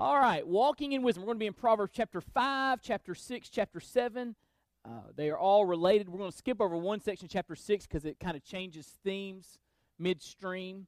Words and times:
All 0.00 0.16
right, 0.16 0.46
walking 0.46 0.92
in 0.92 1.02
wisdom. 1.02 1.24
We're 1.24 1.30
going 1.30 1.38
to 1.38 1.42
be 1.42 1.46
in 1.48 1.54
Proverbs 1.54 1.90
chapter 1.92 2.20
5, 2.20 2.80
chapter 2.80 3.16
6, 3.16 3.48
chapter 3.48 3.80
7. 3.80 4.36
Uh, 4.84 4.90
they 5.16 5.28
are 5.28 5.36
all 5.36 5.66
related. 5.66 6.08
We're 6.08 6.20
going 6.20 6.30
to 6.30 6.36
skip 6.36 6.60
over 6.60 6.76
one 6.76 7.00
section, 7.00 7.26
chapter 7.26 7.56
6, 7.56 7.84
because 7.84 8.04
it 8.04 8.20
kind 8.20 8.36
of 8.36 8.44
changes 8.44 8.86
themes 9.02 9.58
midstream. 9.98 10.86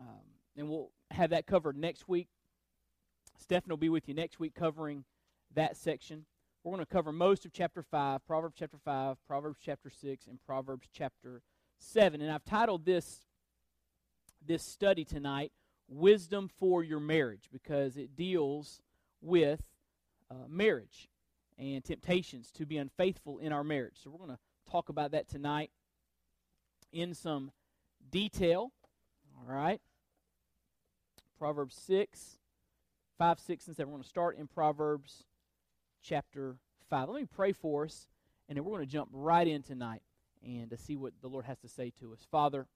Um, 0.00 0.24
and 0.56 0.68
we'll 0.68 0.90
have 1.12 1.30
that 1.30 1.46
covered 1.46 1.76
next 1.76 2.08
week. 2.08 2.26
Stephen 3.38 3.68
will 3.68 3.76
be 3.76 3.88
with 3.88 4.08
you 4.08 4.14
next 4.14 4.40
week 4.40 4.56
covering 4.56 5.04
that 5.54 5.76
section. 5.76 6.26
We're 6.64 6.74
going 6.74 6.84
to 6.84 6.92
cover 6.92 7.12
most 7.12 7.46
of 7.46 7.52
chapter 7.52 7.84
5, 7.84 8.26
Proverbs 8.26 8.56
chapter 8.58 8.78
5, 8.84 9.16
Proverbs 9.28 9.60
chapter 9.64 9.90
6, 9.90 10.26
and 10.26 10.40
Proverbs 10.44 10.88
chapter 10.92 11.42
7. 11.78 12.20
And 12.20 12.32
I've 12.32 12.44
titled 12.44 12.84
this, 12.84 13.26
this 14.44 14.64
study 14.64 15.04
tonight, 15.04 15.52
Wisdom 15.90 16.48
for 16.48 16.82
Your 16.82 17.00
Marriage, 17.00 17.48
because 17.52 17.96
it 17.96 18.16
deals 18.16 18.80
with 19.20 19.60
uh, 20.30 20.46
marriage 20.48 21.08
and 21.58 21.84
temptations 21.84 22.50
to 22.52 22.64
be 22.64 22.78
unfaithful 22.78 23.38
in 23.38 23.52
our 23.52 23.64
marriage. 23.64 23.98
So 24.02 24.10
we're 24.10 24.24
going 24.24 24.30
to 24.36 24.70
talk 24.70 24.88
about 24.88 25.10
that 25.10 25.28
tonight 25.28 25.70
in 26.92 27.12
some 27.12 27.50
detail. 28.10 28.72
All 29.36 29.54
right. 29.54 29.80
Proverbs 31.38 31.76
6, 31.86 32.38
5, 33.18 33.40
6, 33.40 33.66
and 33.66 33.76
7. 33.76 33.90
We're 33.90 33.96
going 33.96 34.02
to 34.02 34.08
start 34.08 34.38
in 34.38 34.46
Proverbs 34.46 35.24
chapter 36.02 36.56
5. 36.88 37.08
Let 37.08 37.20
me 37.20 37.26
pray 37.26 37.52
for 37.52 37.84
us, 37.84 38.06
and 38.48 38.56
then 38.56 38.64
we're 38.64 38.76
going 38.76 38.86
to 38.86 38.92
jump 38.92 39.08
right 39.12 39.46
in 39.46 39.62
tonight 39.62 40.02
and 40.44 40.70
to 40.70 40.76
see 40.76 40.96
what 40.96 41.12
the 41.20 41.28
Lord 41.28 41.44
has 41.46 41.58
to 41.60 41.68
say 41.68 41.92
to 42.00 42.12
us. 42.12 42.26
Father, 42.30 42.66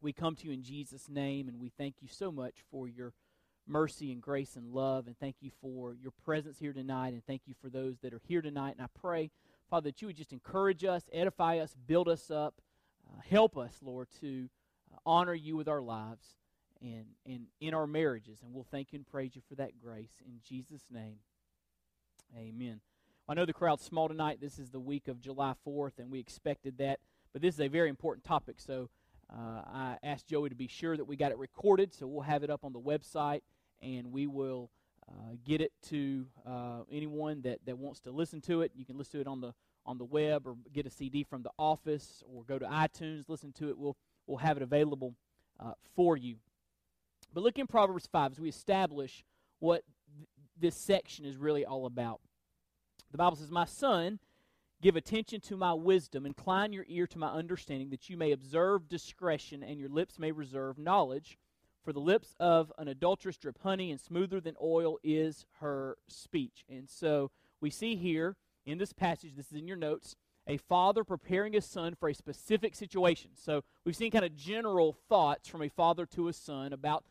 we 0.00 0.12
come 0.12 0.36
to 0.36 0.46
you 0.46 0.52
in 0.52 0.62
Jesus' 0.62 1.08
name, 1.08 1.48
and 1.48 1.60
we 1.60 1.70
thank 1.76 1.96
you 2.00 2.08
so 2.08 2.30
much 2.30 2.56
for 2.70 2.88
your 2.88 3.12
mercy 3.66 4.12
and 4.12 4.22
grace 4.22 4.56
and 4.56 4.72
love, 4.72 5.06
and 5.06 5.18
thank 5.18 5.36
you 5.40 5.50
for 5.60 5.94
your 5.94 6.12
presence 6.24 6.58
here 6.58 6.72
tonight, 6.72 7.12
and 7.12 7.24
thank 7.26 7.42
you 7.46 7.54
for 7.60 7.68
those 7.68 7.98
that 8.00 8.14
are 8.14 8.20
here 8.26 8.40
tonight. 8.40 8.74
And 8.78 8.82
I 8.82 8.88
pray, 9.00 9.30
Father, 9.68 9.90
that 9.90 10.00
you 10.00 10.08
would 10.08 10.16
just 10.16 10.32
encourage 10.32 10.84
us, 10.84 11.08
edify 11.12 11.58
us, 11.58 11.74
build 11.86 12.08
us 12.08 12.30
up, 12.30 12.60
uh, 13.08 13.20
help 13.28 13.56
us, 13.56 13.78
Lord, 13.82 14.08
to 14.20 14.48
uh, 14.92 14.98
honor 15.04 15.34
you 15.34 15.56
with 15.56 15.68
our 15.68 15.82
lives 15.82 16.36
and, 16.80 17.06
and 17.26 17.46
in 17.60 17.74
our 17.74 17.86
marriages. 17.86 18.40
And 18.42 18.54
we'll 18.54 18.66
thank 18.70 18.92
you 18.92 18.98
and 18.98 19.06
praise 19.06 19.34
you 19.34 19.42
for 19.48 19.56
that 19.56 19.78
grace. 19.78 20.22
In 20.24 20.40
Jesus' 20.46 20.84
name, 20.90 21.16
Amen. 22.36 22.80
I 23.28 23.34
know 23.34 23.46
the 23.46 23.52
crowd's 23.52 23.84
small 23.84 24.08
tonight. 24.08 24.38
This 24.40 24.58
is 24.58 24.70
the 24.70 24.80
week 24.80 25.08
of 25.08 25.20
July 25.20 25.54
4th, 25.66 25.98
and 25.98 26.10
we 26.10 26.18
expected 26.18 26.78
that. 26.78 27.00
But 27.32 27.42
this 27.42 27.54
is 27.54 27.60
a 27.60 27.68
very 27.68 27.88
important 27.88 28.24
topic, 28.24 28.56
so 28.58 28.88
uh, 29.32 29.62
I 29.66 29.98
asked 30.02 30.26
Joey 30.26 30.48
to 30.48 30.54
be 30.54 30.68
sure 30.68 30.96
that 30.96 31.04
we 31.04 31.16
got 31.16 31.32
it 31.32 31.38
recorded, 31.38 31.94
so 31.94 32.06
we'll 32.06 32.22
have 32.22 32.42
it 32.42 32.50
up 32.50 32.64
on 32.64 32.72
the 32.72 32.80
website, 32.80 33.40
and 33.82 34.10
we 34.12 34.26
will 34.26 34.70
uh, 35.08 35.36
get 35.44 35.60
it 35.60 35.72
to 35.88 36.26
uh, 36.46 36.80
anyone 36.90 37.42
that, 37.42 37.58
that 37.66 37.78
wants 37.78 38.00
to 38.00 38.10
listen 38.10 38.40
to 38.42 38.62
it. 38.62 38.72
You 38.74 38.84
can 38.84 38.96
listen 38.96 39.12
to 39.12 39.20
it 39.20 39.26
on 39.26 39.40
the 39.40 39.54
on 39.86 39.96
the 39.96 40.04
web, 40.04 40.46
or 40.46 40.54
get 40.72 40.84
a 40.84 40.90
CD 40.90 41.24
from 41.24 41.42
the 41.42 41.50
office, 41.58 42.22
or 42.26 42.44
go 42.44 42.58
to 42.58 42.66
iTunes, 42.66 43.24
listen 43.28 43.52
to 43.52 43.70
it. 43.70 43.78
We'll 43.78 43.96
we'll 44.26 44.38
have 44.38 44.56
it 44.56 44.62
available 44.62 45.14
uh, 45.60 45.72
for 45.96 46.16
you. 46.16 46.36
But 47.32 47.42
look 47.42 47.58
in 47.58 47.66
Proverbs 47.66 48.08
5 48.10 48.32
as 48.32 48.40
we 48.40 48.48
establish 48.48 49.24
what 49.58 49.82
this 50.58 50.76
section 50.76 51.24
is 51.24 51.36
really 51.36 51.64
all 51.64 51.86
about. 51.86 52.20
The 53.10 53.18
Bible 53.18 53.36
says, 53.36 53.50
My 53.50 53.64
son, 53.64 54.18
give 54.80 54.96
attention 54.96 55.40
to 55.40 55.56
my 55.56 55.72
wisdom, 55.72 56.24
incline 56.24 56.72
your 56.72 56.84
ear 56.88 57.06
to 57.08 57.18
my 57.18 57.28
understanding, 57.28 57.90
that 57.90 58.08
you 58.08 58.16
may 58.16 58.32
observe 58.32 58.88
discretion 58.88 59.62
and 59.62 59.78
your 59.78 59.88
lips 59.88 60.18
may 60.18 60.32
reserve 60.32 60.78
knowledge. 60.78 61.38
For 61.84 61.92
the 61.92 62.00
lips 62.00 62.34
of 62.38 62.72
an 62.76 62.86
adulteress 62.88 63.38
drip 63.38 63.58
honey, 63.62 63.90
and 63.90 64.00
smoother 64.00 64.40
than 64.40 64.56
oil 64.62 64.98
is 65.02 65.46
her 65.60 65.96
speech. 66.06 66.64
And 66.68 66.88
so 66.88 67.30
we 67.60 67.70
see 67.70 67.96
here 67.96 68.36
in 68.66 68.78
this 68.78 68.92
passage, 68.92 69.34
this 69.36 69.50
is 69.50 69.58
in 69.58 69.66
your 69.66 69.76
notes, 69.76 70.14
a 70.46 70.58
father 70.58 71.02
preparing 71.02 71.54
his 71.54 71.64
son 71.64 71.94
for 71.94 72.08
a 72.08 72.14
specific 72.14 72.74
situation. 72.74 73.30
So 73.34 73.64
we've 73.84 73.96
seen 73.96 74.10
kind 74.10 74.24
of 74.24 74.36
general 74.36 74.96
thoughts 75.08 75.48
from 75.48 75.62
a 75.62 75.68
father 75.68 76.04
to 76.06 76.28
a 76.28 76.32
son 76.32 76.72
about 76.72 77.04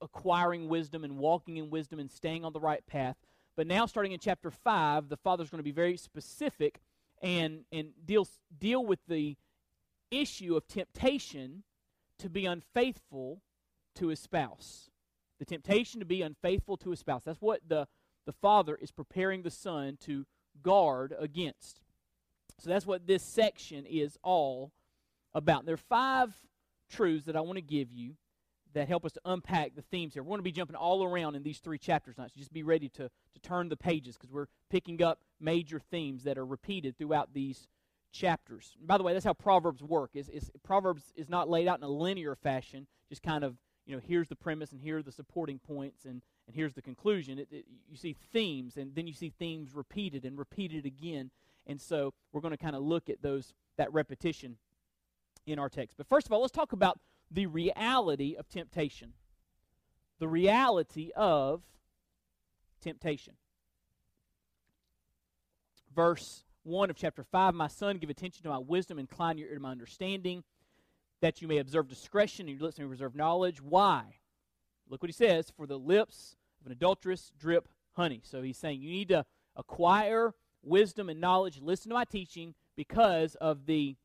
acquiring 0.00 0.68
wisdom 0.68 1.04
and 1.04 1.18
walking 1.18 1.56
in 1.56 1.70
wisdom 1.70 2.00
and 2.00 2.10
staying 2.10 2.44
on 2.44 2.52
the 2.52 2.60
right 2.60 2.84
path. 2.86 3.16
But 3.56 3.66
now, 3.66 3.86
starting 3.86 4.12
in 4.12 4.20
chapter 4.20 4.50
5, 4.50 5.08
the 5.08 5.16
father's 5.16 5.50
going 5.50 5.58
to 5.58 5.64
be 5.64 5.72
very 5.72 5.96
specific 5.96 6.80
and, 7.20 7.64
and 7.72 7.92
deal, 8.04 8.26
deal 8.58 8.84
with 8.84 9.00
the 9.08 9.36
issue 10.10 10.56
of 10.56 10.66
temptation 10.66 11.62
to 12.18 12.28
be 12.28 12.46
unfaithful 12.46 13.42
to 13.96 14.08
his 14.08 14.20
spouse. 14.20 14.90
The 15.38 15.44
temptation 15.44 16.00
to 16.00 16.06
be 16.06 16.22
unfaithful 16.22 16.76
to 16.78 16.90
his 16.90 17.00
spouse. 17.00 17.22
That's 17.24 17.40
what 17.40 17.60
the, 17.66 17.88
the 18.26 18.32
father 18.32 18.76
is 18.76 18.90
preparing 18.90 19.42
the 19.42 19.50
son 19.50 19.98
to 20.02 20.26
guard 20.62 21.14
against. 21.18 21.80
So 22.58 22.68
that's 22.68 22.86
what 22.86 23.06
this 23.06 23.22
section 23.22 23.86
is 23.86 24.18
all 24.22 24.72
about. 25.32 25.64
There 25.64 25.74
are 25.74 25.78
five 25.78 26.34
truths 26.90 27.26
that 27.26 27.36
I 27.36 27.40
want 27.40 27.56
to 27.56 27.62
give 27.62 27.90
you 27.92 28.16
that 28.74 28.88
help 28.88 29.04
us 29.04 29.12
to 29.12 29.20
unpack 29.24 29.74
the 29.74 29.82
themes 29.82 30.14
here. 30.14 30.22
We're 30.22 30.30
going 30.30 30.40
to 30.40 30.44
be 30.44 30.52
jumping 30.52 30.76
all 30.76 31.04
around 31.04 31.34
in 31.34 31.42
these 31.42 31.58
three 31.58 31.78
chapters 31.78 32.14
tonight, 32.14 32.30
so 32.34 32.38
just 32.38 32.52
be 32.52 32.62
ready 32.62 32.88
to, 32.90 33.04
to 33.08 33.40
turn 33.42 33.68
the 33.68 33.76
pages 33.76 34.16
because 34.16 34.32
we're 34.32 34.46
picking 34.70 35.02
up 35.02 35.20
major 35.40 35.80
themes 35.80 36.24
that 36.24 36.38
are 36.38 36.46
repeated 36.46 36.96
throughout 36.96 37.32
these 37.32 37.66
chapters. 38.12 38.74
And 38.78 38.86
by 38.86 38.98
the 38.98 39.04
way, 39.04 39.12
that's 39.12 39.24
how 39.24 39.34
Proverbs 39.34 39.82
work. 39.82 40.10
Is, 40.14 40.28
is 40.28 40.50
Proverbs 40.62 41.12
is 41.16 41.28
not 41.28 41.48
laid 41.48 41.68
out 41.68 41.78
in 41.78 41.84
a 41.84 41.88
linear 41.88 42.34
fashion, 42.34 42.86
just 43.08 43.22
kind 43.22 43.44
of, 43.44 43.56
you 43.86 43.94
know, 43.94 44.02
here's 44.04 44.28
the 44.28 44.36
premise 44.36 44.72
and 44.72 44.80
here 44.80 44.98
are 44.98 45.02
the 45.02 45.12
supporting 45.12 45.58
points 45.58 46.04
and, 46.04 46.22
and 46.46 46.54
here's 46.56 46.74
the 46.74 46.82
conclusion. 46.82 47.38
It, 47.38 47.48
it, 47.50 47.64
you 47.88 47.96
see 47.96 48.16
themes, 48.32 48.76
and 48.76 48.94
then 48.94 49.06
you 49.06 49.14
see 49.14 49.32
themes 49.38 49.74
repeated 49.74 50.24
and 50.24 50.38
repeated 50.38 50.86
again. 50.86 51.30
And 51.66 51.80
so 51.80 52.12
we're 52.32 52.40
going 52.40 52.56
to 52.56 52.62
kind 52.62 52.76
of 52.76 52.82
look 52.82 53.08
at 53.08 53.22
those 53.22 53.52
that 53.76 53.92
repetition 53.92 54.56
in 55.46 55.58
our 55.58 55.68
text. 55.68 55.96
But 55.96 56.06
first 56.06 56.26
of 56.26 56.32
all, 56.32 56.40
let's 56.40 56.52
talk 56.52 56.72
about 56.72 56.98
the 57.30 57.46
reality 57.46 58.36
of 58.36 58.48
temptation. 58.48 59.12
The 60.18 60.28
reality 60.28 61.10
of 61.16 61.62
temptation. 62.80 63.34
Verse 65.94 66.44
1 66.64 66.90
of 66.90 66.96
chapter 66.96 67.24
5 67.24 67.54
My 67.54 67.68
son, 67.68 67.98
give 67.98 68.10
attention 68.10 68.42
to 68.42 68.48
my 68.48 68.58
wisdom, 68.58 68.98
incline 68.98 69.38
your 69.38 69.48
ear 69.48 69.54
to 69.54 69.60
my 69.60 69.70
understanding, 69.70 70.44
that 71.20 71.40
you 71.40 71.48
may 71.48 71.58
observe 71.58 71.88
discretion 71.88 72.48
and 72.48 72.58
your 72.58 72.66
lips 72.66 72.78
may 72.78 72.84
reserve 72.84 73.14
knowledge. 73.14 73.60
Why? 73.60 74.16
Look 74.88 75.02
what 75.02 75.08
he 75.08 75.14
says 75.14 75.52
For 75.56 75.66
the 75.66 75.78
lips 75.78 76.36
of 76.60 76.66
an 76.66 76.72
adulteress 76.72 77.32
drip 77.38 77.68
honey. 77.92 78.20
So 78.24 78.42
he's 78.42 78.58
saying 78.58 78.80
you 78.80 78.90
need 78.90 79.08
to 79.08 79.24
acquire 79.56 80.34
wisdom 80.62 81.08
and 81.08 81.20
knowledge, 81.20 81.60
listen 81.60 81.88
to 81.90 81.94
my 81.94 82.04
teaching, 82.04 82.54
because 82.76 83.34
of 83.36 83.66
the 83.66 83.96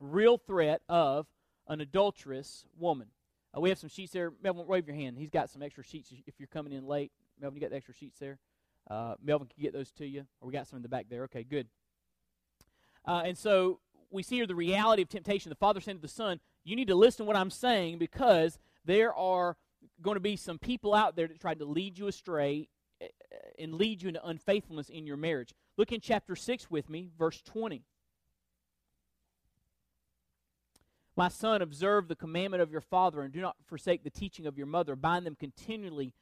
real 0.00 0.36
threat 0.36 0.82
of 0.88 1.26
an 1.68 1.80
adulterous 1.80 2.64
woman. 2.78 3.08
Uh, 3.56 3.60
we 3.60 3.68
have 3.68 3.78
some 3.78 3.88
sheets 3.88 4.12
there. 4.12 4.32
Melvin, 4.42 4.66
wave 4.66 4.86
your 4.86 4.96
hand. 4.96 5.18
He's 5.18 5.30
got 5.30 5.50
some 5.50 5.62
extra 5.62 5.84
sheets 5.84 6.12
if 6.26 6.34
you're 6.38 6.48
coming 6.48 6.72
in 6.72 6.86
late. 6.86 7.12
Melvin, 7.40 7.56
you 7.56 7.60
got 7.60 7.70
the 7.70 7.76
extra 7.76 7.94
sheets 7.94 8.18
there? 8.18 8.38
Uh, 8.90 9.14
Melvin 9.22 9.48
can 9.48 9.62
get 9.62 9.72
those 9.72 9.90
to 9.92 10.06
you. 10.06 10.26
Or 10.40 10.48
we 10.48 10.52
got 10.52 10.66
some 10.66 10.76
in 10.76 10.82
the 10.82 10.88
back 10.88 11.06
there. 11.08 11.24
Okay, 11.24 11.44
good. 11.44 11.68
Uh, 13.06 13.22
and 13.24 13.36
so 13.36 13.80
we 14.10 14.22
see 14.22 14.36
here 14.36 14.46
the 14.46 14.54
reality 14.54 15.02
of 15.02 15.08
temptation. 15.08 15.50
The 15.50 15.56
father 15.56 15.80
saying 15.80 15.98
to 15.98 16.02
the 16.02 16.08
son, 16.08 16.40
You 16.64 16.76
need 16.76 16.88
to 16.88 16.94
listen 16.94 17.24
to 17.24 17.24
what 17.24 17.36
I'm 17.36 17.50
saying 17.50 17.98
because 17.98 18.58
there 18.84 19.14
are 19.14 19.56
going 20.00 20.16
to 20.16 20.20
be 20.20 20.36
some 20.36 20.58
people 20.58 20.94
out 20.94 21.16
there 21.16 21.26
that 21.26 21.40
try 21.40 21.54
to 21.54 21.64
lead 21.64 21.98
you 21.98 22.06
astray 22.06 22.68
eh, 23.00 23.06
eh, 23.06 23.36
and 23.62 23.74
lead 23.74 24.02
you 24.02 24.08
into 24.08 24.26
unfaithfulness 24.26 24.88
in 24.88 25.06
your 25.06 25.16
marriage. 25.16 25.54
Look 25.76 25.92
in 25.92 26.00
chapter 26.00 26.36
6 26.36 26.70
with 26.70 26.88
me, 26.88 27.10
verse 27.18 27.40
20. 27.42 27.82
My 31.16 31.28
son, 31.28 31.60
observe 31.60 32.08
the 32.08 32.16
commandment 32.16 32.62
of 32.62 32.70
your 32.70 32.80
father 32.80 33.20
and 33.22 33.32
do 33.32 33.40
not 33.40 33.56
forsake 33.66 34.02
the 34.02 34.10
teaching 34.10 34.46
of 34.46 34.56
your 34.56 34.66
mother. 34.66 34.96
Bind 34.96 35.26
them 35.26 35.36
continually 35.38 36.14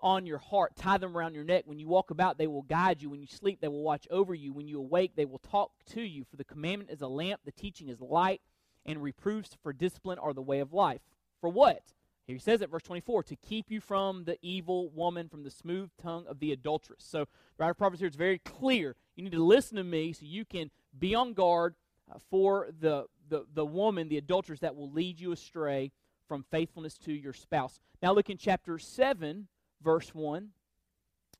on 0.00 0.26
your 0.26 0.38
heart. 0.38 0.74
Tie 0.74 0.98
them 0.98 1.16
around 1.16 1.34
your 1.34 1.44
neck. 1.44 1.64
When 1.66 1.78
you 1.78 1.86
walk 1.86 2.10
about, 2.10 2.38
they 2.38 2.46
will 2.46 2.62
guide 2.62 3.02
you. 3.02 3.10
When 3.10 3.20
you 3.20 3.26
sleep, 3.26 3.60
they 3.60 3.68
will 3.68 3.82
watch 3.82 4.06
over 4.10 4.34
you. 4.34 4.52
When 4.52 4.66
you 4.66 4.78
awake, 4.78 5.12
they 5.16 5.26
will 5.26 5.38
talk 5.38 5.72
to 5.90 6.02
you. 6.02 6.24
For 6.24 6.36
the 6.36 6.44
commandment 6.44 6.90
is 6.90 7.02
a 7.02 7.08
lamp, 7.08 7.42
the 7.44 7.52
teaching 7.52 7.88
is 7.88 8.00
light, 8.00 8.40
and 8.84 9.02
reproofs 9.02 9.56
for 9.62 9.72
discipline 9.72 10.18
are 10.18 10.32
the 10.32 10.42
way 10.42 10.60
of 10.60 10.72
life. 10.72 11.02
For 11.40 11.48
what? 11.48 11.92
Here 12.26 12.36
he 12.36 12.40
says 12.40 12.62
it, 12.62 12.70
verse 12.70 12.82
24, 12.82 13.24
to 13.24 13.36
keep 13.36 13.70
you 13.70 13.80
from 13.80 14.24
the 14.24 14.38
evil 14.42 14.88
woman, 14.90 15.28
from 15.28 15.42
the 15.42 15.50
smooth 15.50 15.90
tongue 16.00 16.24
of 16.28 16.38
the 16.38 16.52
adulteress. 16.52 17.04
So 17.04 17.20
the 17.20 17.26
writer 17.58 17.72
of 17.72 17.78
Proverbs 17.78 18.00
here 18.00 18.08
is 18.08 18.16
very 18.16 18.38
clear. 18.38 18.96
You 19.16 19.24
need 19.24 19.32
to 19.32 19.44
listen 19.44 19.76
to 19.76 19.84
me 19.84 20.12
so 20.12 20.24
you 20.24 20.44
can 20.44 20.70
be 20.96 21.14
on 21.14 21.32
guard 21.34 21.74
uh, 22.10 22.18
for 22.30 22.68
the 22.78 23.06
the, 23.28 23.44
the 23.52 23.64
woman, 23.64 24.08
the 24.08 24.18
adulteress, 24.18 24.60
that 24.60 24.76
will 24.76 24.90
lead 24.90 25.20
you 25.20 25.32
astray 25.32 25.92
from 26.28 26.44
faithfulness 26.50 26.96
to 26.98 27.12
your 27.12 27.32
spouse. 27.32 27.80
Now 28.02 28.12
look 28.12 28.30
in 28.30 28.38
chapter 28.38 28.78
7, 28.78 29.48
verse 29.82 30.14
1. 30.14 30.48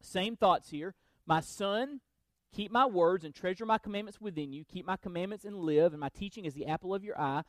Same 0.01 0.37
thoughts 0.37 0.71
here. 0.71 0.95
My 1.27 1.41
son, 1.41 2.01
keep 2.55 2.71
my 2.71 2.87
words 2.87 3.25
and 3.25 3.35
treasure 3.35 3.65
my 3.65 3.79
commandments 3.79 4.21
within 4.21 4.53
you. 4.53 4.65
Keep 4.65 4.87
my 4.87 4.97
commandments 4.97 5.45
and 5.45 5.57
live, 5.57 5.93
and 5.93 6.01
my 6.01 6.09
teaching 6.09 6.45
is 6.45 6.55
the 6.55 6.67
apple 6.67 6.95
of 6.95 7.05
your 7.05 7.19
eye. 7.19 7.43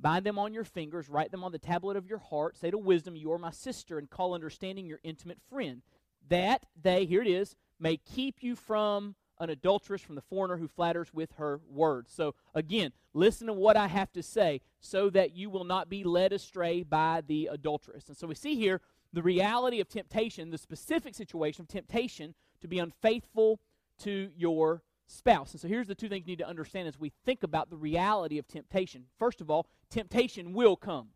Bind 0.00 0.24
them 0.24 0.38
on 0.38 0.54
your 0.54 0.64
fingers, 0.64 1.08
write 1.08 1.30
them 1.30 1.44
on 1.44 1.52
the 1.52 1.58
tablet 1.58 1.96
of 1.96 2.06
your 2.06 2.18
heart. 2.18 2.56
Say 2.56 2.70
to 2.70 2.78
wisdom, 2.78 3.16
You 3.16 3.32
are 3.32 3.38
my 3.38 3.50
sister, 3.50 3.98
and 3.98 4.08
call 4.08 4.34
understanding 4.34 4.86
your 4.86 5.00
intimate 5.02 5.38
friend. 5.50 5.82
That 6.28 6.64
they, 6.80 7.04
here 7.04 7.22
it 7.22 7.28
is, 7.28 7.54
may 7.78 7.98
keep 7.98 8.42
you 8.42 8.56
from 8.56 9.14
an 9.40 9.50
adulteress, 9.50 10.02
from 10.02 10.14
the 10.14 10.20
foreigner 10.20 10.58
who 10.58 10.68
flatters 10.68 11.12
with 11.12 11.32
her 11.38 11.60
words. 11.68 12.12
So, 12.12 12.34
again, 12.54 12.92
listen 13.14 13.46
to 13.48 13.52
what 13.52 13.76
I 13.76 13.88
have 13.88 14.12
to 14.12 14.22
say 14.22 14.60
so 14.80 15.10
that 15.10 15.34
you 15.34 15.50
will 15.50 15.64
not 15.64 15.88
be 15.88 16.04
led 16.04 16.32
astray 16.32 16.82
by 16.82 17.22
the 17.26 17.48
adulteress. 17.50 18.08
And 18.08 18.16
so 18.16 18.26
we 18.26 18.34
see 18.34 18.54
here 18.54 18.80
the 19.12 19.22
reality 19.22 19.80
of 19.80 19.88
temptation, 19.88 20.50
the 20.50 20.58
specific 20.58 21.14
situation 21.14 21.62
of 21.62 21.68
temptation 21.68 22.34
to 22.60 22.68
be 22.68 22.78
unfaithful 22.78 23.60
to 24.00 24.30
your 24.36 24.82
spouse. 25.06 25.52
And 25.52 25.60
so 25.60 25.68
here's 25.68 25.88
the 25.88 25.94
two 25.94 26.08
things 26.08 26.26
you 26.26 26.32
need 26.32 26.38
to 26.38 26.48
understand 26.48 26.86
as 26.86 26.98
we 26.98 27.12
think 27.24 27.42
about 27.42 27.70
the 27.70 27.76
reality 27.76 28.38
of 28.38 28.46
temptation. 28.46 29.06
First 29.18 29.40
of 29.40 29.50
all, 29.50 29.66
temptation 29.90 30.52
will 30.52 30.76
come. 30.76 31.08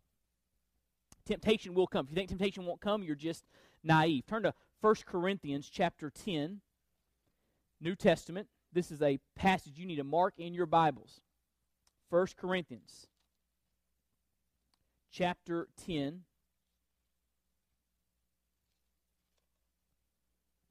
Temptation 1.25 1.73
will 1.73 1.87
come. 1.87 2.05
If 2.05 2.11
you 2.11 2.15
think 2.15 2.29
temptation 2.29 2.65
won't 2.65 2.81
come, 2.81 3.03
you're 3.03 3.15
just 3.15 3.45
naive. 3.83 4.25
Turn 4.27 4.43
to 4.43 4.53
1 4.81 4.95
Corinthians 5.05 5.69
chapter 5.69 6.11
10, 6.11 6.61
New 7.85 7.95
Testament. 7.95 8.47
This 8.73 8.89
is 8.89 9.03
a 9.03 9.19
passage 9.35 9.77
you 9.77 9.85
need 9.85 9.97
to 9.97 10.03
mark 10.03 10.33
in 10.39 10.55
your 10.55 10.65
Bibles. 10.65 11.21
1 12.09 12.27
Corinthians 12.35 13.05
chapter 15.11 15.67
10. 15.85 16.21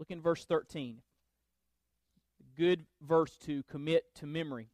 Look 0.00 0.10
in 0.10 0.20
verse 0.20 0.44
13 0.44 0.98
good 2.56 2.86
verse 3.00 3.36
to 3.38 3.62
commit 3.64 4.04
to 4.14 4.26
memory. 4.26 4.68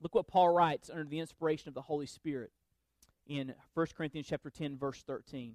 Look 0.00 0.14
what 0.14 0.26
Paul 0.26 0.50
writes 0.50 0.90
under 0.90 1.04
the 1.04 1.18
inspiration 1.18 1.68
of 1.68 1.74
the 1.74 1.82
Holy 1.82 2.06
Spirit 2.06 2.50
in 3.26 3.54
1 3.74 3.86
Corinthians 3.96 4.26
chapter 4.28 4.50
10 4.50 4.78
verse 4.78 5.02
13. 5.02 5.54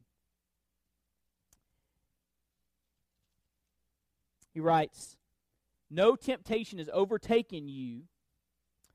He 4.53 4.59
writes, 4.59 5.17
"No 5.91 6.15
temptation 6.15 6.79
has 6.79 6.89
overtaken 6.93 7.67
you, 7.67 8.07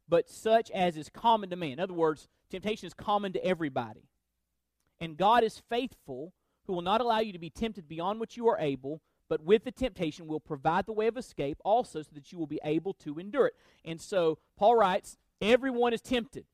but 0.08 0.28
such 0.28 0.70
as 0.70 0.96
is 0.96 1.08
common 1.08 1.50
to 1.50 1.56
man." 1.56 1.72
In 1.72 1.80
other 1.80 1.94
words, 1.94 2.26
temptation 2.50 2.86
is 2.86 2.94
common 2.94 3.32
to 3.34 3.44
everybody. 3.44 4.08
And 4.98 5.16
God 5.16 5.44
is 5.44 5.60
faithful, 5.68 6.32
who 6.64 6.72
will 6.72 6.82
not 6.82 7.00
allow 7.00 7.18
you 7.18 7.32
to 7.32 7.38
be 7.38 7.50
tempted 7.50 7.86
beyond 7.86 8.18
what 8.18 8.36
you 8.36 8.48
are 8.48 8.58
able, 8.58 9.02
but 9.28 9.42
with 9.42 9.64
the 9.64 9.72
temptation 9.72 10.26
will 10.26 10.40
provide 10.40 10.86
the 10.86 10.92
way 10.92 11.06
of 11.06 11.16
escape 11.16 11.58
also 11.64 12.02
so 12.02 12.10
that 12.14 12.32
you 12.32 12.38
will 12.38 12.46
be 12.46 12.60
able 12.64 12.94
to 12.94 13.18
endure 13.18 13.46
it. 13.46 13.56
And 13.84 14.00
so 14.00 14.38
Paul 14.56 14.76
writes, 14.76 15.18
everyone 15.40 15.92
is 15.92 16.00
tempted. 16.00 16.46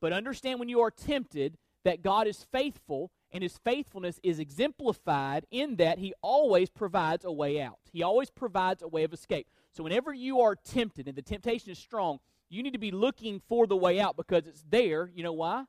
But 0.00 0.12
understand 0.12 0.60
when 0.60 0.68
you 0.68 0.80
are 0.80 0.90
tempted 0.90 1.58
that 1.84 2.02
God 2.02 2.26
is 2.26 2.44
faithful 2.44 3.10
and 3.32 3.42
his 3.42 3.58
faithfulness 3.58 4.20
is 4.22 4.38
exemplified 4.38 5.46
in 5.50 5.76
that 5.76 5.98
he 5.98 6.14
always 6.22 6.70
provides 6.70 7.24
a 7.24 7.32
way 7.32 7.60
out. 7.60 7.78
He 7.92 8.02
always 8.02 8.30
provides 8.30 8.82
a 8.82 8.88
way 8.88 9.04
of 9.04 9.12
escape. 9.12 9.48
So 9.78 9.84
whenever 9.84 10.12
you 10.12 10.40
are 10.40 10.56
tempted 10.56 11.06
and 11.06 11.16
the 11.16 11.22
temptation 11.22 11.70
is 11.70 11.78
strong, 11.78 12.18
you 12.50 12.64
need 12.64 12.72
to 12.72 12.80
be 12.80 12.90
looking 12.90 13.40
for 13.48 13.64
the 13.64 13.76
way 13.76 14.00
out 14.00 14.16
because 14.16 14.44
it's 14.44 14.64
there. 14.68 15.08
You 15.14 15.22
know 15.22 15.32
why? 15.32 15.66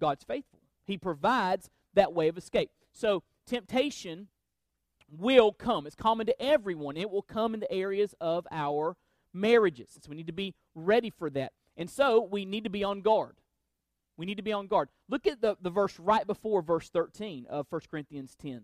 God's 0.00 0.24
faithful. 0.24 0.58
He 0.84 0.98
provides 0.98 1.70
that 1.94 2.12
way 2.12 2.26
of 2.26 2.36
escape. 2.36 2.72
So 2.92 3.22
temptation 3.46 4.26
will 5.08 5.52
come. 5.52 5.86
It's 5.86 5.94
common 5.94 6.26
to 6.26 6.42
everyone. 6.42 6.96
It 6.96 7.08
will 7.08 7.22
come 7.22 7.54
in 7.54 7.60
the 7.60 7.70
areas 7.70 8.16
of 8.20 8.48
our 8.50 8.96
marriages. 9.32 9.90
So 10.02 10.10
we 10.10 10.16
need 10.16 10.26
to 10.26 10.32
be 10.32 10.56
ready 10.74 11.10
for 11.10 11.30
that. 11.30 11.52
And 11.76 11.88
so 11.88 12.20
we 12.28 12.44
need 12.44 12.64
to 12.64 12.70
be 12.70 12.82
on 12.82 13.00
guard. 13.00 13.36
We 14.16 14.26
need 14.26 14.38
to 14.38 14.42
be 14.42 14.52
on 14.52 14.66
guard. 14.66 14.88
Look 15.08 15.28
at 15.28 15.40
the, 15.40 15.56
the 15.62 15.70
verse 15.70 16.00
right 16.00 16.26
before 16.26 16.62
verse 16.62 16.88
13 16.88 17.46
of 17.48 17.68
1 17.70 17.82
Corinthians 17.92 18.34
10. 18.42 18.62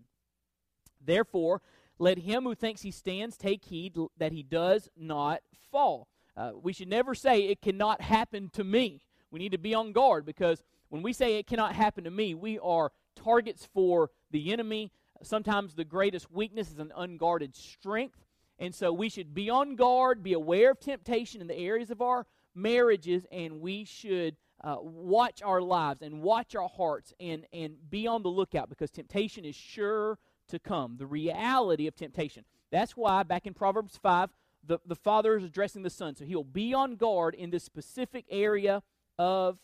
Therefore, 1.05 1.61
let 1.99 2.19
him 2.19 2.43
who 2.43 2.55
thinks 2.55 2.81
he 2.81 2.91
stands 2.91 3.37
take 3.37 3.65
heed 3.65 3.95
that 4.17 4.31
he 4.31 4.43
does 4.43 4.89
not 4.95 5.41
fall. 5.71 6.07
Uh, 6.35 6.51
we 6.61 6.73
should 6.73 6.87
never 6.87 7.15
say 7.15 7.41
it 7.41 7.61
cannot 7.61 8.01
happen 8.01 8.49
to 8.53 8.63
me. 8.63 9.01
We 9.31 9.39
need 9.39 9.51
to 9.51 9.57
be 9.57 9.73
on 9.73 9.91
guard 9.91 10.25
because 10.25 10.63
when 10.89 11.01
we 11.01 11.11
say 11.13 11.37
it 11.37 11.47
cannot 11.47 11.75
happen 11.75 12.03
to 12.03 12.11
me, 12.11 12.35
we 12.35 12.59
are 12.59 12.91
targets 13.15 13.67
for 13.73 14.11
the 14.31 14.53
enemy. 14.53 14.91
Sometimes 15.23 15.73
the 15.73 15.83
greatest 15.83 16.31
weakness 16.31 16.71
is 16.71 16.79
an 16.79 16.91
unguarded 16.95 17.55
strength. 17.55 18.23
And 18.59 18.73
so 18.73 18.91
we 18.93 19.09
should 19.09 19.33
be 19.33 19.49
on 19.49 19.75
guard, 19.75 20.23
be 20.23 20.33
aware 20.33 20.71
of 20.71 20.79
temptation 20.79 21.41
in 21.41 21.47
the 21.47 21.57
areas 21.57 21.91
of 21.91 22.01
our 22.01 22.25
marriages, 22.55 23.25
and 23.31 23.61
we 23.61 23.85
should 23.85 24.35
uh, 24.63 24.77
watch 24.81 25.43
our 25.43 25.61
lives 25.61 26.01
and 26.01 26.21
watch 26.21 26.55
our 26.55 26.67
hearts 26.67 27.13
and, 27.19 27.45
and 27.53 27.75
be 27.89 28.07
on 28.07 28.23
the 28.23 28.29
lookout 28.29 28.69
because 28.69 28.89
temptation 28.89 29.45
is 29.45 29.55
sure 29.55 30.17
to 30.47 30.59
come. 30.59 30.97
The 30.97 31.05
reality 31.05 31.87
of 31.87 31.95
temptation. 31.95 32.45
That's 32.71 32.93
why 32.93 33.23
back 33.23 33.45
in 33.45 33.53
Proverbs 33.53 33.97
5, 34.01 34.29
the, 34.65 34.79
the 34.85 34.95
father 34.95 35.37
is 35.37 35.43
addressing 35.43 35.83
the 35.83 35.89
son. 35.89 36.15
So 36.15 36.25
he'll 36.25 36.43
be 36.43 36.73
on 36.73 36.95
guard 36.95 37.35
in 37.35 37.49
this 37.49 37.63
specific 37.63 38.25
area 38.29 38.83
of 39.17 39.57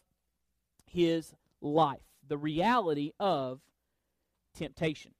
his 0.86 1.34
life. 1.62 2.02
The 2.28 2.38
reality 2.38 3.12
of 3.20 3.60
temptation 4.56 5.12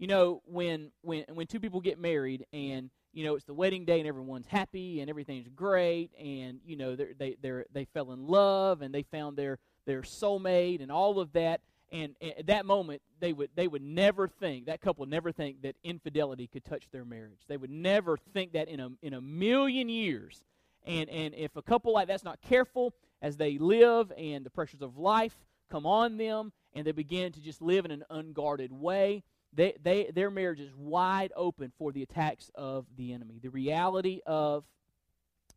you 0.00 0.06
know 0.06 0.42
when 0.46 0.90
when 1.02 1.24
when 1.32 1.46
two 1.46 1.60
people 1.60 1.80
get 1.80 2.00
married 2.00 2.46
and 2.52 2.90
you 3.12 3.22
know 3.22 3.36
it's 3.36 3.44
the 3.44 3.54
wedding 3.54 3.84
day 3.84 4.00
and 4.00 4.08
everyone's 4.08 4.46
happy 4.46 5.00
and 5.00 5.10
everything's 5.10 5.48
great 5.48 6.10
and 6.18 6.58
you 6.64 6.74
know 6.74 6.96
they 6.96 7.36
they 7.40 7.62
they 7.70 7.84
fell 7.84 8.10
in 8.10 8.26
love 8.26 8.82
and 8.82 8.92
they 8.92 9.02
found 9.02 9.36
their 9.36 9.58
their 9.86 10.00
soulmate 10.00 10.82
and 10.82 10.90
all 10.90 11.20
of 11.20 11.32
that 11.32 11.60
and, 11.92 12.14
at 12.22 12.46
that 12.46 12.66
moment 12.66 13.02
they 13.20 13.32
would 13.32 13.50
they 13.54 13.68
would 13.68 13.82
never 13.82 14.28
think 14.28 14.66
that 14.66 14.80
couple 14.80 15.02
would 15.02 15.10
never 15.10 15.32
think 15.32 15.62
that 15.62 15.76
infidelity 15.82 16.46
could 16.46 16.64
touch 16.64 16.88
their 16.90 17.04
marriage 17.04 17.40
they 17.48 17.56
would 17.56 17.70
never 17.70 18.16
think 18.16 18.52
that 18.52 18.68
in 18.68 18.80
a 18.80 18.90
in 19.02 19.14
a 19.14 19.20
million 19.20 19.88
years 19.88 20.44
and 20.84 21.08
and 21.10 21.34
if 21.34 21.56
a 21.56 21.62
couple 21.62 21.92
like 21.92 22.08
that's 22.08 22.24
not 22.24 22.40
careful 22.40 22.94
as 23.22 23.36
they 23.36 23.58
live 23.58 24.12
and 24.16 24.44
the 24.44 24.50
pressures 24.50 24.82
of 24.82 24.96
life 24.96 25.36
come 25.70 25.86
on 25.86 26.16
them 26.16 26.52
and 26.74 26.86
they 26.86 26.92
begin 26.92 27.32
to 27.32 27.40
just 27.40 27.60
live 27.60 27.84
in 27.84 27.90
an 27.90 28.04
unguarded 28.10 28.72
way 28.72 29.22
they, 29.52 29.74
they, 29.82 30.10
their 30.14 30.30
marriage 30.30 30.60
is 30.60 30.74
wide 30.76 31.32
open 31.34 31.72
for 31.76 31.92
the 31.92 32.02
attacks 32.02 32.50
of 32.54 32.86
the 32.96 33.12
enemy, 33.12 33.40
the 33.42 33.50
reality 33.50 34.20
of 34.26 34.64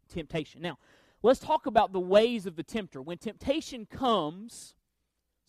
temptation. 0.10 0.62
Now, 0.62 0.80
let's 1.22 1.40
talk 1.40 1.66
about 1.66 1.94
the 1.94 2.00
ways 2.00 2.46
of 2.46 2.56
the 2.56 2.64
tempter. 2.64 3.02
When 3.02 3.18
temptation 3.18 3.86
comes, 3.86 4.74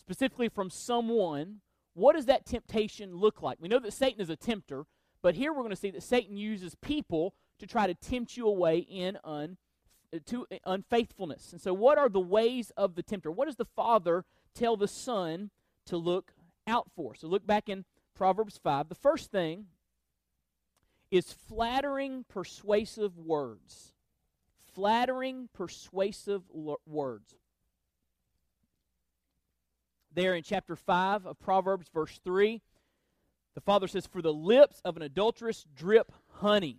specifically 0.04 0.50
from 0.50 0.68
someone, 0.68 1.60
what 1.94 2.14
does 2.14 2.26
that 2.26 2.44
temptation 2.44 3.16
look 3.16 3.40
like? 3.40 3.58
We 3.58 3.68
know 3.68 3.78
that 3.78 3.94
Satan 3.94 4.20
is 4.20 4.28
a 4.28 4.36
tempter, 4.36 4.84
but 5.22 5.34
here 5.34 5.52
we're 5.52 5.62
going 5.62 5.70
to 5.70 5.76
see 5.76 5.90
that 5.92 6.02
Satan 6.02 6.36
uses 6.36 6.74
people 6.74 7.34
to 7.58 7.66
try 7.66 7.86
to 7.86 7.94
tempt 7.94 8.36
you 8.36 8.46
away 8.46 8.78
in 8.78 9.16
un, 9.24 9.56
to 10.26 10.46
uh, 10.52 10.56
unfaithfulness. 10.66 11.52
And 11.52 11.60
so, 11.60 11.72
what 11.72 11.96
are 11.96 12.10
the 12.10 12.20
ways 12.20 12.70
of 12.76 12.96
the 12.96 13.02
tempter? 13.02 13.30
What 13.30 13.46
does 13.46 13.56
the 13.56 13.64
Father 13.64 14.26
tell 14.54 14.76
the 14.76 14.88
Son 14.88 15.50
to 15.86 15.96
look 15.96 16.32
out 16.66 16.90
for? 16.94 17.14
So, 17.14 17.26
look 17.26 17.46
back 17.46 17.70
in 17.70 17.86
Proverbs 18.14 18.60
5. 18.62 18.90
The 18.90 18.94
first 18.94 19.30
thing 19.30 19.66
is 21.10 21.32
flattering, 21.32 22.26
persuasive 22.28 23.16
words. 23.18 23.94
Flattering, 24.74 25.48
persuasive 25.54 26.42
words. 26.50 27.34
There 30.14 30.34
in 30.34 30.44
chapter 30.44 30.76
5 30.76 31.26
of 31.26 31.40
Proverbs, 31.40 31.88
verse 31.92 32.20
3, 32.22 32.62
the 33.54 33.60
Father 33.60 33.88
says, 33.88 34.06
For 34.06 34.22
the 34.22 34.32
lips 34.32 34.80
of 34.84 34.96
an 34.96 35.02
adulteress 35.02 35.64
drip 35.74 36.12
honey, 36.34 36.78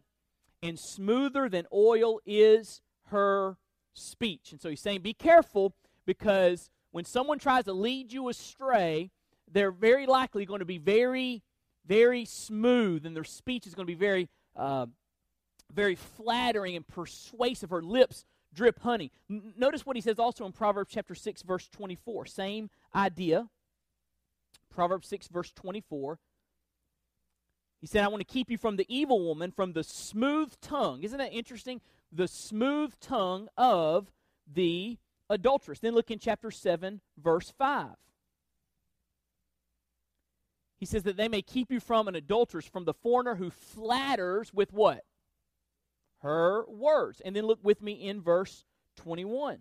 and 0.64 0.80
smoother 0.80 1.50
than 1.50 1.68
oil 1.74 2.22
is 2.26 2.82
her 3.08 3.58
speech. 3.94 4.52
And 4.52 4.62
so 4.62 4.70
he's 4.70 4.82
saying, 4.82 5.02
Be 5.02 5.14
careful 5.14 5.74
because 6.06 6.70
when 6.92 7.04
someone 7.04 7.38
tries 7.38 7.66
to 7.66 7.74
lead 7.74 8.14
you 8.14 8.30
astray, 8.30 9.12
they're 9.52 9.72
very 9.72 10.06
likely 10.06 10.46
going 10.46 10.60
to 10.60 10.66
be 10.66 10.78
very, 10.78 11.44
very 11.86 12.26
smooth, 12.26 13.06
and 13.06 13.16
their 13.16 13.26
speech 13.26 13.68
is 13.68 13.76
going 13.76 13.86
to 13.86 13.92
be 13.92 14.00
very, 14.00 14.30
uh, 14.56 14.86
very 15.74 15.96
flattering 15.96 16.78
and 16.78 16.88
persuasive. 16.88 17.70
Her 17.70 17.82
lips 17.82 18.24
drip 18.56 18.80
honey. 18.80 19.12
N- 19.30 19.54
notice 19.58 19.86
what 19.86 19.96
he 19.96 20.02
says 20.02 20.18
also 20.18 20.46
in 20.46 20.52
Proverbs 20.52 20.92
chapter 20.92 21.14
6, 21.14 21.44
verse 21.44 21.68
24. 21.70 22.26
Same 22.26 22.70
idea. 22.96 23.50
Proverbs 24.70 25.08
6, 25.08 25.28
verse 25.28 25.52
24. 25.52 26.18
He 27.82 27.88
said, 27.88 28.04
I 28.04 28.08
want 28.08 28.22
to 28.22 28.34
keep 28.34 28.50
you 28.50 28.58
from 28.58 28.78
the 28.78 28.86
evil 28.90 29.24
woman, 29.24 29.52
from 29.52 29.74
the 29.74 29.84
smooth 29.84 30.54
tongue. 30.62 31.04
Isn't 31.04 31.20
that 31.20 31.34
interesting? 31.34 31.82
The 32.12 32.28
smooth 32.28 32.94
tongue 33.00 33.48
of 33.58 34.12
the 34.52 34.98
adulteress. 35.30 35.80
Then 35.80 35.94
look 35.94 36.10
in 36.10 36.20
chapter 36.20 36.50
7, 36.50 37.02
verse 37.22 37.54
5. 37.58 37.90
He 40.78 40.86
says 40.86 41.04
that 41.04 41.18
they 41.18 41.28
may 41.28 41.42
keep 41.42 41.72
you 41.72 41.80
from 41.80 42.08
an 42.08 42.16
adulteress, 42.16 42.66
from 42.66 42.86
the 42.86 42.94
foreigner 42.94 43.36
who 43.36 43.50
flatters 43.50 44.54
with 44.54 44.74
what? 44.74 45.04
Her 46.26 46.66
words. 46.68 47.22
And 47.24 47.36
then 47.36 47.46
look 47.46 47.60
with 47.62 47.84
me 47.84 47.92
in 47.94 48.20
verse 48.20 48.66
21. 48.98 49.60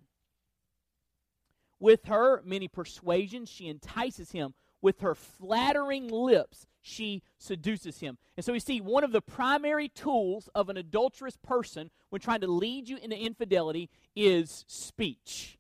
with 1.78 2.06
her 2.06 2.40
many 2.42 2.68
persuasions, 2.68 3.50
she 3.50 3.68
entices 3.68 4.30
him. 4.32 4.54
With 4.80 5.00
her 5.00 5.14
flattering 5.14 6.08
lips, 6.08 6.66
she 6.80 7.22
seduces 7.36 8.00
him. 8.00 8.16
And 8.38 8.46
so 8.46 8.54
we 8.54 8.60
see 8.60 8.80
one 8.80 9.04
of 9.04 9.12
the 9.12 9.20
primary 9.20 9.90
tools 9.90 10.48
of 10.54 10.70
an 10.70 10.78
adulterous 10.78 11.36
person 11.36 11.90
when 12.08 12.22
trying 12.22 12.40
to 12.40 12.46
lead 12.46 12.88
you 12.88 12.96
into 12.96 13.18
infidelity 13.18 13.90
is 14.16 14.64
speech. 14.66 15.58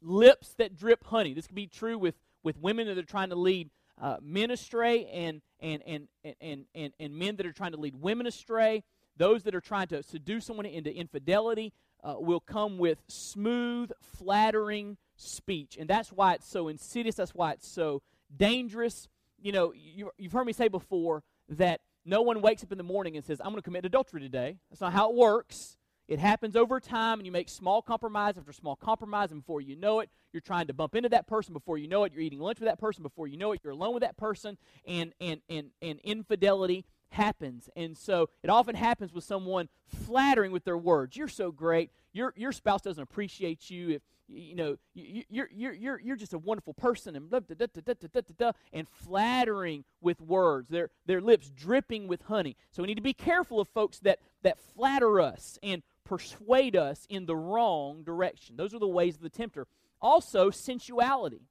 Lips 0.00 0.54
that 0.58 0.74
drip 0.76 1.04
honey. 1.04 1.32
This 1.32 1.46
can 1.46 1.54
be 1.54 1.68
true 1.68 1.96
with, 1.96 2.16
with 2.42 2.58
women 2.58 2.88
that 2.88 2.98
are 2.98 3.04
trying 3.04 3.28
to 3.28 3.36
lead 3.36 3.70
uh, 4.00 4.16
men 4.20 4.50
astray 4.50 5.06
and, 5.06 5.42
and, 5.60 5.80
and, 5.86 6.08
and, 6.40 6.64
and, 6.74 6.92
and 6.98 7.14
men 7.14 7.36
that 7.36 7.46
are 7.46 7.52
trying 7.52 7.72
to 7.72 7.80
lead 7.80 7.94
women 7.94 8.26
astray. 8.26 8.82
Those 9.16 9.42
that 9.44 9.54
are 9.54 9.60
trying 9.60 9.88
to 9.88 10.02
seduce 10.02 10.46
someone 10.46 10.66
into 10.66 10.94
infidelity 10.94 11.72
uh, 12.02 12.14
will 12.18 12.40
come 12.40 12.78
with 12.78 13.02
smooth, 13.08 13.92
flattering 14.00 14.96
speech. 15.16 15.76
And 15.78 15.88
that's 15.88 16.10
why 16.10 16.34
it's 16.34 16.48
so 16.48 16.68
insidious. 16.68 17.16
That's 17.16 17.34
why 17.34 17.52
it's 17.52 17.68
so 17.68 18.02
dangerous. 18.34 19.08
You 19.40 19.52
know, 19.52 19.72
you, 19.72 20.10
you've 20.16 20.32
heard 20.32 20.46
me 20.46 20.52
say 20.52 20.68
before 20.68 21.22
that 21.48 21.80
no 22.04 22.22
one 22.22 22.42
wakes 22.42 22.64
up 22.64 22.72
in 22.72 22.78
the 22.78 22.84
morning 22.84 23.16
and 23.16 23.24
says, 23.24 23.40
I'm 23.40 23.50
going 23.50 23.56
to 23.56 23.62
commit 23.62 23.84
adultery 23.84 24.20
today. 24.20 24.56
That's 24.70 24.80
not 24.80 24.92
how 24.92 25.10
it 25.10 25.16
works. 25.16 25.76
It 26.08 26.18
happens 26.18 26.56
over 26.56 26.80
time, 26.80 27.20
and 27.20 27.26
you 27.26 27.32
make 27.32 27.48
small 27.48 27.80
compromise 27.80 28.36
after 28.36 28.52
small 28.52 28.74
compromise, 28.76 29.30
and 29.30 29.40
before 29.40 29.60
you 29.60 29.76
know 29.76 30.00
it, 30.00 30.10
you're 30.32 30.40
trying 30.40 30.66
to 30.66 30.74
bump 30.74 30.96
into 30.96 31.08
that 31.10 31.26
person. 31.26 31.54
Before 31.54 31.78
you 31.78 31.86
know 31.86 32.04
it, 32.04 32.12
you're 32.12 32.22
eating 32.22 32.40
lunch 32.40 32.58
with 32.58 32.68
that 32.68 32.80
person. 32.80 33.02
Before 33.02 33.28
you 33.28 33.36
know 33.36 33.52
it, 33.52 33.60
you're 33.62 33.72
alone 33.72 33.94
with 33.94 34.02
that 34.02 34.16
person, 34.16 34.58
and 34.86 35.14
and 35.20 35.40
and 35.48 35.70
and 35.80 36.00
infidelity 36.00 36.84
happens. 37.12 37.68
And 37.76 37.96
so 37.96 38.28
it 38.42 38.50
often 38.50 38.74
happens 38.74 39.12
with 39.12 39.24
someone 39.24 39.68
flattering 39.86 40.52
with 40.52 40.64
their 40.64 40.76
words. 40.76 41.16
You're 41.16 41.28
so 41.28 41.50
great. 41.50 41.90
Your 42.12 42.32
your 42.36 42.52
spouse 42.52 42.82
doesn't 42.82 43.02
appreciate 43.02 43.70
you 43.70 43.90
if 43.90 44.02
you 44.28 44.54
know 44.54 44.76
you, 44.94 45.22
you're 45.28 45.48
you're 45.52 45.72
you're 45.72 46.00
you're 46.00 46.16
just 46.16 46.32
a 46.32 46.38
wonderful 46.38 46.74
person 46.74 47.16
and 47.16 47.28
blah, 47.30 47.40
da, 47.40 47.66
da, 47.66 48.22
da, 48.38 48.52
and 48.72 48.88
flattering 48.88 49.84
with 50.00 50.20
words. 50.20 50.68
Their 50.68 50.90
their 51.06 51.20
lips 51.20 51.50
dripping 51.50 52.08
with 52.08 52.22
honey. 52.22 52.56
So 52.70 52.82
we 52.82 52.88
need 52.88 52.96
to 52.96 53.02
be 53.02 53.14
careful 53.14 53.60
of 53.60 53.68
folks 53.68 53.98
that 54.00 54.18
that 54.42 54.58
flatter 54.74 55.20
us 55.20 55.58
and 55.62 55.82
persuade 56.04 56.76
us 56.76 57.06
in 57.08 57.26
the 57.26 57.36
wrong 57.36 58.02
direction. 58.02 58.56
Those 58.56 58.74
are 58.74 58.80
the 58.80 58.88
ways 58.88 59.16
of 59.16 59.22
the 59.22 59.30
tempter. 59.30 59.66
Also, 60.00 60.50
sensuality. 60.50 61.42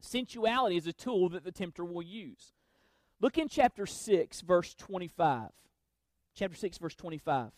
Sensuality 0.00 0.76
is 0.76 0.86
a 0.86 0.92
tool 0.92 1.30
that 1.30 1.42
the 1.42 1.50
tempter 1.50 1.84
will 1.84 2.02
use. 2.02 2.52
Look 3.20 3.38
in 3.38 3.48
chapter 3.48 3.86
6, 3.86 4.40
verse 4.42 4.74
25. 4.74 5.50
Chapter 6.34 6.56
6, 6.56 6.78
verse 6.78 6.94
25. 6.94 7.50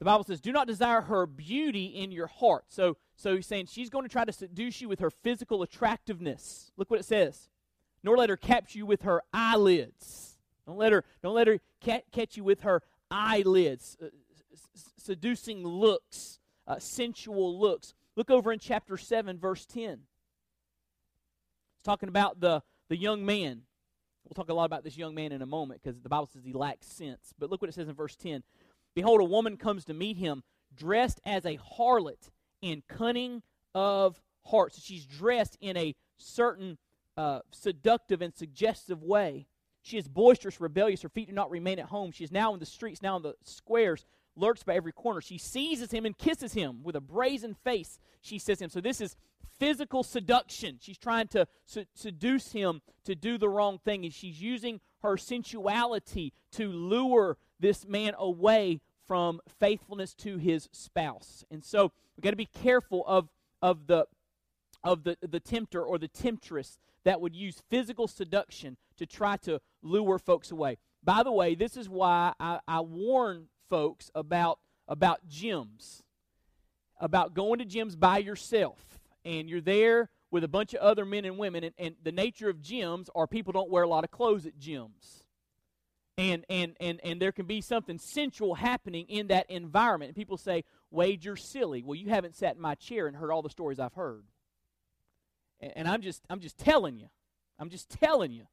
The 0.00 0.04
Bible 0.04 0.24
says, 0.24 0.40
Do 0.40 0.50
not 0.50 0.66
desire 0.66 1.02
her 1.02 1.26
beauty 1.26 1.84
in 1.86 2.10
your 2.10 2.26
heart. 2.26 2.64
So, 2.66 2.96
so 3.14 3.36
he's 3.36 3.46
saying 3.46 3.66
she's 3.66 3.88
going 3.88 4.04
to 4.04 4.08
try 4.08 4.24
to 4.24 4.32
seduce 4.32 4.80
you 4.80 4.88
with 4.88 4.98
her 4.98 5.10
physical 5.10 5.62
attractiveness. 5.62 6.72
Look 6.76 6.90
what 6.90 6.98
it 6.98 7.04
says. 7.04 7.48
Nor 8.02 8.16
let 8.16 8.28
her 8.28 8.36
catch 8.36 8.74
you 8.74 8.84
with 8.84 9.02
her 9.02 9.22
eyelids. 9.32 10.38
Don't 10.66 10.78
let 10.78 10.90
her, 10.90 11.04
don't 11.22 11.36
let 11.36 11.46
her 11.46 11.60
ca- 11.84 12.02
catch 12.10 12.36
you 12.36 12.42
with 12.42 12.62
her 12.62 12.82
eyelids. 13.12 13.96
Uh, 14.02 14.06
seducing 14.98 15.64
looks, 15.64 16.40
uh, 16.66 16.80
sensual 16.80 17.60
looks. 17.60 17.94
Look 18.16 18.28
over 18.28 18.52
in 18.52 18.58
chapter 18.58 18.96
7, 18.96 19.38
verse 19.38 19.64
10. 19.66 20.00
It's 21.82 21.86
talking 21.88 22.08
about 22.08 22.38
the, 22.38 22.62
the 22.90 22.96
young 22.96 23.26
man. 23.26 23.62
We'll 24.24 24.34
talk 24.36 24.48
a 24.50 24.54
lot 24.54 24.66
about 24.66 24.84
this 24.84 24.96
young 24.96 25.16
man 25.16 25.32
in 25.32 25.42
a 25.42 25.46
moment 25.46 25.82
because 25.82 26.00
the 26.00 26.08
Bible 26.08 26.28
says 26.32 26.44
he 26.44 26.52
lacks 26.52 26.86
sense. 26.86 27.34
But 27.36 27.50
look 27.50 27.60
what 27.60 27.68
it 27.70 27.74
says 27.74 27.88
in 27.88 27.94
verse 27.96 28.14
10 28.14 28.44
Behold, 28.94 29.20
a 29.20 29.24
woman 29.24 29.56
comes 29.56 29.84
to 29.86 29.92
meet 29.92 30.16
him, 30.16 30.44
dressed 30.76 31.20
as 31.26 31.44
a 31.44 31.58
harlot 31.58 32.30
in 32.60 32.84
cunning 32.86 33.42
of 33.74 34.22
heart. 34.44 34.74
So 34.74 34.80
she's 34.80 35.04
dressed 35.04 35.58
in 35.60 35.76
a 35.76 35.96
certain 36.18 36.78
uh, 37.16 37.40
seductive 37.50 38.22
and 38.22 38.32
suggestive 38.32 39.02
way. 39.02 39.48
She 39.82 39.98
is 39.98 40.06
boisterous, 40.06 40.60
rebellious. 40.60 41.02
Her 41.02 41.08
feet 41.08 41.30
do 41.30 41.34
not 41.34 41.50
remain 41.50 41.80
at 41.80 41.86
home. 41.86 42.12
She 42.12 42.22
is 42.22 42.30
now 42.30 42.54
in 42.54 42.60
the 42.60 42.66
streets, 42.66 43.02
now 43.02 43.16
in 43.16 43.24
the 43.24 43.34
squares, 43.42 44.06
lurks 44.36 44.62
by 44.62 44.76
every 44.76 44.92
corner. 44.92 45.20
She 45.20 45.36
seizes 45.36 45.90
him 45.90 46.06
and 46.06 46.16
kisses 46.16 46.52
him 46.52 46.84
with 46.84 46.94
a 46.94 47.00
brazen 47.00 47.54
face. 47.54 47.98
She 48.20 48.38
says 48.38 48.58
to 48.58 48.64
him. 48.64 48.70
So 48.70 48.80
this 48.80 49.00
is 49.00 49.16
physical 49.62 50.02
seduction. 50.02 50.76
She's 50.80 50.98
trying 50.98 51.28
to 51.28 51.46
seduce 51.94 52.50
him 52.50 52.82
to 53.04 53.14
do 53.14 53.38
the 53.38 53.48
wrong 53.48 53.78
thing, 53.78 54.04
and 54.04 54.12
she's 54.12 54.42
using 54.42 54.80
her 55.02 55.16
sensuality 55.16 56.32
to 56.52 56.66
lure 56.66 57.38
this 57.60 57.86
man 57.86 58.14
away 58.18 58.80
from 59.06 59.40
faithfulness 59.60 60.14
to 60.14 60.36
his 60.36 60.68
spouse. 60.72 61.44
And 61.48 61.62
so 61.62 61.92
we've 62.16 62.24
got 62.24 62.30
to 62.30 62.36
be 62.36 62.46
careful 62.46 63.04
of, 63.06 63.28
of 63.60 63.86
the 63.86 64.06
of 64.82 65.04
the, 65.04 65.16
the 65.22 65.38
tempter 65.38 65.80
or 65.80 65.96
the 65.96 66.08
temptress 66.08 66.80
that 67.04 67.20
would 67.20 67.36
use 67.36 67.62
physical 67.70 68.08
seduction 68.08 68.76
to 68.96 69.06
try 69.06 69.36
to 69.36 69.60
lure 69.80 70.18
folks 70.18 70.50
away. 70.50 70.76
By 71.04 71.22
the 71.22 71.30
way, 71.30 71.54
this 71.54 71.76
is 71.76 71.88
why 71.88 72.32
I, 72.40 72.58
I 72.66 72.80
warn 72.80 73.46
folks 73.70 74.10
about 74.12 74.58
about 74.88 75.28
gyms, 75.28 76.02
about 76.98 77.34
going 77.34 77.60
to 77.60 77.64
gyms 77.64 77.96
by 77.96 78.18
yourself, 78.18 78.98
and 79.24 79.48
you're 79.48 79.60
there 79.60 80.10
with 80.30 80.44
a 80.44 80.48
bunch 80.48 80.74
of 80.74 80.80
other 80.80 81.04
men 81.04 81.24
and 81.24 81.38
women, 81.38 81.64
and, 81.64 81.74
and 81.78 81.94
the 82.02 82.12
nature 82.12 82.48
of 82.48 82.58
gyms 82.58 83.08
are 83.14 83.26
people 83.26 83.52
don't 83.52 83.70
wear 83.70 83.82
a 83.82 83.88
lot 83.88 84.04
of 84.04 84.10
clothes 84.10 84.46
at 84.46 84.58
gyms. 84.58 85.22
And, 86.18 86.44
and, 86.50 86.76
and, 86.80 87.00
and 87.02 87.20
there 87.20 87.32
can 87.32 87.46
be 87.46 87.60
something 87.60 87.98
sensual 87.98 88.54
happening 88.54 89.06
in 89.08 89.28
that 89.28 89.50
environment. 89.50 90.10
And 90.10 90.16
people 90.16 90.36
say, 90.36 90.64
Wade, 90.90 91.24
you're 91.24 91.36
silly. 91.36 91.82
Well, 91.82 91.94
you 91.94 92.10
haven't 92.10 92.36
sat 92.36 92.56
in 92.56 92.60
my 92.60 92.74
chair 92.74 93.06
and 93.06 93.16
heard 93.16 93.30
all 93.30 93.42
the 93.42 93.50
stories 93.50 93.78
I've 93.78 93.94
heard. 93.94 94.24
And, 95.60 95.72
and 95.76 95.88
I'm, 95.88 96.02
just, 96.02 96.22
I'm 96.28 96.40
just 96.40 96.58
telling 96.58 96.98
you. 96.98 97.08
I'm 97.58 97.70
just 97.70 97.88
telling 97.88 98.32
you. 98.32 98.44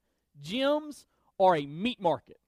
Gyms 0.41 1.05
are 1.39 1.55
a 1.55 1.65
meat 1.65 2.01
market. 2.01 2.39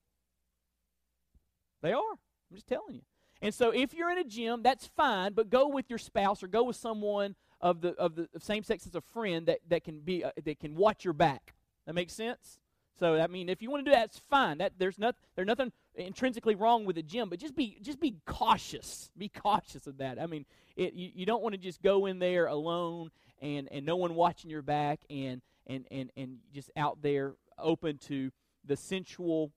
They 1.81 1.91
are. 1.91 2.11
I'm 2.11 2.55
just 2.55 2.67
telling 2.67 2.95
you. 2.95 3.01
And 3.41 3.53
so 3.53 3.71
if 3.71 3.93
you're 3.93 4.11
in 4.11 4.19
a 4.19 4.23
gym, 4.23 4.61
that's 4.61 4.87
fine, 4.95 5.33
but 5.33 5.49
go 5.49 5.67
with 5.67 5.89
your 5.89 5.99
spouse 5.99 6.43
or 6.43 6.47
go 6.47 6.63
with 6.63 6.75
someone 6.75 7.35
of 7.61 7.81
the 7.81 7.89
of 7.95 8.15
the 8.15 8.27
same 8.39 8.63
sex 8.63 8.85
as 8.87 8.95
a 8.95 9.01
friend 9.01 9.45
that, 9.47 9.59
that 9.69 9.83
can 9.83 9.99
be 9.99 10.23
uh, 10.23 10.31
that 10.43 10.59
can 10.59 10.75
watch 10.75 11.05
your 11.05 11.13
back. 11.13 11.53
That 11.85 11.93
makes 11.93 12.13
sense? 12.13 12.59
So 12.99 13.15
I 13.15 13.27
mean, 13.27 13.49
if 13.49 13.61
you 13.61 13.69
want 13.69 13.85
to 13.85 13.91
do 13.91 13.95
that, 13.95 14.05
it's 14.05 14.19
fine. 14.19 14.57
That 14.57 14.73
there's 14.77 14.99
not 14.99 15.15
there's 15.35 15.47
nothing 15.47 15.71
intrinsically 15.95 16.55
wrong 16.55 16.85
with 16.85 16.95
the 16.95 17.03
gym, 17.03 17.29
but 17.29 17.39
just 17.39 17.55
be 17.55 17.77
just 17.81 17.99
be 17.99 18.17
cautious. 18.25 19.11
Be 19.17 19.29
cautious 19.29 19.87
of 19.87 19.97
that. 19.97 20.19
I 20.19 20.25
mean, 20.25 20.45
it, 20.75 20.93
you, 20.93 21.09
you 21.13 21.25
don't 21.25 21.41
want 21.41 21.53
to 21.53 21.61
just 21.61 21.81
go 21.81 22.05
in 22.05 22.19
there 22.19 22.47
alone 22.47 23.11
and 23.41 23.67
and 23.71 23.85
no 23.85 23.95
one 23.95 24.15
watching 24.15 24.49
your 24.49 24.61
back 24.61 25.01
and 25.09 25.41
and 25.67 25.85
and 25.91 26.11
and 26.15 26.37
just 26.53 26.71
out 26.75 27.01
there 27.01 27.35
open 27.57 27.97
to 27.97 28.31
the 28.65 28.75
sensual 28.75 29.51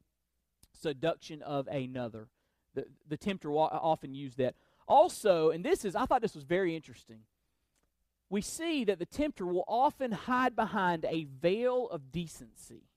seduction 0.73 1.43
of 1.43 1.67
another. 1.69 2.29
The, 2.75 2.87
the 3.09 3.17
tempter 3.17 3.53
often 3.53 4.15
use 4.15 4.35
that. 4.37 4.55
Also, 4.87 5.51
and 5.51 5.65
this 5.65 5.85
is, 5.85 5.95
I 5.97 6.07
thought 6.07 6.21
this 6.21 6.35
was 6.35 6.45
very 6.45 6.75
interesting. 6.75 7.21
We 8.31 8.41
see 8.41 8.85
that 8.85 8.99
the 8.99 9.07
tempter 9.07 9.47
will 9.47 9.65
often 9.69 10.13
hide 10.13 10.57
behind 10.57 11.05
a 11.05 11.25
veil 11.25 11.89
of 11.89 12.11
decency. 12.11 12.89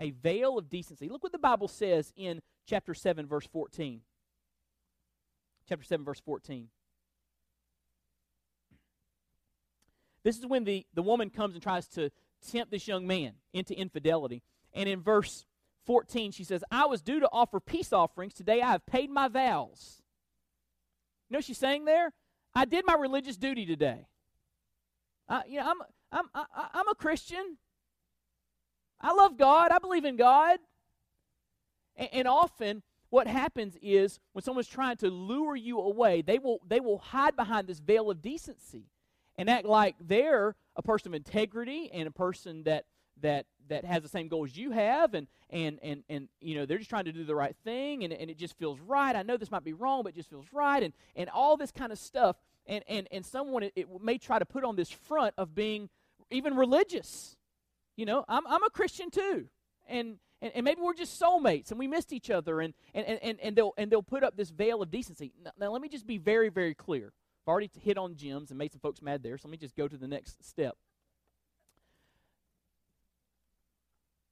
A 0.00 0.10
veil 0.10 0.58
of 0.58 0.68
decency. 0.68 1.08
Look 1.08 1.22
what 1.22 1.32
the 1.32 1.38
Bible 1.38 1.68
says 1.68 2.12
in 2.16 2.40
chapter 2.66 2.94
7, 2.94 3.26
verse 3.26 3.46
14. 3.46 4.00
Chapter 5.68 5.84
7, 5.84 6.04
verse 6.04 6.20
14. 6.20 6.68
This 10.24 10.38
is 10.38 10.46
when 10.46 10.64
the, 10.64 10.86
the 10.94 11.02
woman 11.02 11.30
comes 11.30 11.54
and 11.54 11.62
tries 11.62 11.86
to 11.88 12.10
tempt 12.50 12.70
this 12.70 12.86
young 12.86 13.06
man 13.06 13.32
into 13.52 13.78
infidelity. 13.78 14.42
And 14.72 14.88
in 14.88 15.00
verse 15.00 15.44
14, 15.86 16.32
she 16.32 16.44
says, 16.44 16.64
I 16.70 16.86
was 16.86 17.02
due 17.02 17.20
to 17.20 17.28
offer 17.32 17.60
peace 17.60 17.92
offerings. 17.92 18.34
Today 18.34 18.60
I 18.60 18.70
have 18.70 18.86
paid 18.86 19.10
my 19.10 19.28
vows. 19.28 20.02
You 21.28 21.34
know 21.34 21.38
what 21.38 21.44
she's 21.44 21.58
saying 21.58 21.84
there? 21.84 22.12
I 22.54 22.64
did 22.64 22.84
my 22.86 22.94
religious 22.94 23.36
duty 23.36 23.66
today. 23.66 24.06
I, 25.28 25.42
you 25.48 25.58
know, 25.58 25.66
I'm, 25.66 25.76
I'm, 26.12 26.24
I, 26.34 26.68
I'm 26.74 26.88
a 26.88 26.94
Christian. 26.94 27.58
I 29.00 29.12
love 29.12 29.36
God. 29.36 29.70
I 29.70 29.78
believe 29.78 30.04
in 30.04 30.16
God. 30.16 30.58
And, 31.96 32.08
and 32.12 32.28
often, 32.28 32.82
what 33.10 33.26
happens 33.26 33.76
is 33.82 34.20
when 34.32 34.42
someone's 34.42 34.68
trying 34.68 34.96
to 34.98 35.10
lure 35.10 35.56
you 35.56 35.78
away, 35.78 36.22
they 36.22 36.38
will, 36.38 36.60
they 36.66 36.80
will 36.80 36.98
hide 36.98 37.36
behind 37.36 37.66
this 37.66 37.78
veil 37.78 38.10
of 38.10 38.22
decency 38.22 38.86
and 39.36 39.50
act 39.50 39.66
like 39.66 39.96
they're 40.00 40.54
a 40.76 40.82
person 40.82 41.08
of 41.08 41.14
integrity 41.14 41.90
and 41.92 42.06
a 42.06 42.10
person 42.10 42.62
that 42.64 42.84
that 43.20 43.46
that 43.68 43.84
has 43.84 44.02
the 44.02 44.08
same 44.08 44.28
goals 44.28 44.56
you 44.56 44.70
have 44.70 45.14
and 45.14 45.26
and 45.50 45.78
and 45.82 46.02
and 46.08 46.28
you 46.40 46.54
know 46.54 46.66
they're 46.66 46.78
just 46.78 46.90
trying 46.90 47.04
to 47.04 47.12
do 47.12 47.24
the 47.24 47.34
right 47.34 47.54
thing 47.64 48.04
and, 48.04 48.12
and 48.12 48.30
it 48.30 48.38
just 48.38 48.58
feels 48.58 48.80
right 48.80 49.14
i 49.14 49.22
know 49.22 49.36
this 49.36 49.50
might 49.50 49.64
be 49.64 49.72
wrong 49.72 50.02
but 50.02 50.12
it 50.12 50.16
just 50.16 50.30
feels 50.30 50.46
right 50.52 50.82
and 50.82 50.92
and 51.14 51.28
all 51.30 51.56
this 51.56 51.70
kind 51.70 51.92
of 51.92 51.98
stuff 51.98 52.36
and 52.66 52.84
and 52.88 53.08
and 53.10 53.24
someone 53.24 53.62
it, 53.62 53.72
it 53.76 53.88
may 54.02 54.18
try 54.18 54.38
to 54.38 54.46
put 54.46 54.64
on 54.64 54.76
this 54.76 54.90
front 54.90 55.34
of 55.38 55.54
being 55.54 55.88
even 56.30 56.56
religious 56.56 57.36
you 57.96 58.06
know 58.06 58.24
i'm, 58.28 58.46
I'm 58.46 58.62
a 58.62 58.70
christian 58.70 59.10
too 59.10 59.48
and, 59.88 60.18
and 60.40 60.52
and 60.54 60.64
maybe 60.64 60.80
we're 60.80 60.94
just 60.94 61.20
soulmates 61.20 61.70
and 61.70 61.78
we 61.78 61.88
missed 61.88 62.12
each 62.12 62.30
other 62.30 62.60
and 62.60 62.74
and 62.94 63.06
and, 63.06 63.38
and 63.40 63.56
they'll 63.56 63.72
and 63.76 63.90
they'll 63.90 64.02
put 64.02 64.22
up 64.22 64.36
this 64.36 64.50
veil 64.50 64.82
of 64.82 64.90
decency 64.90 65.32
now, 65.42 65.50
now 65.58 65.70
let 65.72 65.82
me 65.82 65.88
just 65.88 66.06
be 66.06 66.18
very 66.18 66.48
very 66.48 66.74
clear 66.74 67.12
I've 67.42 67.50
already 67.50 67.70
hit 67.80 67.98
on 67.98 68.14
gyms 68.14 68.50
and 68.50 68.58
made 68.58 68.70
some 68.70 68.80
folks 68.80 69.02
mad 69.02 69.22
there, 69.24 69.36
so 69.36 69.48
let 69.48 69.52
me 69.52 69.58
just 69.58 69.74
go 69.74 69.88
to 69.88 69.96
the 69.96 70.06
next 70.06 70.44
step. 70.44 70.76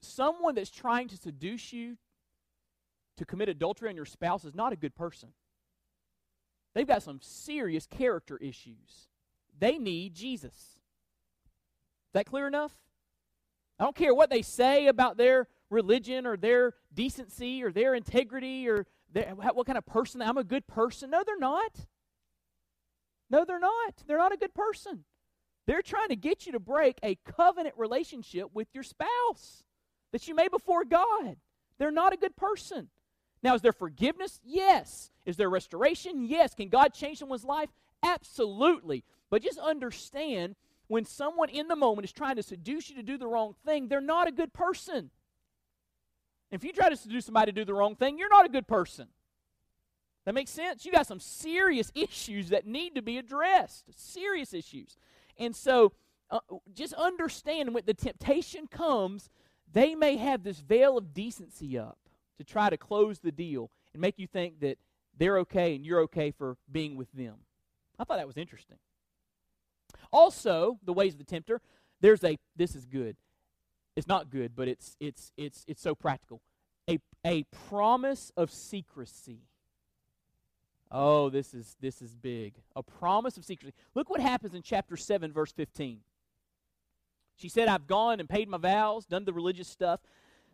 Someone 0.00 0.54
that's 0.54 0.70
trying 0.70 1.08
to 1.08 1.16
seduce 1.16 1.72
you 1.72 1.96
to 3.16 3.24
commit 3.24 3.48
adultery 3.48 3.88
on 3.88 3.96
your 3.96 4.04
spouse 4.04 4.44
is 4.44 4.54
not 4.54 4.72
a 4.72 4.76
good 4.76 4.94
person. 4.94 5.30
They've 6.74 6.86
got 6.86 7.02
some 7.02 7.20
serious 7.20 7.86
character 7.86 8.36
issues. 8.38 9.08
They 9.58 9.78
need 9.78 10.14
Jesus. 10.14 10.54
Is 10.54 12.14
that 12.14 12.26
clear 12.26 12.46
enough? 12.46 12.72
I 13.78 13.84
don't 13.84 13.96
care 13.96 14.14
what 14.14 14.30
they 14.30 14.42
say 14.42 14.86
about 14.86 15.16
their 15.16 15.48
religion 15.70 16.26
or 16.26 16.36
their 16.36 16.74
decency 16.92 17.62
or 17.62 17.72
their 17.72 17.94
integrity 17.94 18.68
or 18.68 18.86
their, 19.12 19.34
what 19.34 19.66
kind 19.66 19.78
of 19.78 19.86
person 19.86 20.22
I'm 20.22 20.36
a 20.36 20.44
good 20.44 20.66
person. 20.66 21.10
No, 21.10 21.22
they're 21.24 21.38
not. 21.38 21.86
No, 23.30 23.44
they're 23.44 23.60
not. 23.60 23.94
They're 24.06 24.18
not 24.18 24.32
a 24.32 24.36
good 24.36 24.54
person. 24.54 25.04
They're 25.66 25.82
trying 25.82 26.08
to 26.08 26.16
get 26.16 26.46
you 26.46 26.52
to 26.52 26.60
break 26.60 26.98
a 27.02 27.16
covenant 27.24 27.76
relationship 27.78 28.48
with 28.52 28.68
your 28.74 28.82
spouse 28.82 29.62
that 30.12 30.26
you 30.26 30.34
made 30.34 30.50
before 30.50 30.84
God. 30.84 31.36
They're 31.78 31.90
not 31.90 32.12
a 32.12 32.16
good 32.16 32.36
person. 32.36 32.88
Now, 33.42 33.54
is 33.54 33.62
there 33.62 33.72
forgiveness? 33.72 34.40
Yes. 34.44 35.10
Is 35.24 35.36
there 35.36 35.48
restoration? 35.48 36.24
Yes. 36.24 36.54
Can 36.54 36.68
God 36.68 36.92
change 36.92 37.18
someone's 37.18 37.44
life? 37.44 37.70
Absolutely. 38.02 39.04
But 39.30 39.42
just 39.42 39.58
understand 39.58 40.56
when 40.88 41.04
someone 41.04 41.48
in 41.48 41.68
the 41.68 41.76
moment 41.76 42.04
is 42.04 42.12
trying 42.12 42.36
to 42.36 42.42
seduce 42.42 42.90
you 42.90 42.96
to 42.96 43.02
do 43.02 43.16
the 43.16 43.26
wrong 43.26 43.54
thing, 43.64 43.88
they're 43.88 44.00
not 44.00 44.28
a 44.28 44.32
good 44.32 44.52
person. 44.52 45.10
If 46.50 46.64
you 46.64 46.72
try 46.72 46.88
to 46.88 46.96
seduce 46.96 47.26
somebody 47.26 47.52
to 47.52 47.60
do 47.60 47.64
the 47.64 47.74
wrong 47.74 47.94
thing, 47.94 48.18
you're 48.18 48.28
not 48.28 48.44
a 48.44 48.50
good 48.50 48.66
person. 48.66 49.08
That 50.24 50.34
makes 50.34 50.50
sense? 50.50 50.84
You 50.84 50.92
got 50.92 51.06
some 51.06 51.20
serious 51.20 51.92
issues 51.94 52.50
that 52.50 52.66
need 52.66 52.94
to 52.96 53.02
be 53.02 53.18
addressed. 53.18 53.84
Serious 53.96 54.52
issues. 54.52 54.96
And 55.38 55.54
so 55.54 55.92
uh, 56.30 56.40
just 56.74 56.92
understand 56.94 57.72
when 57.72 57.84
the 57.86 57.94
temptation 57.94 58.66
comes, 58.66 59.30
they 59.72 59.94
may 59.94 60.16
have 60.16 60.42
this 60.42 60.58
veil 60.58 60.98
of 60.98 61.14
decency 61.14 61.78
up 61.78 61.98
to 62.40 62.44
try 62.44 62.70
to 62.70 62.78
close 62.78 63.18
the 63.18 63.30
deal 63.30 63.70
and 63.92 64.00
make 64.00 64.18
you 64.18 64.26
think 64.26 64.60
that 64.60 64.78
they're 65.16 65.38
okay 65.40 65.74
and 65.74 65.84
you're 65.84 66.00
okay 66.00 66.30
for 66.30 66.56
being 66.72 66.96
with 66.96 67.12
them. 67.12 67.34
I 67.98 68.04
thought 68.04 68.16
that 68.16 68.26
was 68.26 68.38
interesting. 68.38 68.78
Also, 70.10 70.78
the 70.82 70.92
ways 70.94 71.12
of 71.12 71.18
the 71.18 71.24
tempter, 71.24 71.60
there's 72.00 72.24
a 72.24 72.38
this 72.56 72.74
is 72.74 72.86
good. 72.86 73.16
It's 73.94 74.06
not 74.06 74.30
good, 74.30 74.56
but 74.56 74.68
it's 74.68 74.96
it's 75.00 75.32
it's 75.36 75.64
it's 75.68 75.82
so 75.82 75.94
practical. 75.94 76.40
A 76.88 76.98
a 77.26 77.42
promise 77.68 78.32
of 78.38 78.50
secrecy. 78.50 79.42
Oh, 80.90 81.28
this 81.28 81.52
is 81.52 81.76
this 81.80 82.00
is 82.00 82.14
big. 82.14 82.54
A 82.74 82.82
promise 82.82 83.36
of 83.36 83.44
secrecy. 83.44 83.74
Look 83.94 84.08
what 84.08 84.20
happens 84.20 84.54
in 84.54 84.62
chapter 84.62 84.96
7 84.96 85.30
verse 85.30 85.52
15. 85.52 86.00
She 87.36 87.50
said, 87.50 87.68
"I've 87.68 87.86
gone 87.86 88.18
and 88.18 88.28
paid 88.28 88.48
my 88.48 88.56
vows, 88.58 89.04
done 89.04 89.26
the 89.26 89.32
religious 89.34 89.68
stuff. 89.68 90.00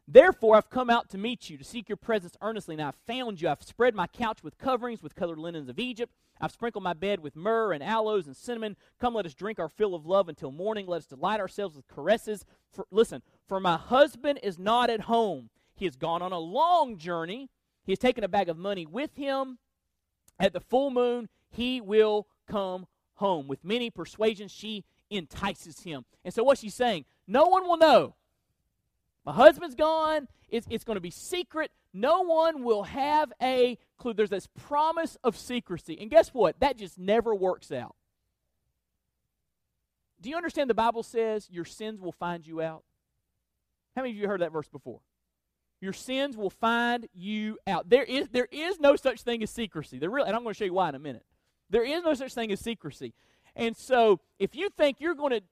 Therefore, 0.08 0.56
I've 0.56 0.70
come 0.70 0.88
out 0.88 1.08
to 1.10 1.18
meet 1.18 1.50
you, 1.50 1.58
to 1.58 1.64
seek 1.64 1.88
your 1.88 1.96
presence 1.96 2.36
earnestly. 2.40 2.74
And 2.74 2.82
I've 2.82 2.94
found 2.94 3.40
you. 3.40 3.48
I've 3.48 3.62
spread 3.62 3.94
my 3.94 4.06
couch 4.06 4.42
with 4.42 4.56
coverings, 4.56 5.02
with 5.02 5.16
colored 5.16 5.38
linens 5.38 5.68
of 5.68 5.80
Egypt. 5.80 6.12
I've 6.40 6.52
sprinkled 6.52 6.84
my 6.84 6.92
bed 6.92 7.20
with 7.20 7.34
myrrh 7.34 7.72
and 7.72 7.82
aloes 7.82 8.26
and 8.26 8.36
cinnamon. 8.36 8.76
Come, 9.00 9.14
let 9.14 9.26
us 9.26 9.34
drink 9.34 9.58
our 9.58 9.68
fill 9.68 9.94
of 9.94 10.06
love 10.06 10.28
until 10.28 10.52
morning. 10.52 10.86
Let 10.86 10.98
us 10.98 11.06
delight 11.06 11.40
ourselves 11.40 11.74
with 11.74 11.88
caresses. 11.88 12.44
For, 12.72 12.86
listen, 12.90 13.22
for 13.48 13.58
my 13.58 13.76
husband 13.76 14.38
is 14.42 14.58
not 14.58 14.90
at 14.90 15.02
home. 15.02 15.50
He 15.74 15.86
has 15.86 15.96
gone 15.96 16.22
on 16.22 16.32
a 16.32 16.38
long 16.38 16.98
journey. 16.98 17.50
He 17.82 17.92
has 17.92 17.98
taken 17.98 18.22
a 18.22 18.28
bag 18.28 18.48
of 18.48 18.56
money 18.56 18.86
with 18.86 19.16
him. 19.16 19.58
At 20.38 20.52
the 20.52 20.60
full 20.60 20.90
moon, 20.90 21.28
he 21.48 21.80
will 21.80 22.28
come 22.48 22.86
home. 23.14 23.48
With 23.48 23.64
many 23.64 23.90
persuasions, 23.90 24.52
she 24.52 24.84
entices 25.10 25.80
him. 25.80 26.04
And 26.24 26.32
so, 26.32 26.44
what's 26.44 26.60
she 26.60 26.70
saying? 26.70 27.06
No 27.26 27.46
one 27.46 27.66
will 27.66 27.78
know 27.78 28.14
my 29.26 29.32
husband's 29.32 29.74
gone. 29.74 30.28
It's, 30.48 30.66
it's 30.70 30.84
going 30.84 30.94
to 30.94 31.00
be 31.00 31.10
secret. 31.10 31.72
No 31.92 32.22
one 32.22 32.62
will 32.62 32.84
have 32.84 33.32
a 33.42 33.76
clue. 33.98 34.14
There's 34.14 34.30
this 34.30 34.46
promise 34.46 35.18
of 35.24 35.36
secrecy. 35.36 35.98
And 36.00 36.08
guess 36.08 36.28
what? 36.28 36.60
That 36.60 36.78
just 36.78 36.96
never 36.96 37.34
works 37.34 37.72
out. 37.72 37.96
Do 40.20 40.30
you 40.30 40.36
understand 40.36 40.70
the 40.70 40.74
Bible 40.74 41.02
says 41.02 41.48
your 41.50 41.64
sins 41.64 42.00
will 42.00 42.12
find 42.12 42.46
you 42.46 42.62
out? 42.62 42.84
How 43.96 44.02
many 44.02 44.12
of 44.12 44.16
you 44.16 44.28
heard 44.28 44.40
that 44.42 44.52
verse 44.52 44.68
before? 44.68 45.00
Your 45.80 45.92
sins 45.92 46.36
will 46.36 46.50
find 46.50 47.06
you 47.12 47.58
out. 47.66 47.90
There 47.90 48.04
is, 48.04 48.28
there 48.30 48.48
is 48.50 48.78
no 48.78 48.96
such 48.96 49.22
thing 49.22 49.42
as 49.42 49.50
secrecy. 49.50 49.98
There 49.98 50.08
really, 50.08 50.28
and 50.28 50.36
I'm 50.36 50.42
going 50.42 50.54
to 50.54 50.58
show 50.58 50.64
you 50.64 50.72
why 50.74 50.88
in 50.88 50.94
a 50.94 51.00
minute. 51.00 51.24
There 51.68 51.84
is 51.84 52.02
no 52.02 52.14
such 52.14 52.32
thing 52.32 52.52
as 52.52 52.60
secrecy. 52.60 53.12
And 53.54 53.76
so, 53.76 54.20
if 54.38 54.54
you 54.54 54.68
think 54.70 55.00
you're 55.00 55.14
going 55.14 55.32
to 55.32 55.42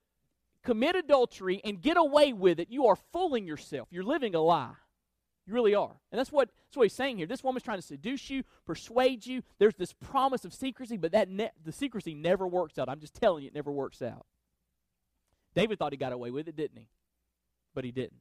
commit 0.64 0.96
adultery 0.96 1.60
and 1.64 1.80
get 1.80 1.96
away 1.96 2.32
with 2.32 2.58
it, 2.58 2.68
you 2.70 2.86
are 2.86 2.96
fooling 3.12 3.46
yourself. 3.46 3.88
You're 3.90 4.04
living 4.04 4.34
a 4.34 4.40
lie. 4.40 4.72
You 5.46 5.52
really 5.52 5.74
are. 5.74 5.94
And 6.10 6.18
that's 6.18 6.32
what, 6.32 6.48
that's 6.66 6.76
what 6.76 6.84
he's 6.84 6.94
saying 6.94 7.18
here. 7.18 7.26
This 7.26 7.44
woman's 7.44 7.62
trying 7.62 7.78
to 7.78 7.86
seduce 7.86 8.30
you, 8.30 8.44
persuade 8.64 9.26
you. 9.26 9.42
There's 9.58 9.74
this 9.74 9.92
promise 9.92 10.44
of 10.44 10.54
secrecy, 10.54 10.96
but 10.96 11.12
that 11.12 11.28
ne- 11.28 11.50
the 11.62 11.72
secrecy 11.72 12.14
never 12.14 12.46
works 12.46 12.78
out. 12.78 12.88
I'm 12.88 13.00
just 13.00 13.14
telling 13.14 13.42
you, 13.42 13.48
it 13.48 13.54
never 13.54 13.70
works 13.70 14.00
out. 14.00 14.24
David 15.54 15.78
thought 15.78 15.92
he 15.92 15.98
got 15.98 16.12
away 16.12 16.30
with 16.30 16.48
it, 16.48 16.56
didn't 16.56 16.78
he? 16.78 16.88
But 17.74 17.84
he 17.84 17.92
didn't. 17.92 18.20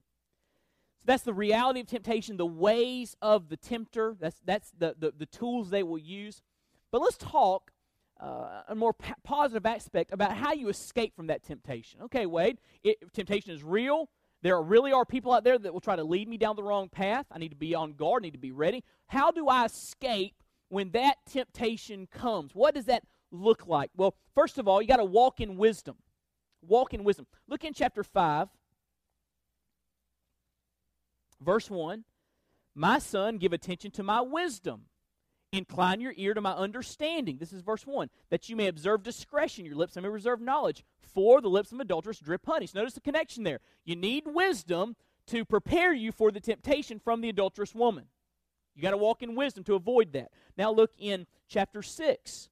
So 0.99 1.06
that's 1.08 1.23
the 1.23 1.34
reality 1.34 1.79
of 1.79 1.88
temptation, 1.88 2.38
the 2.38 2.45
ways 2.45 3.15
of 3.21 3.49
the 3.49 3.58
tempter. 3.58 4.15
That's, 4.19 4.39
that's 4.45 4.71
the, 4.77 4.95
the, 4.97 5.13
the 5.17 5.25
tools 5.25 5.69
they 5.69 5.84
will 5.84 5.97
use. 5.97 6.41
But 6.91 7.01
let's 7.01 7.17
talk 7.17 7.71
uh, 8.24 8.62
a 8.70 8.76
more 8.76 8.94
p- 8.94 9.14
positive 9.24 9.66
aspect 9.66 10.14
about 10.14 10.36
how 10.36 10.54
you 10.54 10.70
escape 10.70 11.16
from 11.16 11.28
that 11.28 11.44
temptation. 11.44 12.02
Okay, 12.04 12.26
Wade, 12.26 12.60
it, 12.84 12.98
temptation 13.14 13.52
is 13.52 13.64
real. 13.64 14.10
There 14.42 14.62
really 14.62 14.92
are 14.92 15.06
people 15.06 15.34
out 15.34 15.44
there 15.44 15.58
that 15.58 15.74
will 15.74 15.82
try 15.82 15.96
to 15.96 16.04
lead 16.04 16.28
me 16.28 16.38
down 16.38 16.56
the 16.56 16.64
wrong 16.64 16.90
path. 16.90 17.26
I 17.32 17.40
need 17.40 17.50
to 17.50 17.58
be 17.58 17.76
on 17.76 17.94
guard, 17.94 18.24
I 18.24 18.28
need 18.28 18.32
to 18.32 18.38
be 18.38 18.52
ready. 18.52 18.84
How 19.08 19.32
do 19.32 19.48
I 19.48 19.66
escape 19.66 20.36
when 20.70 20.92
that 20.92 21.18
temptation 21.30 22.08
comes? 22.08 22.56
What 22.56 22.76
does 22.76 22.86
that 22.86 23.04
look 23.32 23.68
like? 23.68 23.92
Well, 23.96 24.16
first 24.36 24.58
of 24.58 24.68
all, 24.68 24.82
you 24.82 24.88
got 24.88 24.98
to 24.98 25.06
walk 25.06 25.42
in 25.42 25.58
wisdom. 25.58 25.98
Walk 26.62 26.94
in 26.94 27.04
wisdom. 27.04 27.28
Look 27.50 27.66
in 27.66 27.74
chapter 27.74 28.04
5, 28.04 28.48
verse 31.42 31.70
1. 31.70 32.06
My 32.76 33.00
son, 33.00 33.38
give 33.38 33.54
attention 33.54 33.92
to 33.92 34.04
my 34.04 34.22
wisdom 34.22 34.86
Incline 35.54 36.02
your 36.02 36.16
ear 36.18 36.34
to 36.34 36.42
my 36.42 36.54
understanding. 36.54 37.38
This 37.38 37.54
is 37.54 37.62
verse 37.62 37.86
1. 37.86 38.10
That 38.32 38.50
you 38.50 38.56
may 38.56 38.68
observe 38.68 39.04
discretion. 39.04 39.66
Your 39.66 39.76
lips 39.76 39.96
may 39.96 40.10
reserve 40.10 40.42
knowledge. 40.42 40.84
For 41.00 41.42
the 41.42 41.48
lips 41.48 41.72
of 41.72 41.80
adulterers 41.80 42.20
drip 42.20 42.44
honey. 42.44 42.66
So 42.66 42.80
notice 42.80 42.96
the 42.96 43.02
connection 43.02 43.44
there. 43.44 43.60
You 43.86 43.96
need 43.96 44.24
wisdom 44.26 44.96
to 45.28 45.46
prepare 45.46 45.94
you 45.94 46.12
for 46.12 46.32
the 46.32 46.39
temptation 46.39 47.00
from 47.00 47.22
the 47.22 47.30
adulterous 47.30 47.76
woman. 47.76 48.06
You 48.76 48.82
got 48.82 48.92
to 48.92 48.98
walk 48.98 49.22
in 49.22 49.36
wisdom 49.36 49.63
to 49.66 49.76
avoid 49.76 50.13
that. 50.13 50.32
Now 50.58 50.72
look 50.72 50.92
in 50.98 51.28
chapter 51.48 51.84
6 51.84 52.50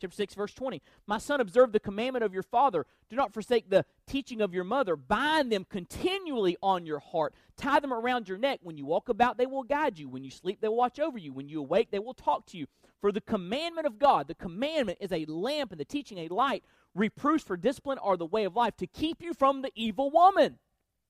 chapter 0.00 0.14
6 0.14 0.34
verse 0.34 0.54
20 0.54 0.82
my 1.06 1.18
son 1.18 1.40
observe 1.40 1.72
the 1.72 1.80
commandment 1.80 2.24
of 2.24 2.34
your 2.34 2.42
father. 2.42 2.86
Do 3.08 3.16
not 3.16 3.32
forsake 3.32 3.70
the 3.70 3.84
teaching 4.06 4.40
of 4.40 4.52
your 4.52 4.64
mother. 4.64 4.96
Bind 4.96 5.52
them 5.52 5.64
continually 5.68 6.56
on 6.62 6.86
your 6.86 6.98
heart. 6.98 7.34
Tie 7.56 7.80
them 7.80 7.92
around 7.92 8.28
your 8.28 8.38
neck. 8.38 8.60
When 8.62 8.76
you 8.76 8.86
walk 8.86 9.08
about 9.08 9.38
they 9.38 9.46
will 9.46 9.62
guide 9.62 9.98
you. 9.98 10.08
When 10.08 10.24
you 10.24 10.30
sleep 10.30 10.60
they 10.60 10.68
will 10.68 10.76
watch 10.76 10.98
over 10.98 11.18
you. 11.18 11.32
When 11.32 11.48
you 11.48 11.60
awake 11.60 11.90
they 11.90 11.98
will 11.98 12.14
talk 12.14 12.46
to 12.46 12.58
you. 12.58 12.66
For 13.00 13.12
the 13.12 13.20
commandment 13.20 13.86
of 13.86 13.98
god 13.98 14.28
the 14.28 14.34
commandment 14.34 14.98
is 15.00 15.12
a 15.12 15.24
lamp 15.26 15.72
and 15.72 15.80
the 15.80 15.84
teaching 15.84 16.18
a 16.18 16.28
light. 16.28 16.64
Reproofs 16.94 17.44
for 17.44 17.56
discipline 17.56 17.98
are 17.98 18.16
the 18.16 18.26
way 18.26 18.44
of 18.44 18.56
life 18.56 18.76
to 18.78 18.86
keep 18.86 19.22
you 19.22 19.34
from 19.34 19.62
the 19.62 19.70
evil 19.74 20.10
woman. 20.10 20.58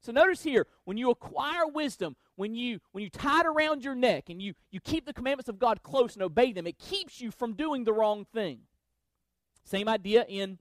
So 0.00 0.12
notice 0.12 0.42
here 0.42 0.66
when 0.84 0.96
you 0.96 1.10
acquire 1.10 1.66
wisdom 1.66 2.16
when 2.36 2.54
you 2.54 2.80
when 2.92 3.02
you 3.02 3.10
tie 3.10 3.40
it 3.40 3.46
around 3.46 3.82
your 3.82 3.94
neck 3.94 4.28
and 4.28 4.40
you 4.40 4.54
you 4.70 4.78
keep 4.78 5.06
the 5.06 5.12
commandments 5.12 5.48
of 5.48 5.58
god 5.58 5.82
close 5.82 6.14
and 6.14 6.22
obey 6.22 6.52
them 6.52 6.66
it 6.66 6.78
keeps 6.78 7.20
you 7.20 7.30
from 7.30 7.54
doing 7.54 7.84
the 7.84 7.92
wrong 7.92 8.24
thing 8.32 8.60
same 9.66 9.88
idea 9.88 10.24
in 10.28 10.58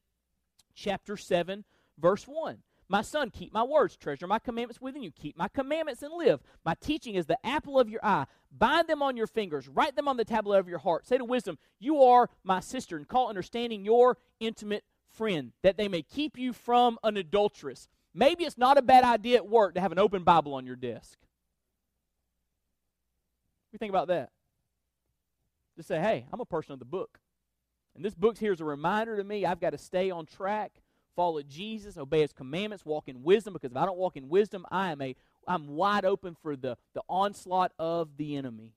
chapter 0.74 1.16
7, 1.16 1.64
verse 1.98 2.28
1. 2.28 2.58
My 2.88 3.02
son, 3.02 3.32
keep 3.32 3.52
my 3.52 3.64
words, 3.64 3.98
treasure 3.98 4.28
my 4.28 4.38
commandments 4.38 4.80
within 4.80 5.02
you. 5.02 5.12
Keep 5.12 5.38
my 5.38 5.48
commandments 5.48 6.04
and 6.04 6.14
live. 6.14 6.42
My 6.64 6.76
teaching 6.76 7.16
is 7.16 7.26
the 7.26 7.44
apple 7.44 7.80
of 7.80 7.90
your 7.90 8.04
eye. 8.06 8.26
Bind 8.52 8.88
them 8.88 9.02
on 9.02 9.18
your 9.18 9.28
fingers, 9.28 9.68
write 9.68 9.96
them 9.96 10.08
on 10.08 10.18
the 10.18 10.26
tablet 10.26 10.60
of 10.60 10.68
your 10.68 10.78
heart. 10.80 11.08
Say 11.08 11.18
to 11.18 11.26
wisdom, 11.26 11.58
You 11.80 12.04
are 12.04 12.30
my 12.44 12.60
sister, 12.60 12.96
and 12.98 13.08
call 13.08 13.30
understanding 13.30 13.86
your 13.86 14.18
intimate 14.40 14.84
friend, 15.10 15.54
that 15.64 15.78
they 15.78 15.88
may 15.88 16.04
keep 16.04 16.38
you 16.38 16.54
from 16.54 17.00
an 17.04 17.18
adulteress. 17.18 17.88
Maybe 18.14 18.44
it's 18.44 18.58
not 18.58 18.78
a 18.78 18.84
bad 18.84 19.04
idea 19.04 19.38
at 19.38 19.50
work 19.50 19.76
to 19.76 19.82
have 19.82 19.92
an 19.92 20.00
open 20.00 20.24
Bible 20.24 20.54
on 20.54 20.66
your 20.66 20.76
desk. 20.76 21.18
You 23.72 23.80
think 23.80 23.90
about 23.90 24.08
that? 24.10 24.30
Just 25.76 25.88
say, 25.88 26.00
Hey, 26.00 26.28
I'm 26.32 26.40
a 26.40 26.46
person 26.46 26.74
of 26.74 26.80
the 26.80 26.86
book. 26.86 27.20
And 27.96 28.04
this 28.04 28.16
book 28.16 28.38
here 28.38 28.52
is 28.52 28.62
a 28.62 28.66
reminder 28.66 29.18
to 29.18 29.24
me 29.24 29.46
I've 29.46 29.60
got 29.62 29.72
to 29.72 29.78
stay 29.78 30.12
on 30.12 30.26
track, 30.26 30.74
follow 31.16 31.42
Jesus, 31.42 31.98
obey 31.98 32.22
his 32.22 32.34
commandments, 32.34 32.86
walk 32.86 33.08
in 33.08 33.24
wisdom, 33.24 33.54
because 33.54 33.72
if 33.72 33.78
I 33.78 33.86
don't 33.86 33.98
walk 33.98 34.18
in 34.18 34.30
wisdom, 34.30 34.66
I 34.72 34.92
am 34.92 35.02
a 35.02 35.16
I'm 35.48 35.68
wide 35.70 36.06
open 36.06 36.36
for 36.42 36.56
the, 36.56 36.78
the 36.94 37.04
onslaught 37.08 37.72
of 37.80 38.18
the 38.18 38.36
enemy. 38.36 38.74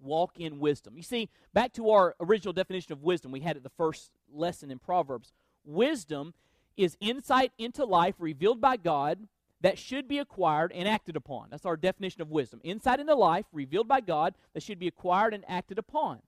walk 0.00 0.38
in 0.38 0.58
wisdom. 0.58 0.96
You 0.96 1.02
see, 1.02 1.28
back 1.52 1.72
to 1.74 1.90
our 1.90 2.14
original 2.20 2.52
definition 2.52 2.92
of 2.92 3.02
wisdom, 3.02 3.32
we 3.32 3.40
had 3.40 3.56
it 3.56 3.62
the 3.62 3.70
first 3.70 4.10
lesson 4.32 4.70
in 4.70 4.78
Proverbs. 4.78 5.32
Wisdom 5.64 6.34
is 6.76 6.96
insight 7.00 7.52
into 7.58 7.84
life 7.84 8.14
revealed 8.18 8.60
by 8.60 8.76
God 8.76 9.28
that 9.60 9.78
should 9.78 10.08
be 10.08 10.18
acquired 10.18 10.72
and 10.72 10.88
acted 10.88 11.16
upon. 11.16 11.48
That's 11.50 11.66
our 11.66 11.76
definition 11.76 12.22
of 12.22 12.30
wisdom. 12.30 12.60
Insight 12.64 12.98
into 13.00 13.14
life 13.14 13.44
revealed 13.52 13.88
by 13.88 14.00
God 14.00 14.34
that 14.54 14.62
should 14.62 14.78
be 14.78 14.88
acquired 14.88 15.34
and 15.34 15.44
acted 15.46 15.78
upon. 15.78 16.20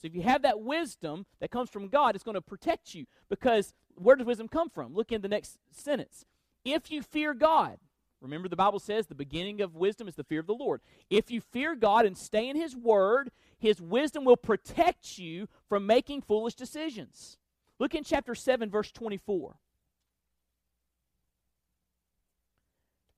So 0.00 0.06
if 0.06 0.14
you 0.14 0.22
have 0.22 0.42
that 0.42 0.60
wisdom 0.60 1.26
that 1.40 1.50
comes 1.50 1.68
from 1.68 1.88
God, 1.88 2.14
it's 2.14 2.24
going 2.24 2.34
to 2.34 2.40
protect 2.40 2.94
you 2.94 3.04
because 3.28 3.74
where 3.96 4.16
does 4.16 4.26
wisdom 4.26 4.48
come 4.48 4.70
from? 4.70 4.94
Look 4.94 5.12
in 5.12 5.20
the 5.20 5.28
next 5.28 5.58
sentence. 5.70 6.24
If 6.64 6.90
you 6.90 7.02
fear 7.02 7.34
God, 7.34 7.78
remember 8.22 8.48
the 8.48 8.56
Bible 8.56 8.78
says 8.78 9.06
the 9.06 9.14
beginning 9.14 9.60
of 9.60 9.74
wisdom 9.74 10.08
is 10.08 10.14
the 10.14 10.24
fear 10.24 10.40
of 10.40 10.46
the 10.46 10.54
Lord. 10.54 10.80
If 11.10 11.30
you 11.30 11.42
fear 11.42 11.74
God 11.74 12.06
and 12.06 12.16
stay 12.16 12.48
in 12.48 12.56
His 12.56 12.74
Word, 12.74 13.30
His 13.58 13.80
wisdom 13.80 14.24
will 14.24 14.38
protect 14.38 15.18
you 15.18 15.48
from 15.68 15.86
making 15.86 16.22
foolish 16.22 16.54
decisions. 16.54 17.36
Look 17.78 17.94
in 17.94 18.04
chapter 18.04 18.34
7, 18.34 18.70
verse 18.70 18.90
24. 18.92 19.56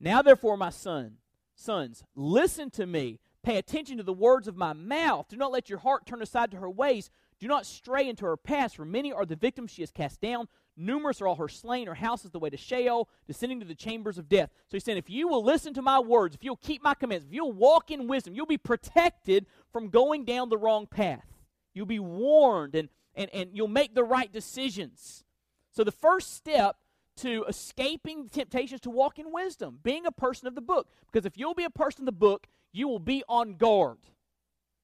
Now, 0.01 0.21
therefore, 0.21 0.57
my 0.57 0.71
son, 0.71 1.18
sons, 1.55 2.03
listen 2.16 2.71
to 2.71 2.87
me. 2.87 3.21
Pay 3.42 3.57
attention 3.59 3.96
to 3.96 4.02
the 4.02 4.12
words 4.12 4.46
of 4.46 4.57
my 4.57 4.72
mouth. 4.72 5.26
Do 5.28 5.37
not 5.37 5.52
let 5.52 5.68
your 5.68 5.81
heart 5.81 6.07
turn 6.07 6.22
aside 6.22 6.50
to 6.52 6.59
her 6.59 6.70
ways. 6.70 7.11
Do 7.40 7.48
not 7.48 7.66
stray 7.66 8.09
into 8.09 8.24
her 8.24 8.37
paths, 8.37 8.74
for 8.74 8.85
many 8.85 9.12
are 9.12 9.26
the 9.26 9.35
victims 9.35 9.72
she 9.72 9.83
has 9.83 9.90
cast 9.90 10.20
down. 10.20 10.46
Numerous 10.76 11.20
are 11.20 11.26
all 11.26 11.35
her 11.35 11.48
slain. 11.48 11.87
Her 11.87 11.94
house 11.94 12.24
is 12.24 12.31
the 12.31 12.38
way 12.38 12.50
to 12.50 12.57
Sheol, 12.57 13.09
descending 13.26 13.61
to 13.61 13.66
the 13.66 13.74
chambers 13.74 14.16
of 14.16 14.28
death. 14.28 14.50
So 14.68 14.76
he's 14.76 14.85
saying, 14.85 14.98
if 14.98 15.11
you 15.11 15.28
will 15.28 15.44
listen 15.44 15.74
to 15.74 15.83
my 15.83 15.98
words, 15.98 16.35
if 16.35 16.44
you'll 16.44 16.57
keep 16.57 16.83
my 16.83 16.94
commands, 16.94 17.26
if 17.26 17.33
you'll 17.33 17.52
walk 17.52 17.90
in 17.90 18.07
wisdom, 18.07 18.35
you'll 18.35 18.46
be 18.46 18.59
protected 18.59 19.46
from 19.72 19.88
going 19.88 20.24
down 20.24 20.48
the 20.48 20.57
wrong 20.57 20.87
path. 20.87 21.26
You'll 21.74 21.87
be 21.87 21.98
warned 21.98 22.74
and, 22.74 22.88
and, 23.14 23.28
and 23.35 23.50
you'll 23.52 23.68
make 23.68 23.94
the 23.94 24.05
right 24.05 24.33
decisions. 24.33 25.24
So 25.72 25.85
the 25.85 25.90
first 25.90 26.35
step 26.35 26.76
to 27.16 27.44
escaping 27.48 28.28
temptations 28.28 28.81
to 28.83 28.90
walk 28.90 29.18
in 29.18 29.33
wisdom, 29.33 29.78
being 29.83 30.07
a 30.07 30.12
person 30.12 30.46
of 30.46 30.55
the 30.55 30.61
book. 30.61 30.88
Because 31.11 31.26
if 31.26 31.37
you'll 31.37 31.55
be 31.55 31.64
a 31.64 31.70
person 31.70 32.02
of 32.02 32.07
the 32.07 32.12
book, 32.12 32.46
you 32.73 32.89
will 32.89 32.99
be 32.99 33.23
on 33.29 33.55
guard 33.55 33.99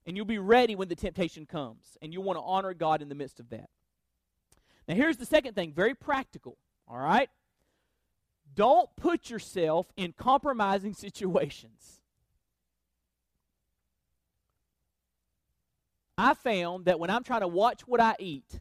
and 0.09 0.17
you'll 0.17 0.27
be 0.27 0.39
ready 0.39 0.75
when 0.75 0.89
the 0.89 0.95
temptation 0.95 1.45
comes, 1.45 1.99
and 2.01 2.15
you'll 2.15 2.23
want 2.23 2.39
to 2.39 2.43
honor 2.43 2.73
God 2.73 3.03
in 3.03 3.11
the 3.11 3.15
midst 3.15 3.41
of 3.41 3.51
that. 3.51 3.69
Now, 4.89 4.95
here's 4.95 5.19
the 5.19 5.27
second 5.27 5.55
thing 5.55 5.75
very 5.75 5.95
practical, 5.95 6.57
all 6.89 6.97
right? 6.97 7.29
Don't 8.55 8.89
put 8.97 9.29
yourself 9.29 9.93
in 9.99 10.15
compromising 10.15 10.95
situations. 10.95 12.01
I 16.17 16.33
found 16.33 16.87
that 16.87 16.99
when 16.99 17.11
I'm 17.11 17.23
trying 17.23 17.43
to 17.43 17.49
watch 17.49 17.83
what 17.83 18.01
I 18.01 18.17
eat, 18.19 18.61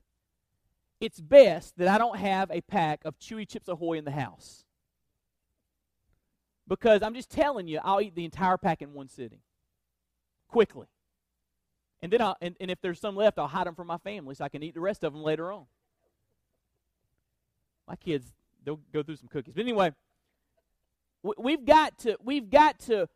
it's 1.00 1.22
best 1.22 1.78
that 1.78 1.88
I 1.88 1.98
don't 1.98 2.18
have 2.18 2.52
a 2.52 2.60
pack 2.60 3.06
of 3.06 3.18
Chewy 3.20 3.48
Chips 3.48 3.70
Ahoy 3.70 3.98
in 3.98 4.04
the 4.04 4.12
house. 4.12 4.66
Because 6.68 7.02
I'm 7.02 7.14
just 7.14 7.30
telling 7.30 7.68
you, 7.68 7.80
I'll 7.84 8.02
eat 8.02 8.16
the 8.16 8.26
entire 8.26 8.58
pack 8.58 8.82
in 8.82 8.94
one 8.94 9.08
sitting. 9.08 9.40
Quickly. 10.48 10.88
And 12.02 12.12
then, 12.12 12.22
i 12.22 12.34
and, 12.42 12.56
and 12.60 12.70
if 12.70 12.80
there's 12.82 13.00
some 13.00 13.16
left, 13.16 13.40
I'll 13.40 13.48
hide 13.48 13.68
them 13.68 13.76
from 13.76 13.88
my 13.88 13.98
family 13.98 14.36
so 14.36 14.46
I 14.46 14.50
can 14.50 14.64
eat 14.64 14.74
the 14.74 14.82
rest 14.82 15.04
of 15.04 15.14
them 15.14 15.24
later 15.24 15.52
on. 15.52 15.66
My 17.88 17.96
kids, 17.96 18.34
they'll 18.64 18.80
go 18.94 19.02
through 19.02 19.16
some 19.16 19.30
cookies. 19.30 19.54
But 19.54 19.62
anyway, 19.62 19.94
we've 21.38 21.66
got 21.66 21.98
to, 22.00 22.18
we've 22.24 22.50
got 22.50 22.80
to, 22.82 23.08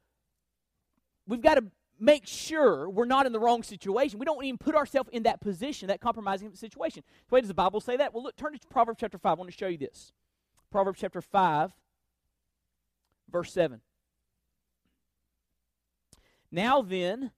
we've 1.28 1.42
got 1.42 1.56
to 1.56 1.66
make 2.00 2.26
sure 2.26 2.90
we're 2.90 3.06
not 3.06 3.26
in 3.26 3.32
the 3.32 3.40
wrong 3.40 3.62
situation. 3.62 4.18
We 4.18 4.26
don't 4.26 4.44
even 4.44 4.58
put 4.58 4.76
ourselves 4.76 5.10
in 5.12 5.24
that 5.24 5.40
position, 5.42 5.88
that 5.90 6.02
compromising 6.02 6.54
situation. 6.56 7.04
Why 7.30 7.42
does 7.42 7.50
the 7.50 7.54
Bible 7.54 7.80
say 7.80 7.98
that? 7.98 8.14
Well, 8.14 8.24
look, 8.24 8.36
turn 8.36 8.54
to 8.54 8.60
Proverbs 8.70 8.98
chapter 9.00 9.18
5. 9.18 9.32
I 9.32 9.36
want 9.36 9.52
to 9.52 9.58
show 9.58 9.68
you 9.68 9.78
this. 9.78 10.12
Proverbs 10.72 11.00
chapter 11.00 11.22
5, 11.22 11.72
verse 13.32 13.52
7. 13.54 13.82
Now 16.52 16.82
then, 16.82 17.32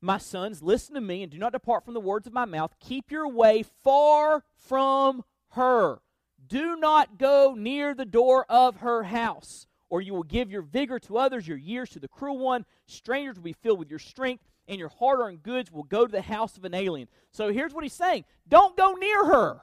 my 0.00 0.18
sons, 0.18 0.62
listen 0.62 0.94
to 0.94 1.00
me 1.00 1.22
and 1.22 1.32
do 1.32 1.38
not 1.38 1.52
depart 1.52 1.84
from 1.84 1.94
the 1.94 2.00
words 2.00 2.26
of 2.26 2.32
my 2.32 2.44
mouth. 2.44 2.74
Keep 2.80 3.10
your 3.10 3.28
way 3.28 3.64
far 3.82 4.44
from 4.56 5.24
her. 5.50 6.00
Do 6.46 6.76
not 6.76 7.18
go 7.18 7.54
near 7.56 7.94
the 7.94 8.04
door 8.04 8.44
of 8.48 8.76
her 8.76 9.04
house 9.04 9.66
or 9.92 10.00
you 10.00 10.14
will 10.14 10.22
give 10.22 10.50
your 10.50 10.62
vigor 10.62 10.98
to 10.98 11.18
others, 11.18 11.46
your 11.46 11.58
years 11.58 11.90
to 11.90 12.00
the 12.00 12.08
cruel 12.08 12.38
one. 12.38 12.64
Strangers 12.86 13.36
will 13.36 13.42
be 13.42 13.52
filled 13.52 13.78
with 13.78 13.90
your 13.90 13.98
strength, 13.98 14.42
and 14.66 14.78
your 14.78 14.88
hard 14.88 15.20
earned 15.20 15.42
goods 15.42 15.70
will 15.70 15.82
go 15.82 16.06
to 16.06 16.10
the 16.10 16.22
house 16.22 16.56
of 16.56 16.64
an 16.64 16.72
alien. 16.72 17.08
So 17.30 17.52
here's 17.52 17.74
what 17.74 17.84
he's 17.84 17.92
saying 17.92 18.24
don't 18.48 18.74
go 18.74 18.94
near 18.94 19.26
her. 19.26 19.60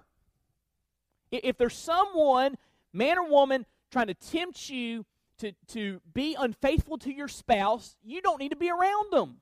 If 1.31 1.57
there's 1.57 1.75
someone, 1.75 2.59
man 2.93 3.17
or 3.17 3.27
woman, 3.27 3.65
trying 3.89 4.05
to 4.05 4.13
tempt 4.13 4.69
you 4.69 5.03
to, 5.39 5.53
to 5.69 6.01
be 6.13 6.35
unfaithful 6.37 6.97
to 6.99 7.13
your 7.13 7.27
spouse, 7.27 7.95
you 8.03 8.21
don't 8.21 8.39
need 8.39 8.49
to 8.49 8.55
be 8.55 8.69
around 8.69 9.11
them. 9.11 9.37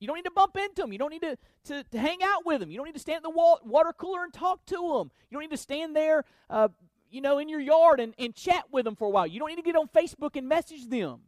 You 0.00 0.06
don't 0.06 0.16
need 0.16 0.24
to 0.24 0.30
bump 0.30 0.56
into 0.56 0.82
them. 0.82 0.92
You 0.92 0.98
don't 0.98 1.10
need 1.10 1.22
to, 1.22 1.36
to, 1.64 1.84
to 1.84 1.98
hang 1.98 2.18
out 2.22 2.46
with 2.46 2.60
them. 2.60 2.70
You 2.70 2.76
don't 2.76 2.86
need 2.86 2.94
to 2.94 3.00
stand 3.00 3.18
at 3.18 3.22
the 3.24 3.30
water 3.30 3.92
cooler 3.92 4.22
and 4.22 4.32
talk 4.32 4.64
to 4.66 4.74
them. 4.74 5.10
You 5.28 5.34
don't 5.34 5.42
need 5.42 5.50
to 5.50 5.56
stand 5.56 5.96
there 5.96 6.24
uh, 6.48 6.68
you 7.10 7.20
know, 7.20 7.38
in 7.38 7.48
your 7.48 7.60
yard 7.60 8.00
and, 8.00 8.14
and 8.18 8.34
chat 8.34 8.64
with 8.70 8.84
them 8.84 8.94
for 8.94 9.06
a 9.06 9.10
while. 9.10 9.26
You 9.26 9.38
don't 9.38 9.48
need 9.48 9.56
to 9.56 9.62
get 9.62 9.76
on 9.76 9.88
Facebook 9.88 10.36
and 10.36 10.48
message 10.48 10.88
them. 10.88 11.20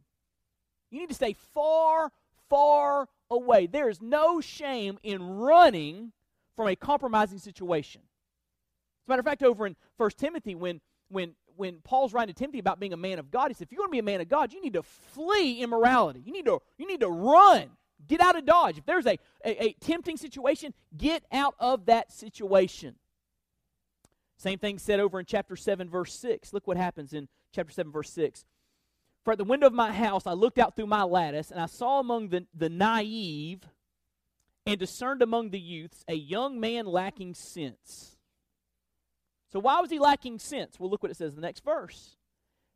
You 0.89 0.99
need 0.99 1.09
to 1.09 1.15
stay 1.15 1.35
far, 1.53 2.11
far 2.49 3.07
away. 3.29 3.67
There 3.67 3.89
is 3.89 4.01
no 4.01 4.41
shame 4.41 4.99
in 5.03 5.21
running 5.21 6.11
from 6.55 6.67
a 6.67 6.75
compromising 6.75 7.39
situation. 7.39 8.01
As 8.01 9.07
a 9.07 9.11
matter 9.11 9.21
of 9.21 9.25
fact, 9.25 9.43
over 9.43 9.65
in 9.65 9.75
1 9.97 10.09
Timothy, 10.17 10.55
when, 10.55 10.81
when, 11.09 11.33
when 11.57 11.77
Paul's 11.83 12.13
writing 12.13 12.33
to 12.33 12.37
Timothy 12.37 12.59
about 12.59 12.79
being 12.79 12.93
a 12.93 12.97
man 12.97 13.19
of 13.19 13.31
God, 13.31 13.49
he 13.49 13.53
said, 13.53 13.67
if 13.67 13.71
you 13.71 13.79
want 13.79 13.89
to 13.89 13.93
be 13.93 13.99
a 13.99 14.03
man 14.03 14.21
of 14.21 14.29
God, 14.29 14.53
you 14.53 14.61
need 14.61 14.73
to 14.73 14.83
flee 14.83 15.61
immorality. 15.61 16.21
You 16.25 16.31
need 16.31 16.45
to, 16.45 16.59
you 16.77 16.87
need 16.87 17.01
to 17.01 17.09
run. 17.09 17.69
Get 18.07 18.21
out 18.21 18.37
of 18.37 18.45
Dodge. 18.45 18.77
If 18.77 18.85
there's 18.85 19.05
a, 19.05 19.17
a, 19.45 19.63
a 19.63 19.73
tempting 19.73 20.17
situation, 20.17 20.73
get 20.97 21.23
out 21.31 21.55
of 21.59 21.85
that 21.85 22.11
situation. 22.11 22.95
Same 24.37 24.57
thing 24.57 24.79
said 24.79 24.99
over 24.99 25.19
in 25.19 25.25
chapter 25.25 25.55
7, 25.55 25.87
verse 25.89 26.13
6. 26.15 26.51
Look 26.51 26.67
what 26.67 26.77
happens 26.77 27.13
in 27.13 27.27
chapter 27.53 27.71
7, 27.71 27.91
verse 27.91 28.09
6. 28.11 28.43
For 29.23 29.33
at 29.33 29.37
the 29.37 29.43
window 29.43 29.67
of 29.67 29.73
my 29.73 29.91
house 29.91 30.25
I 30.25 30.33
looked 30.33 30.57
out 30.57 30.75
through 30.75 30.87
my 30.87 31.03
lattice, 31.03 31.51
and 31.51 31.59
I 31.59 31.67
saw 31.67 31.99
among 31.99 32.29
the, 32.29 32.47
the 32.55 32.69
naive 32.69 33.61
and 34.65 34.79
discerned 34.79 35.21
among 35.21 35.51
the 35.51 35.59
youths 35.59 36.03
a 36.07 36.15
young 36.15 36.59
man 36.59 36.85
lacking 36.85 37.35
sense. 37.35 38.17
So, 39.51 39.59
why 39.59 39.79
was 39.79 39.89
he 39.89 39.99
lacking 39.99 40.39
sense? 40.39 40.79
Well, 40.79 40.89
look 40.89 41.03
what 41.03 41.11
it 41.11 41.17
says 41.17 41.33
in 41.33 41.35
the 41.35 41.47
next 41.47 41.63
verse. 41.63 42.17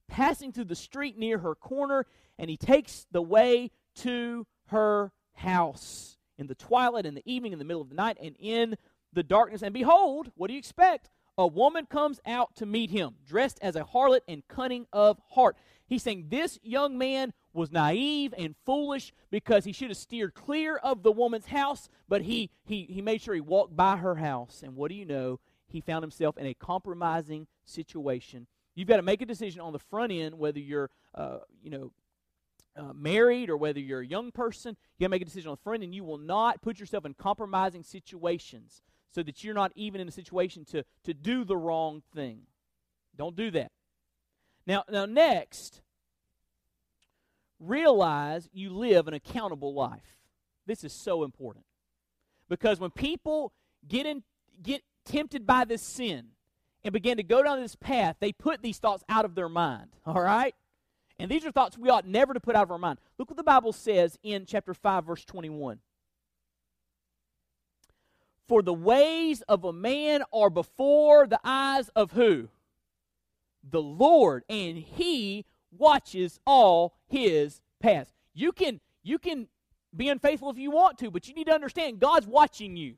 Passing 0.07 0.51
through 0.51 0.65
the 0.65 0.75
street 0.75 1.17
near 1.17 1.39
her 1.39 1.55
corner, 1.55 2.05
and 2.37 2.49
he 2.49 2.57
takes 2.57 3.07
the 3.11 3.21
way 3.21 3.71
to 3.97 4.45
her 4.67 5.11
house 5.33 6.17
in 6.37 6.47
the 6.47 6.55
twilight, 6.55 7.05
in 7.05 7.15
the 7.15 7.23
evening, 7.25 7.53
in 7.53 7.59
the 7.59 7.65
middle 7.65 7.81
of 7.81 7.89
the 7.89 7.95
night, 7.95 8.17
and 8.21 8.35
in 8.39 8.75
the 9.13 9.23
darkness. 9.23 9.61
And 9.61 9.73
behold, 9.73 10.31
what 10.35 10.47
do 10.47 10.53
you 10.53 10.59
expect? 10.59 11.09
a 11.37 11.47
woman 11.47 11.85
comes 11.85 12.19
out 12.25 12.55
to 12.57 12.65
meet 12.65 12.89
him, 12.89 13.15
dressed 13.25 13.59
as 13.61 13.75
a 13.75 13.83
harlot 13.83 14.21
and 14.27 14.47
cunning 14.47 14.85
of 14.93 15.19
heart. 15.31 15.57
He's 15.87 16.03
saying 16.03 16.27
this 16.29 16.57
young 16.63 16.97
man 16.97 17.33
was 17.53 17.71
naive 17.71 18.33
and 18.37 18.55
foolish 18.65 19.13
because 19.29 19.65
he 19.65 19.71
should 19.71 19.89
have 19.89 19.97
steered 19.97 20.33
clear 20.33 20.77
of 20.77 21.03
the 21.03 21.11
woman's 21.11 21.47
house, 21.47 21.89
but 22.07 22.21
he, 22.21 22.49
he, 22.63 22.83
he 22.89 23.01
made 23.01 23.21
sure 23.21 23.33
he 23.33 23.41
walked 23.41 23.75
by 23.75 23.97
her 23.97 24.15
house. 24.15 24.61
And 24.63 24.75
what 24.75 24.89
do 24.89 24.95
you 24.95 25.05
know? 25.05 25.39
He 25.75 25.81
found 25.81 26.03
himself 26.03 26.37
in 26.37 26.45
a 26.45 26.53
compromising 26.53 27.47
situation. 27.65 28.47
You've 28.75 28.87
got 28.87 28.95
to 28.95 29.01
make 29.01 29.21
a 29.21 29.25
decision 29.25 29.59
on 29.59 29.73
the 29.73 29.79
front 29.79 30.13
end 30.13 30.39
whether 30.39 30.57
you're, 30.57 30.89
uh, 31.13 31.39
you 31.61 31.69
know, 31.69 31.91
uh, 32.77 32.93
married 32.93 33.49
or 33.49 33.57
whether 33.57 33.81
you're 33.81 33.99
a 33.99 34.07
young 34.07 34.31
person. 34.31 34.77
You 34.97 35.03
got 35.03 35.07
to 35.07 35.09
make 35.09 35.21
a 35.21 35.25
decision 35.25 35.49
on 35.49 35.55
the 35.55 35.63
front 35.63 35.83
end. 35.83 35.93
You 35.93 36.05
will 36.05 36.17
not 36.17 36.61
put 36.61 36.79
yourself 36.79 37.05
in 37.05 37.13
compromising 37.13 37.83
situations 37.83 38.83
so 39.11 39.21
that 39.23 39.43
you're 39.43 39.53
not 39.53 39.73
even 39.75 39.99
in 39.99 40.07
a 40.07 40.11
situation 40.11 40.63
to, 40.71 40.85
to 41.03 41.13
do 41.13 41.43
the 41.43 41.57
wrong 41.57 42.03
thing. 42.13 42.43
Don't 43.17 43.35
do 43.35 43.51
that. 43.51 43.73
Now, 44.65 44.85
now 44.89 45.05
next, 45.05 45.81
realize 47.59 48.47
you 48.53 48.69
live 48.69 49.09
an 49.09 49.13
accountable 49.13 49.73
life. 49.73 50.15
This 50.65 50.85
is 50.85 50.93
so 50.93 51.25
important. 51.25 51.65
Because 52.47 52.79
when 52.79 52.91
people 52.91 53.51
get 53.85 54.05
in 54.05 54.23
get 54.63 54.81
tempted 55.05 55.45
by 55.45 55.65
this 55.65 55.81
sin 55.81 56.27
and 56.83 56.93
began 56.93 57.17
to 57.17 57.23
go 57.23 57.43
down 57.43 57.61
this 57.61 57.75
path, 57.75 58.17
they 58.19 58.31
put 58.31 58.61
these 58.61 58.77
thoughts 58.77 59.03
out 59.09 59.25
of 59.25 59.35
their 59.35 59.49
mind. 59.49 59.89
All 60.05 60.21
right? 60.21 60.55
And 61.17 61.31
these 61.31 61.45
are 61.45 61.51
thoughts 61.51 61.77
we 61.77 61.89
ought 61.89 62.07
never 62.07 62.33
to 62.33 62.39
put 62.39 62.55
out 62.55 62.63
of 62.63 62.71
our 62.71 62.77
mind. 62.77 62.99
Look 63.17 63.29
what 63.29 63.37
the 63.37 63.43
Bible 63.43 63.71
says 63.71 64.19
in 64.21 64.45
chapter 64.45 64.73
5, 64.73 65.05
verse 65.05 65.23
21. 65.25 65.79
For 68.47 68.61
the 68.61 68.73
ways 68.73 69.41
of 69.43 69.63
a 69.63 69.73
man 69.73 70.23
are 70.33 70.49
before 70.49 71.25
the 71.25 71.39
eyes 71.43 71.89
of 71.95 72.11
who? 72.11 72.49
The 73.67 73.81
Lord, 73.81 74.43
and 74.49 74.77
he 74.77 75.45
watches 75.71 76.39
all 76.45 76.95
his 77.07 77.61
paths. 77.79 78.11
You 78.33 78.51
can 78.51 78.79
you 79.01 79.17
can 79.17 79.47
be 79.95 80.09
unfaithful 80.09 80.49
if 80.51 80.57
you 80.57 80.69
want 80.69 80.97
to, 80.99 81.09
but 81.09 81.27
you 81.27 81.33
need 81.33 81.47
to 81.47 81.53
understand 81.53 81.99
God's 81.99 82.27
watching 82.27 82.75
you. 82.75 82.95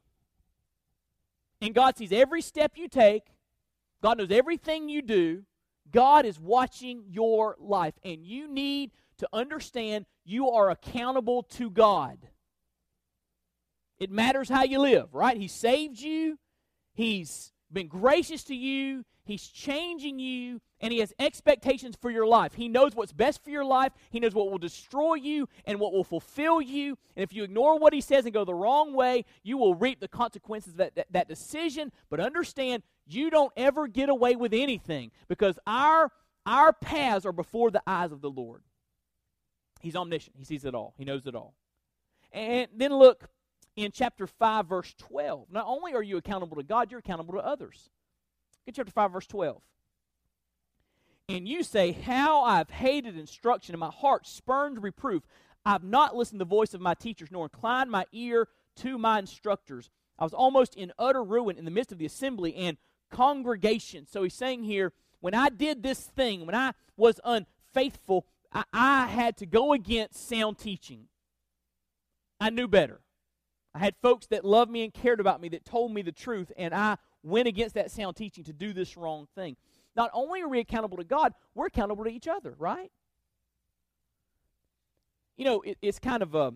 And 1.62 1.74
God 1.74 1.98
sees 1.98 2.12
every 2.12 2.42
step 2.42 2.74
you 2.76 2.88
take, 2.88 3.24
God 4.02 4.18
knows 4.18 4.32
everything 4.32 4.90
you 4.90 5.02
do. 5.02 5.44
God 5.92 6.26
is 6.26 6.40
watching 6.40 7.06
your 7.08 7.56
life, 7.60 7.94
and 8.04 8.24
you 8.24 8.48
need 8.48 8.92
to 9.20 9.28
understand 9.32 10.06
you 10.26 10.50
are 10.50 10.70
accountable 10.70 11.44
to 11.44 11.70
God. 11.70 12.18
It 13.98 14.12
matters 14.12 14.50
how 14.50 14.64
you 14.64 14.80
live, 14.80 15.14
right? 15.14 15.38
He 15.38 15.48
saved 15.48 16.00
you, 16.00 16.38
He's 16.94 17.54
been 17.72 17.88
gracious 17.88 18.44
to 18.46 18.56
you, 18.56 19.04
He's 19.24 19.46
changing 19.46 20.20
you, 20.20 20.62
and 20.80 20.94
He 20.94 21.00
has 21.00 21.14
expectations 21.20 21.98
for 22.02 22.10
your 22.10 22.26
life. 22.26 22.54
He 22.54 22.70
knows 22.70 22.96
what's 22.96 23.12
best 23.12 23.44
for 23.44 23.50
your 23.50 23.66
life, 23.66 23.92
He 24.10 24.20
knows 24.20 24.34
what 24.34 24.50
will 24.50 24.58
destroy 24.58 25.16
you 25.16 25.50
and 25.66 25.80
what 25.80 25.92
will 25.92 26.06
fulfill 26.06 26.62
you. 26.62 26.98
And 27.16 27.24
if 27.24 27.34
you 27.34 27.44
ignore 27.44 27.78
what 27.78 27.94
He 27.94 28.02
says 28.02 28.26
and 28.26 28.34
go 28.34 28.46
the 28.46 28.54
wrong 28.54 28.94
way, 28.94 29.26
you 29.44 29.58
will 29.58 29.76
reap 29.76 30.00
the 30.00 30.08
consequences 30.08 30.74
of 30.74 30.78
that, 30.78 30.96
that, 30.96 31.08
that 31.12 31.28
decision. 31.28 31.92
But 32.10 32.20
understand, 32.22 32.84
you 33.06 33.30
don't 33.30 33.52
ever 33.58 33.88
get 33.88 34.10
away 34.10 34.36
with 34.36 34.54
anything 34.54 35.12
because 35.28 35.60
our, 35.68 36.12
our 36.46 36.72
paths 36.72 37.26
are 37.26 37.34
before 37.34 37.70
the 37.70 37.82
eyes 37.86 38.12
of 38.12 38.22
the 38.22 38.30
Lord. 38.30 38.62
He's 39.82 39.96
omniscient, 39.96 40.38
He 40.38 40.46
sees 40.46 40.64
it 40.64 40.74
all, 40.74 40.94
He 40.98 41.06
knows 41.06 41.28
it 41.28 41.36
all. 41.36 41.54
And 42.32 42.68
then 42.76 42.94
look 42.94 43.30
in 43.78 43.92
chapter 43.92 44.28
5, 44.28 44.68
verse 44.68 44.94
12. 44.98 45.52
Not 45.52 45.66
only 45.68 45.94
are 45.94 46.04
you 46.04 46.18
accountable 46.18 46.58
to 46.58 46.64
God, 46.64 46.92
you're 46.92 47.00
accountable 47.00 47.36
to 47.36 47.46
others. 47.46 47.90
Get 48.66 48.76
chapter 48.76 48.92
5, 48.92 49.14
verse 49.14 49.28
12. 49.28 49.62
And 51.30 51.48
you 51.48 51.64
say, 51.64 51.92
How 51.92 52.44
I've 52.44 52.72
hated 52.72 53.18
instruction, 53.18 53.74
and 53.76 53.80
my 53.80 53.92
heart 53.92 54.28
spurned 54.28 54.84
reproof. 54.84 55.24
I've 55.64 55.84
not 55.84 56.16
listened 56.16 56.40
to 56.40 56.46
the 56.46 56.50
voice 56.50 56.74
of 56.74 56.82
my 56.82 56.96
teachers, 56.96 57.30
nor 57.32 57.46
inclined 57.46 57.92
my 57.92 58.06
ear 58.12 58.48
to 58.78 58.98
my 58.98 59.20
instructors. 59.20 59.90
I 60.18 60.24
was 60.24 60.34
almost 60.34 60.76
in 60.76 60.92
utter 60.98 61.24
ruin 61.24 61.58
in 61.58 61.66
the 61.66 61.72
midst 61.72 61.92
of 61.92 62.00
the 62.00 62.06
assembly 62.06 62.56
and 62.56 62.78
congregation. 63.12 64.08
So 64.08 64.24
he's 64.24 64.34
saying 64.34 64.64
here, 64.64 64.94
when 65.20 65.34
I 65.34 65.50
did 65.50 65.84
this 65.84 66.00
thing, 66.00 66.46
when 66.46 66.56
I 66.56 66.72
was 66.96 67.20
unfaithful, 67.24 68.26
I, 68.52 68.64
I 68.74 69.08
had 69.08 69.38
to 69.38 69.46
go 69.46 69.74
against 69.74 70.28
sound 70.28 70.58
teaching. 70.58 71.08
I 72.40 72.50
knew 72.50 72.68
better. 72.68 73.02
I 73.78 73.80
had 73.80 73.96
folks 74.02 74.26
that 74.28 74.44
loved 74.44 74.72
me 74.72 74.84
and 74.84 74.92
cared 74.92 75.20
about 75.20 75.40
me 75.40 75.50
that 75.50 75.64
told 75.64 75.94
me 75.94 76.02
the 76.02 76.12
truth, 76.12 76.52
and 76.58 76.74
I 76.74 76.98
went 77.22 77.48
against 77.48 77.76
that 77.76 77.92
sound 77.92 78.16
teaching 78.16 78.44
to 78.46 78.54
do 78.54 78.74
this 78.74 78.98
wrong 78.98 79.28
thing. 79.36 79.56
Not 79.96 80.10
only 80.16 80.42
are 80.42 80.48
we 80.48 80.60
accountable 80.60 80.98
to 80.98 81.04
God, 81.04 81.34
we're 81.54 81.68
accountable 81.68 82.04
to 82.04 82.10
each 82.10 82.28
other, 82.28 82.56
right? 82.58 82.92
You 85.38 85.46
know, 85.46 85.62
it, 85.62 85.78
it's 85.84 86.00
kind 86.00 86.24
of 86.24 86.34
a, 86.34 86.56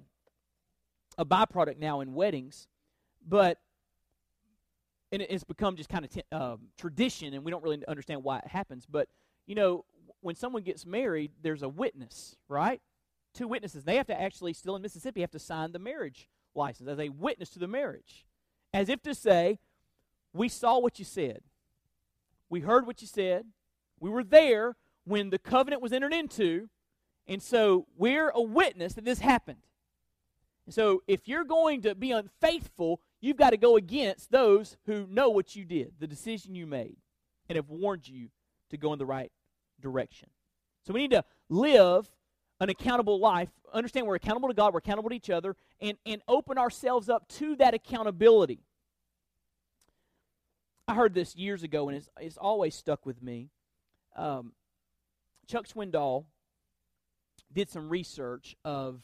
a 1.19 1.23
byproduct 1.23 1.77
now 1.77 2.01
in 2.01 2.15
weddings, 2.15 2.67
but 3.27 3.59
and 5.11 5.21
it's 5.21 5.43
become 5.43 5.75
just 5.75 5.89
kind 5.89 6.05
of 6.05 6.09
t- 6.09 6.23
uh, 6.31 6.55
tradition, 6.75 7.35
and 7.35 7.45
we 7.45 7.51
don't 7.51 7.61
really 7.61 7.83
understand 7.87 8.23
why 8.23 8.39
it 8.39 8.47
happens. 8.47 8.87
But 8.89 9.09
you 9.45 9.53
know, 9.53 9.85
when 10.21 10.33
someone 10.33 10.63
gets 10.63 10.87
married, 10.87 11.33
there's 11.43 11.61
a 11.61 11.69
witness, 11.69 12.35
right? 12.47 12.81
Two 13.35 13.47
witnesses. 13.47 13.83
They 13.83 13.97
have 13.97 14.07
to 14.07 14.19
actually, 14.19 14.53
still 14.53 14.75
in 14.75 14.81
Mississippi, 14.81 15.21
have 15.21 15.29
to 15.31 15.39
sign 15.39 15.71
the 15.71 15.79
marriage 15.79 16.27
license 16.55 16.89
as 16.89 16.99
a 16.99 17.09
witness 17.09 17.49
to 17.51 17.59
the 17.59 17.67
marriage, 17.67 18.25
as 18.73 18.89
if 18.89 19.01
to 19.03 19.13
say, 19.15 19.59
we 20.33 20.49
saw 20.49 20.79
what 20.79 20.99
you 20.99 21.05
said. 21.05 21.41
We 22.49 22.61
heard 22.61 22.85
what 22.85 23.01
you 23.01 23.07
said. 23.07 23.45
We 23.99 24.09
were 24.09 24.23
there 24.23 24.75
when 25.05 25.29
the 25.29 25.39
covenant 25.39 25.81
was 25.81 25.93
entered 25.93 26.13
into. 26.13 26.69
And 27.27 27.41
so 27.41 27.85
we're 27.97 28.29
a 28.29 28.41
witness 28.41 28.93
that 28.93 29.05
this 29.05 29.19
happened. 29.19 29.63
So 30.69 31.03
if 31.07 31.27
you're 31.27 31.43
going 31.43 31.81
to 31.81 31.95
be 31.95 32.11
unfaithful, 32.11 33.01
you've 33.19 33.37
got 33.37 33.49
to 33.49 33.57
go 33.57 33.75
against 33.75 34.31
those 34.31 34.77
who 34.85 35.05
know 35.07 35.29
what 35.29 35.55
you 35.55 35.65
did, 35.65 35.93
the 35.99 36.07
decision 36.07 36.55
you 36.55 36.65
made, 36.65 36.97
and 37.49 37.55
have 37.55 37.69
warned 37.69 38.07
you 38.07 38.29
to 38.69 38.77
go 38.77 38.93
in 38.93 38.99
the 38.99 39.05
right 39.05 39.31
direction. 39.81 40.29
So 40.85 40.93
we 40.93 41.01
need 41.01 41.11
to 41.11 41.25
live 41.49 42.09
an 42.61 42.69
accountable 42.69 43.19
life, 43.19 43.49
understand 43.73 44.05
we're 44.05 44.15
accountable 44.15 44.47
to 44.47 44.53
God, 44.53 44.71
we're 44.71 44.77
accountable 44.77 45.09
to 45.09 45.15
each 45.15 45.31
other, 45.31 45.55
and, 45.81 45.97
and 46.05 46.21
open 46.27 46.59
ourselves 46.59 47.09
up 47.09 47.27
to 47.27 47.55
that 47.55 47.73
accountability. 47.73 48.59
I 50.87 50.93
heard 50.93 51.15
this 51.15 51.35
years 51.35 51.63
ago, 51.63 51.89
and 51.89 51.97
it's, 51.97 52.07
it's 52.19 52.37
always 52.37 52.75
stuck 52.75 53.03
with 53.03 53.21
me. 53.23 53.49
Um, 54.15 54.53
Chuck 55.47 55.67
Swindoll 55.67 56.25
did 57.51 57.67
some 57.67 57.89
research 57.89 58.55
of, 58.63 59.01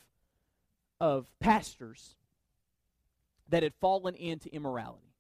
of 1.02 1.28
pastors 1.40 2.16
that 3.50 3.64
had 3.64 3.74
fallen 3.82 4.14
into 4.14 4.54
immorality. 4.54 5.16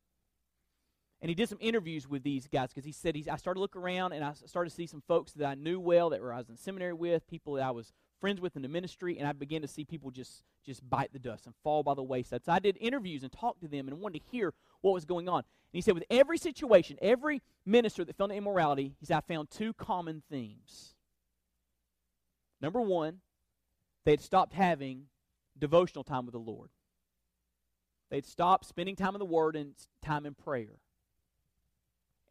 And 1.21 1.30
he 1.30 1.36
did 1.36 1.50
some 1.50 1.58
interviews 1.60 2.08
with 2.08 2.21
these 2.21 2.47
guys 2.47 2.69
because 2.69 2.86
he 2.86 2.91
said 2.91 3.15
he's, 3.15 3.28
I 3.28 3.38
started 3.38 3.58
to 3.58 3.62
look 3.62 3.76
around 3.76 4.13
and 4.13 4.23
I 4.23 4.34
started 4.45 4.69
to 4.69 4.76
see 4.76 4.86
some 4.86 5.02
folks 5.08 5.32
that 5.34 5.47
I 5.47 5.56
knew 5.56 5.80
well 5.80 6.12
that 6.12 6.21
were 6.21 6.32
I 6.32 6.38
was 6.38 6.50
in 6.50 6.58
seminary 6.58 6.93
with, 6.93 7.28
people 7.28 7.54
that 7.54 7.63
I 7.63 7.71
was 7.71 7.91
friends 8.19 8.41
with 8.41 8.56
in 8.56 8.62
the 8.62 8.67
ministry, 8.67 9.17
and 9.17 9.27
I 9.27 9.32
began 9.32 9.62
to 9.62 9.67
see 9.67 9.86
people 9.86 10.12
just 10.12 10.43
just 10.65 10.88
bite 10.89 11.13
the 11.13 11.19
dust 11.19 11.45
and 11.45 11.56
fall 11.63 11.84
by 11.84 11.93
the 11.93 12.03
wayside. 12.03 12.43
So 12.43 12.51
I 12.51 12.60
did 12.60 12.77
interviews 12.80 13.23
and 13.23 13.32
talked 13.32 13.62
to 13.62 13.67
them 13.67 13.88
and 13.88 13.99
wanted 13.99 14.19
to 14.19 14.25
hear 14.32 14.53
what 14.82 14.93
was 14.93 15.06
going 15.06 15.30
on. 15.30 15.38
And 15.38 15.43
he 15.71 15.82
said, 15.82 15.93
with 15.93 16.03
every 16.10 16.38
situation, 16.38 16.97
every 17.01 17.41
minister 17.65 18.03
that 18.03 18.17
fell 18.17 18.25
into 18.25 18.36
immorality, 18.36 18.95
he 18.99 19.06
said, 19.06 19.17
I 19.17 19.21
found 19.21 19.49
two 19.49 19.73
common 19.73 20.23
themes. 20.30 20.95
Number 22.60 22.82
one, 22.82 23.19
they 24.03 24.12
had 24.12 24.21
stopped 24.21 24.53
having 24.53 25.03
devotional 25.58 26.03
time 26.03 26.25
with 26.25 26.34
the 26.34 26.39
Lord. 26.39 26.69
They'd 28.10 28.25
stopped 28.25 28.65
spending 28.65 28.95
time 28.95 29.15
in 29.15 29.19
the 29.19 29.25
Word 29.25 29.56
and 29.56 29.73
time 30.01 30.25
in 30.25 30.34
prayer. 30.34 30.80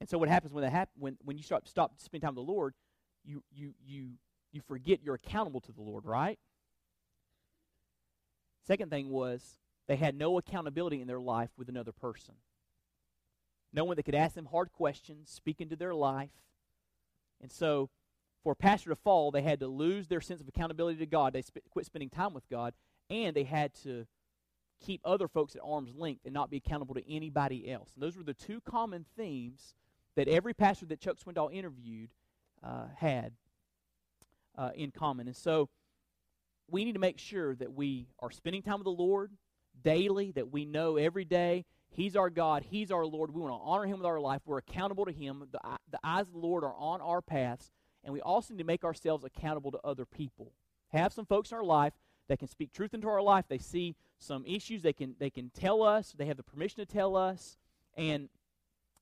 And 0.01 0.09
so 0.09 0.19
what 0.19 0.29
happens 0.29 0.53
when 0.53 0.63
that 0.63 0.73
happen, 0.73 0.93
when, 0.99 1.17
when 1.25 1.37
you 1.37 1.43
start 1.43 1.69
stop 1.69 1.93
spending 1.99 2.27
time 2.27 2.35
with 2.35 2.47
the 2.47 2.53
Lord, 2.53 2.75
you 3.25 3.43
you 3.51 3.75
you 3.85 4.13
you 4.57 4.63
forget 4.67 5.01
you're 5.05 5.15
accountable 5.15 5.61
to 5.61 5.73
the 5.73 5.83
Lord, 5.83 6.05
right? 6.05 6.39
Second 8.67 8.91
thing 8.91 9.11
was 9.11 9.59
they 9.87 9.97
had 9.97 10.17
no 10.17 10.39
accountability 10.39 11.01
in 11.01 11.07
their 11.07 11.21
life 11.21 11.51
with 11.57 11.69
another 11.69 11.93
person. 11.93 12.35
No 13.73 13.85
one 13.85 13.97
that 13.97 14.05
could 14.05 14.15
ask 14.15 14.35
them 14.35 14.47
hard 14.47 14.73
questions, 14.73 15.31
speak 15.31 15.61
into 15.61 15.77
their 15.77 15.95
life. 15.95 16.31
And 17.41 17.53
so, 17.53 17.91
for 18.43 18.53
a 18.53 18.57
pastor 18.57 18.91
to 18.91 18.97
fall, 18.97 19.31
they 19.31 19.43
had 19.43 19.61
to 19.61 19.69
lose 19.69 20.09
their 20.09 20.21
sense 20.21 20.41
of 20.41 20.49
accountability 20.49 20.99
to 21.01 21.07
God. 21.07 21.35
They 21.35 21.43
sp- 21.45 21.69
quit 21.71 21.85
spending 21.85 22.09
time 22.09 22.33
with 22.33 22.49
God, 22.49 22.75
and 23.11 23.37
they 23.37 23.45
had 23.45 23.75
to 23.83 24.07
keep 24.81 25.01
other 25.05 25.29
folks 25.29 25.55
at 25.55 25.63
arm's 25.65 25.95
length 25.95 26.23
and 26.25 26.33
not 26.33 26.51
be 26.51 26.57
accountable 26.57 26.95
to 26.95 27.13
anybody 27.13 27.71
else. 27.71 27.91
And 27.95 28.03
those 28.03 28.17
were 28.17 28.25
the 28.25 28.35
two 28.35 28.61
common 28.63 29.05
themes 29.17 29.75
that 30.15 30.29
every 30.29 30.55
pastor 30.55 30.87
that 30.87 31.01
Chuck 31.01 31.17
Swindoll 31.19 31.53
interviewed 31.53 32.11
uh, 32.63 32.87
had 32.97 33.33
uh, 34.57 34.71
in 34.75 34.91
common. 34.91 35.27
And 35.27 35.37
so, 35.37 35.69
we 36.69 36.85
need 36.85 36.95
to 36.95 36.99
make 36.99 37.19
sure 37.19 37.55
that 37.57 37.73
we 37.73 38.09
are 38.19 38.31
spending 38.31 38.63
time 38.63 38.79
with 38.79 38.85
the 38.85 38.91
Lord 38.91 39.31
daily, 39.83 40.33
that 40.33 40.51
we 40.51 40.65
know 40.65 40.97
every 40.97 41.25
day 41.25 41.65
He's 41.91 42.17
our 42.17 42.29
God, 42.29 42.65
He's 42.69 42.91
our 42.91 43.07
Lord. 43.07 43.33
We 43.33 43.41
want 43.41 43.55
to 43.55 43.65
honor 43.65 43.87
Him 43.87 43.99
with 43.99 44.07
our 44.07 44.21
life. 44.21 44.43
We're 44.45 44.59
accountable 44.59 45.07
to 45.07 45.13
Him. 45.13 45.49
The, 45.51 45.59
the 45.91 45.99
eyes 46.05 46.27
of 46.27 46.33
the 46.33 46.39
Lord 46.39 46.65
are 46.65 46.75
on 46.77 47.01
our 47.01 47.23
paths, 47.23 47.71
and 48.05 48.13
we 48.13 48.21
also 48.21 48.53
need 48.53 48.59
to 48.59 48.65
make 48.65 48.85
ourselves 48.85 49.25
accountable 49.25 49.71
to 49.73 49.81
other 49.83 50.05
people. 50.05 50.53
Have 50.93 51.13
some 51.13 51.27
folks 51.27 51.53
in 51.53 51.57
our 51.57 51.65
life 51.65 51.95
that 52.29 52.39
can 52.39 52.49
speak 52.49 52.73
truth 52.73 52.93
into 52.93 53.09
our 53.09 53.23
life. 53.23 53.47
They 53.49 53.59
see 53.59 53.97
some 54.19 54.45
issues, 54.47 54.83
they 54.83 54.93
can, 54.93 55.15
they 55.19 55.31
can 55.31 55.51
tell 55.51 55.83
us, 55.83 56.15
they 56.17 56.27
have 56.27 56.37
the 56.37 56.43
permission 56.43 56.79
to 56.79 56.87
tell 56.87 57.17
us, 57.17 57.57
and, 57.97 58.29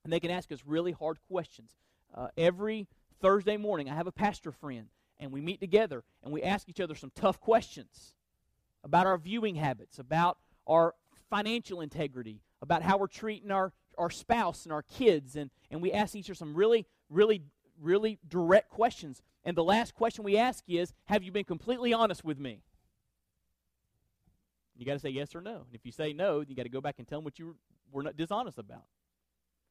and 0.04 0.12
they 0.12 0.20
can 0.20 0.30
ask 0.30 0.52
us 0.52 0.60
really 0.66 0.92
hard 0.92 1.18
questions. 1.28 1.70
Uh, 2.14 2.28
every 2.36 2.86
Thursday 3.20 3.56
morning, 3.56 3.88
I 3.88 3.94
have 3.94 4.06
a 4.06 4.12
pastor 4.12 4.52
friend 4.52 4.88
and 5.18 5.32
we 5.32 5.40
meet 5.40 5.60
together 5.60 6.04
and 6.22 6.32
we 6.32 6.42
ask 6.42 6.68
each 6.68 6.80
other 6.80 6.94
some 6.94 7.12
tough 7.14 7.40
questions 7.40 8.14
about 8.82 9.06
our 9.06 9.16
viewing 9.18 9.54
habits, 9.56 9.98
about 9.98 10.38
our 10.66 10.94
financial 11.30 11.80
integrity, 11.80 12.40
about 12.62 12.82
how 12.82 12.98
we're 12.98 13.06
treating 13.06 13.50
our, 13.50 13.72
our 13.96 14.10
spouse 14.10 14.64
and 14.64 14.72
our 14.72 14.82
kids. 14.82 15.36
And, 15.36 15.50
and 15.70 15.80
we 15.80 15.92
ask 15.92 16.14
each 16.14 16.28
other 16.28 16.34
some 16.34 16.54
really, 16.54 16.86
really, 17.08 17.42
really 17.80 18.18
direct 18.28 18.70
questions. 18.70 19.22
And 19.44 19.56
the 19.56 19.64
last 19.64 19.94
question 19.94 20.24
we 20.24 20.36
ask 20.36 20.64
is 20.68 20.92
Have 21.06 21.22
you 21.22 21.32
been 21.32 21.44
completely 21.44 21.92
honest 21.92 22.24
with 22.24 22.38
me? 22.38 22.62
You 24.76 24.84
got 24.84 24.94
to 24.94 24.98
say 24.98 25.10
yes 25.10 25.34
or 25.34 25.40
no. 25.40 25.56
And 25.66 25.74
if 25.74 25.84
you 25.84 25.92
say 25.92 26.12
no, 26.12 26.40
you 26.40 26.54
got 26.56 26.64
to 26.64 26.68
go 26.68 26.80
back 26.80 26.96
and 26.98 27.06
tell 27.06 27.18
them 27.18 27.24
what 27.24 27.38
you 27.38 27.56
were 27.92 28.02
not 28.02 28.16
dishonest 28.16 28.58
about. 28.58 28.84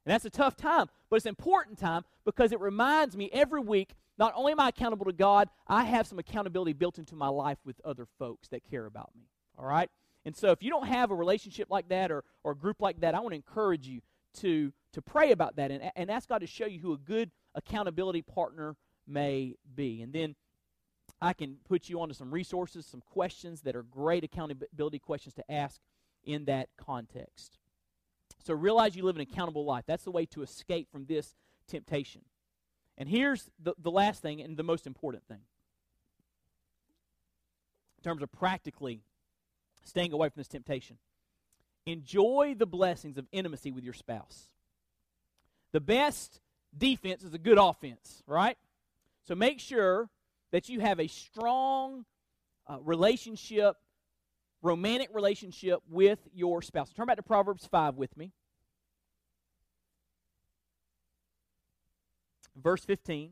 And 0.05 0.13
that's 0.13 0.25
a 0.25 0.29
tough 0.29 0.55
time, 0.55 0.87
but 1.09 1.15
it's 1.15 1.25
an 1.25 1.29
important 1.29 1.77
time 1.77 2.03
because 2.25 2.51
it 2.51 2.59
reminds 2.59 3.15
me 3.15 3.29
every 3.31 3.61
week 3.61 3.95
not 4.17 4.33
only 4.35 4.51
am 4.51 4.59
I 4.59 4.69
accountable 4.69 5.05
to 5.05 5.13
God, 5.13 5.49
I 5.67 5.85
have 5.85 6.07
some 6.07 6.19
accountability 6.19 6.73
built 6.73 6.99
into 6.99 7.15
my 7.15 7.29
life 7.29 7.57
with 7.65 7.81
other 7.83 8.05
folks 8.19 8.47
that 8.49 8.69
care 8.69 8.85
about 8.85 9.11
me. 9.15 9.23
All 9.57 9.65
right? 9.65 9.89
And 10.25 10.35
so 10.35 10.51
if 10.51 10.61
you 10.61 10.69
don't 10.69 10.87
have 10.87 11.11
a 11.11 11.15
relationship 11.15 11.69
like 11.69 11.89
that 11.89 12.11
or, 12.11 12.23
or 12.43 12.51
a 12.51 12.55
group 12.55 12.81
like 12.81 13.01
that, 13.01 13.15
I 13.15 13.19
want 13.19 13.31
to 13.31 13.35
encourage 13.35 13.87
you 13.87 14.01
to, 14.39 14.71
to 14.93 15.01
pray 15.01 15.31
about 15.31 15.55
that 15.55 15.71
and, 15.71 15.91
and 15.95 16.11
ask 16.11 16.29
God 16.29 16.39
to 16.39 16.47
show 16.47 16.65
you 16.65 16.79
who 16.79 16.93
a 16.93 16.97
good 16.97 17.31
accountability 17.55 18.21
partner 18.21 18.75
may 19.07 19.55
be. 19.75 20.01
And 20.01 20.13
then 20.13 20.35
I 21.21 21.33
can 21.33 21.57
put 21.67 21.89
you 21.89 22.01
onto 22.01 22.13
some 22.13 22.33
resources, 22.33 22.85
some 22.85 23.01
questions 23.01 23.61
that 23.61 23.75
are 23.75 23.83
great 23.83 24.23
accountability 24.23 24.99
questions 24.99 25.33
to 25.35 25.51
ask 25.51 25.81
in 26.23 26.45
that 26.45 26.69
context. 26.77 27.57
So 28.43 28.53
realize 28.53 28.95
you 28.95 29.03
live 29.03 29.15
an 29.15 29.21
accountable 29.21 29.65
life. 29.65 29.85
That's 29.87 30.03
the 30.03 30.11
way 30.11 30.25
to 30.27 30.41
escape 30.41 30.91
from 30.91 31.05
this 31.05 31.35
temptation. 31.67 32.21
And 32.97 33.09
here's 33.09 33.49
the, 33.61 33.73
the 33.77 33.91
last 33.91 34.21
thing 34.21 34.41
and 34.41 34.57
the 34.57 34.63
most 34.63 34.85
important 34.85 35.25
thing 35.27 35.39
in 37.97 38.03
terms 38.03 38.21
of 38.21 38.31
practically 38.31 39.01
staying 39.85 40.11
away 40.11 40.27
from 40.29 40.39
this 40.39 40.47
temptation. 40.47 40.97
Enjoy 41.85 42.55
the 42.57 42.65
blessings 42.65 43.17
of 43.17 43.25
intimacy 43.31 43.71
with 43.71 43.83
your 43.83 43.93
spouse. 43.93 44.49
The 45.71 45.79
best 45.79 46.39
defense 46.77 47.23
is 47.23 47.33
a 47.33 47.37
good 47.37 47.57
offense, 47.57 48.23
right? 48.27 48.57
So 49.27 49.35
make 49.35 49.59
sure 49.59 50.09
that 50.51 50.69
you 50.69 50.81
have 50.81 50.99
a 50.99 51.07
strong 51.07 52.05
uh, 52.67 52.77
relationship, 52.81 53.77
romantic 54.63 55.09
relationship 55.13 55.81
with 55.89 56.19
your 56.33 56.63
spouse. 56.63 56.91
Turn 56.93 57.05
back 57.05 57.17
to 57.17 57.23
Proverbs 57.23 57.67
5 57.67 57.95
with 57.95 58.17
me. 58.17 58.31
Verse 62.55 62.83
15. 62.85 63.31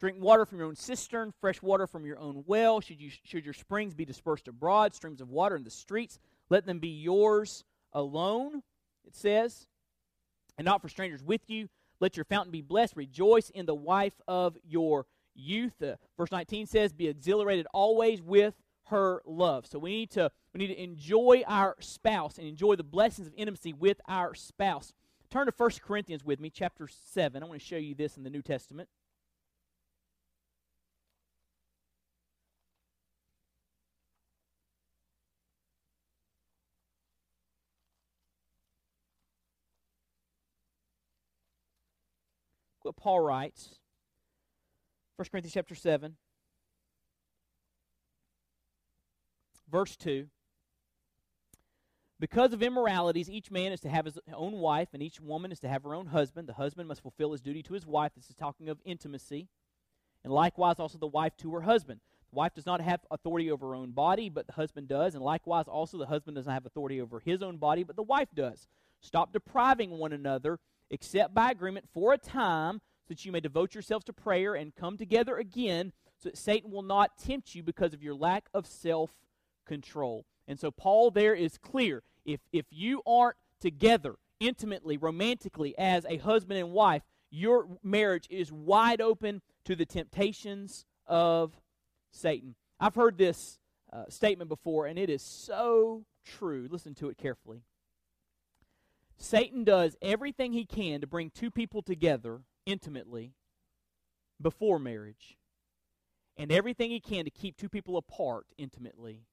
Drink 0.00 0.16
water 0.18 0.46
from 0.46 0.58
your 0.58 0.68
own 0.68 0.76
cistern, 0.76 1.34
fresh 1.42 1.60
water 1.60 1.86
from 1.86 2.06
your 2.06 2.18
own 2.18 2.42
well. 2.46 2.80
Should, 2.80 3.00
you, 3.00 3.10
should 3.22 3.44
your 3.44 3.52
springs 3.52 3.92
be 3.92 4.06
dispersed 4.06 4.48
abroad, 4.48 4.94
streams 4.94 5.20
of 5.20 5.28
water 5.28 5.56
in 5.56 5.62
the 5.62 5.70
streets, 5.70 6.18
let 6.48 6.64
them 6.64 6.78
be 6.78 6.88
yours 6.88 7.64
alone, 7.92 8.62
it 9.06 9.14
says, 9.14 9.66
and 10.56 10.64
not 10.64 10.80
for 10.80 10.88
strangers 10.88 11.22
with 11.22 11.42
you. 11.48 11.68
Let 12.00 12.16
your 12.16 12.24
fountain 12.24 12.50
be 12.50 12.62
blessed. 12.62 12.96
Rejoice 12.96 13.50
in 13.50 13.66
the 13.66 13.74
wife 13.74 14.14
of 14.26 14.56
your 14.66 15.04
youth. 15.34 15.82
Uh, 15.82 15.96
verse 16.16 16.30
19 16.30 16.66
says, 16.66 16.92
Be 16.92 17.08
exhilarated 17.08 17.66
always 17.72 18.22
with 18.22 18.54
her 18.84 19.22
love. 19.24 19.66
So 19.66 19.78
we 19.78 19.90
need 19.90 20.10
to 20.10 20.30
we 20.52 20.58
need 20.58 20.74
to 20.74 20.82
enjoy 20.82 21.42
our 21.46 21.76
spouse 21.80 22.38
and 22.38 22.46
enjoy 22.46 22.76
the 22.76 22.84
blessings 22.84 23.28
of 23.28 23.34
intimacy 23.36 23.72
with 23.72 24.00
our 24.08 24.34
spouse. 24.34 24.92
Turn 25.30 25.46
to 25.46 25.52
1 25.56 25.70
Corinthians 25.86 26.24
with 26.24 26.40
me, 26.40 26.50
chapter 26.50 26.88
7. 26.88 27.40
I 27.42 27.46
want 27.46 27.60
to 27.60 27.64
show 27.64 27.76
you 27.76 27.94
this 27.94 28.16
in 28.16 28.24
the 28.24 28.30
New 28.30 28.42
Testament. 28.42 28.88
what 42.82 42.96
Paul 42.96 43.20
writes. 43.20 43.76
1 45.20 45.26
Corinthians 45.30 45.52
chapter 45.52 45.74
7, 45.74 46.16
verse 49.70 49.94
2. 49.96 50.28
Because 52.18 52.54
of 52.54 52.62
immoralities, 52.62 53.28
each 53.28 53.50
man 53.50 53.70
is 53.70 53.80
to 53.80 53.90
have 53.90 54.06
his 54.06 54.18
own 54.32 54.52
wife, 54.52 54.88
and 54.94 55.02
each 55.02 55.20
woman 55.20 55.52
is 55.52 55.60
to 55.60 55.68
have 55.68 55.82
her 55.82 55.94
own 55.94 56.06
husband. 56.06 56.48
The 56.48 56.54
husband 56.54 56.88
must 56.88 57.02
fulfill 57.02 57.32
his 57.32 57.42
duty 57.42 57.62
to 57.64 57.74
his 57.74 57.86
wife. 57.86 58.12
This 58.16 58.30
is 58.30 58.34
talking 58.34 58.70
of 58.70 58.78
intimacy. 58.86 59.48
And 60.24 60.32
likewise, 60.32 60.76
also 60.78 60.96
the 60.96 61.06
wife 61.06 61.36
to 61.40 61.52
her 61.52 61.60
husband. 61.60 62.00
The 62.30 62.36
wife 62.36 62.54
does 62.54 62.64
not 62.64 62.80
have 62.80 63.00
authority 63.10 63.50
over 63.50 63.68
her 63.68 63.74
own 63.74 63.90
body, 63.90 64.30
but 64.30 64.46
the 64.46 64.54
husband 64.54 64.88
does. 64.88 65.14
And 65.14 65.22
likewise, 65.22 65.68
also 65.68 65.98
the 65.98 66.06
husband 66.06 66.36
does 66.36 66.46
not 66.46 66.54
have 66.54 66.64
authority 66.64 66.98
over 66.98 67.20
his 67.20 67.42
own 67.42 67.58
body, 67.58 67.82
but 67.82 67.96
the 67.96 68.02
wife 68.02 68.28
does. 68.34 68.68
Stop 69.02 69.34
depriving 69.34 69.98
one 69.98 70.14
another 70.14 70.60
except 70.88 71.34
by 71.34 71.50
agreement 71.50 71.90
for 71.92 72.14
a 72.14 72.18
time, 72.18 72.80
that 73.10 73.24
you 73.24 73.32
may 73.32 73.40
devote 73.40 73.74
yourselves 73.74 74.04
to 74.04 74.12
prayer 74.12 74.54
and 74.54 74.74
come 74.74 74.96
together 74.96 75.36
again, 75.36 75.92
so 76.16 76.28
that 76.28 76.38
Satan 76.38 76.70
will 76.70 76.82
not 76.82 77.18
tempt 77.18 77.54
you 77.56 77.62
because 77.62 77.92
of 77.92 78.02
your 78.02 78.14
lack 78.14 78.48
of 78.54 78.66
self 78.66 79.10
control. 79.66 80.24
And 80.48 80.58
so 80.58 80.70
Paul 80.70 81.10
there 81.10 81.34
is 81.34 81.58
clear. 81.58 82.02
If 82.24 82.40
if 82.52 82.66
you 82.70 83.02
aren't 83.06 83.36
together 83.60 84.14
intimately, 84.38 84.96
romantically 84.96 85.76
as 85.76 86.06
a 86.08 86.18
husband 86.18 86.60
and 86.60 86.70
wife, 86.70 87.02
your 87.30 87.66
marriage 87.82 88.28
is 88.30 88.52
wide 88.52 89.00
open 89.00 89.42
to 89.64 89.74
the 89.74 89.84
temptations 89.84 90.86
of 91.06 91.52
Satan. 92.12 92.54
I've 92.78 92.94
heard 92.94 93.18
this 93.18 93.58
uh, 93.92 94.04
statement 94.08 94.48
before, 94.48 94.86
and 94.86 94.98
it 94.98 95.10
is 95.10 95.22
so 95.22 96.04
true. 96.24 96.68
Listen 96.70 96.94
to 96.94 97.08
it 97.08 97.18
carefully. 97.18 97.62
Satan 99.18 99.64
does 99.64 99.96
everything 100.00 100.52
he 100.52 100.64
can 100.64 101.00
to 101.00 101.06
bring 101.06 101.30
two 101.30 101.50
people 101.50 101.82
together 101.82 102.40
intimately 102.66 103.34
before 104.40 104.78
marriage, 104.78 105.36
and 106.36 106.50
everything 106.50 106.90
he 106.90 107.00
can 107.00 107.24
to 107.24 107.30
keep 107.30 107.56
two 107.56 107.68
people 107.68 107.96
apart 107.96 108.46
intimately 108.56 109.26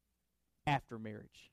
after 0.66 1.00
marriage. 1.00 1.52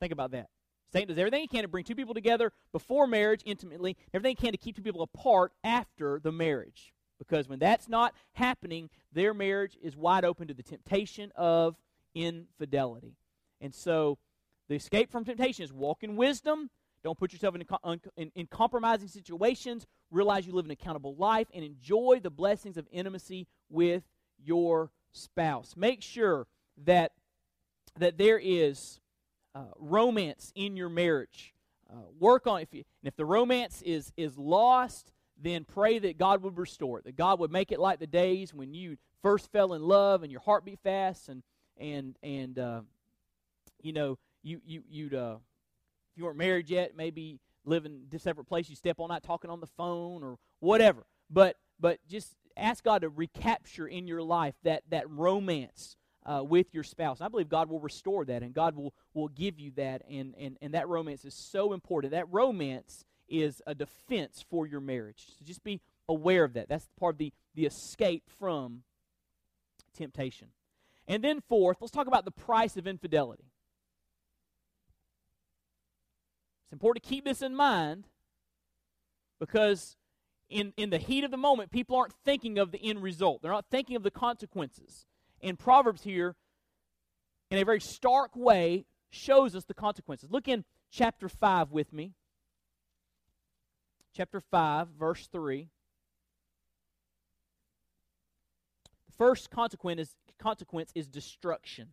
Think 0.00 0.12
about 0.12 0.32
that. 0.32 0.48
Satan 0.92 1.08
does 1.08 1.18
everything 1.18 1.42
he 1.42 1.46
can 1.46 1.62
to 1.62 1.68
bring 1.68 1.84
two 1.84 1.94
people 1.94 2.14
together 2.14 2.52
before 2.72 3.06
marriage 3.06 3.42
intimately, 3.44 3.96
everything 4.12 4.36
he 4.36 4.46
can 4.46 4.52
to 4.52 4.58
keep 4.58 4.74
two 4.74 4.82
people 4.82 5.02
apart 5.02 5.52
after 5.62 6.18
the 6.20 6.32
marriage. 6.32 6.92
Because 7.18 7.48
when 7.48 7.58
that's 7.58 7.88
not 7.88 8.14
happening, 8.32 8.90
their 9.12 9.34
marriage 9.34 9.76
is 9.80 9.96
wide 9.96 10.24
open 10.24 10.48
to 10.48 10.54
the 10.54 10.62
temptation 10.62 11.30
of 11.36 11.76
infidelity. 12.14 13.14
And 13.60 13.74
so 13.74 14.18
the 14.68 14.74
escape 14.74 15.12
from 15.12 15.24
temptation 15.24 15.64
is 15.64 15.72
walk 15.72 16.02
in 16.02 16.16
wisdom 16.16 16.70
don't 17.02 17.18
put 17.18 17.32
yourself 17.32 17.54
in, 17.54 17.64
in, 18.16 18.32
in, 18.34 18.46
compromising 18.46 19.08
situations. 19.08 19.86
Realize 20.10 20.46
you 20.46 20.52
live 20.52 20.64
an 20.64 20.70
accountable 20.70 21.14
life 21.16 21.46
and 21.54 21.64
enjoy 21.64 22.20
the 22.22 22.30
blessings 22.30 22.76
of 22.76 22.86
intimacy 22.90 23.46
with 23.68 24.02
your 24.42 24.90
spouse. 25.12 25.74
Make 25.76 26.02
sure 26.02 26.46
that, 26.84 27.12
that 27.98 28.18
there 28.18 28.38
is 28.38 29.00
uh, 29.54 29.64
romance 29.78 30.52
in 30.54 30.76
your 30.76 30.88
marriage. 30.88 31.54
Uh, 31.90 32.02
work 32.18 32.46
on. 32.46 32.60
If, 32.60 32.72
you, 32.72 32.84
and 33.02 33.08
if 33.08 33.16
the 33.16 33.24
romance 33.24 33.82
is, 33.82 34.12
is 34.16 34.38
lost, 34.38 35.12
then 35.40 35.64
pray 35.64 35.98
that 35.98 36.18
God 36.18 36.42
would 36.42 36.56
restore 36.56 36.98
it, 36.98 37.04
that 37.04 37.16
God 37.16 37.38
would 37.40 37.50
make 37.50 37.72
it 37.72 37.80
like 37.80 37.98
the 37.98 38.06
days 38.06 38.54
when 38.54 38.74
you 38.74 38.96
first 39.22 39.50
fell 39.52 39.74
in 39.74 39.82
love 39.82 40.22
and 40.22 40.30
your 40.30 40.40
heart 40.40 40.64
beat 40.64 40.80
fast 40.82 41.28
and, 41.28 41.42
and, 41.78 42.16
and 42.22 42.58
uh, 42.58 42.80
you 43.82 43.92
know, 43.92 44.18
you, 44.42 44.60
you, 44.64 44.82
you'd. 44.88 45.14
Uh, 45.14 45.36
if 46.12 46.18
you 46.18 46.24
weren't 46.24 46.38
married 46.38 46.68
yet, 46.68 46.96
maybe 46.96 47.38
living 47.70 47.92
in 47.92 48.02
this 48.10 48.24
separate 48.24 48.44
place, 48.44 48.68
you 48.68 48.76
step 48.76 48.96
all 48.98 49.08
night 49.08 49.22
talking 49.22 49.50
on 49.50 49.60
the 49.60 49.66
phone 49.66 50.22
or 50.22 50.36
whatever. 50.58 51.06
But 51.30 51.56
but 51.78 51.98
just 52.08 52.34
ask 52.56 52.84
God 52.84 53.02
to 53.02 53.08
recapture 53.08 53.86
in 53.86 54.06
your 54.06 54.22
life 54.22 54.54
that 54.64 54.82
that 54.90 55.08
romance 55.08 55.96
uh, 56.26 56.42
with 56.44 56.74
your 56.74 56.84
spouse. 56.84 57.20
I 57.20 57.28
believe 57.28 57.48
God 57.48 57.70
will 57.70 57.80
restore 57.80 58.24
that, 58.26 58.42
and 58.42 58.52
God 58.52 58.76
will 58.76 58.92
will 59.14 59.28
give 59.28 59.58
you 59.58 59.70
that, 59.76 60.02
and 60.10 60.34
and 60.38 60.58
and 60.60 60.74
that 60.74 60.88
romance 60.88 61.24
is 61.24 61.34
so 61.34 61.72
important. 61.72 62.12
That 62.12 62.30
romance 62.30 63.04
is 63.28 63.62
a 63.66 63.74
defense 63.74 64.44
for 64.50 64.66
your 64.66 64.80
marriage. 64.80 65.28
So 65.38 65.44
just 65.44 65.62
be 65.64 65.80
aware 66.08 66.44
of 66.44 66.54
that. 66.54 66.68
That's 66.68 66.88
part 66.98 67.14
of 67.14 67.18
the 67.18 67.32
the 67.54 67.66
escape 67.66 68.24
from 68.38 68.82
temptation. 69.96 70.48
And 71.08 71.24
then 71.24 71.40
fourth, 71.48 71.78
let's 71.80 71.90
talk 71.90 72.06
about 72.06 72.24
the 72.24 72.30
price 72.30 72.76
of 72.76 72.86
infidelity. 72.86 73.49
It's 76.70 76.74
important 76.74 77.02
to 77.02 77.10
keep 77.10 77.24
this 77.24 77.42
in 77.42 77.56
mind 77.56 78.06
because 79.40 79.96
in, 80.48 80.72
in 80.76 80.90
the 80.90 80.98
heat 80.98 81.24
of 81.24 81.32
the 81.32 81.36
moment, 81.36 81.72
people 81.72 81.96
aren't 81.96 82.12
thinking 82.24 82.58
of 82.58 82.70
the 82.70 82.78
end 82.78 83.02
result. 83.02 83.42
They're 83.42 83.50
not 83.50 83.66
thinking 83.72 83.96
of 83.96 84.04
the 84.04 84.10
consequences. 84.12 85.04
And 85.42 85.58
Proverbs 85.58 86.04
here, 86.04 86.36
in 87.50 87.58
a 87.58 87.64
very 87.64 87.80
stark 87.80 88.36
way, 88.36 88.84
shows 89.10 89.56
us 89.56 89.64
the 89.64 89.74
consequences. 89.74 90.30
Look 90.30 90.46
in 90.46 90.64
chapter 90.92 91.28
5 91.28 91.72
with 91.72 91.92
me. 91.92 92.12
Chapter 94.14 94.40
5, 94.40 94.90
verse 94.96 95.26
3. 95.26 95.68
The 99.08 99.12
first 99.18 99.50
consequence 99.50 100.00
is, 100.00 100.14
consequence 100.38 100.92
is 100.94 101.08
destruction. 101.08 101.88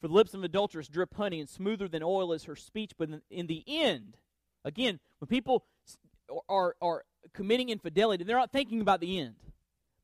For 0.00 0.08
the 0.08 0.14
lips 0.14 0.34
of 0.34 0.44
adulteress 0.44 0.88
drip 0.88 1.14
honey, 1.14 1.40
and 1.40 1.48
smoother 1.48 1.88
than 1.88 2.02
oil 2.02 2.32
is 2.32 2.44
her 2.44 2.56
speech. 2.56 2.92
But 2.96 3.08
in, 3.08 3.22
in 3.30 3.46
the 3.46 3.64
end, 3.66 4.16
again, 4.64 5.00
when 5.18 5.28
people 5.28 5.64
are, 6.48 6.76
are 6.80 7.04
committing 7.34 7.68
infidelity, 7.68 8.24
they're 8.24 8.36
not 8.36 8.52
thinking 8.52 8.80
about 8.80 9.00
the 9.00 9.18
end. 9.18 9.36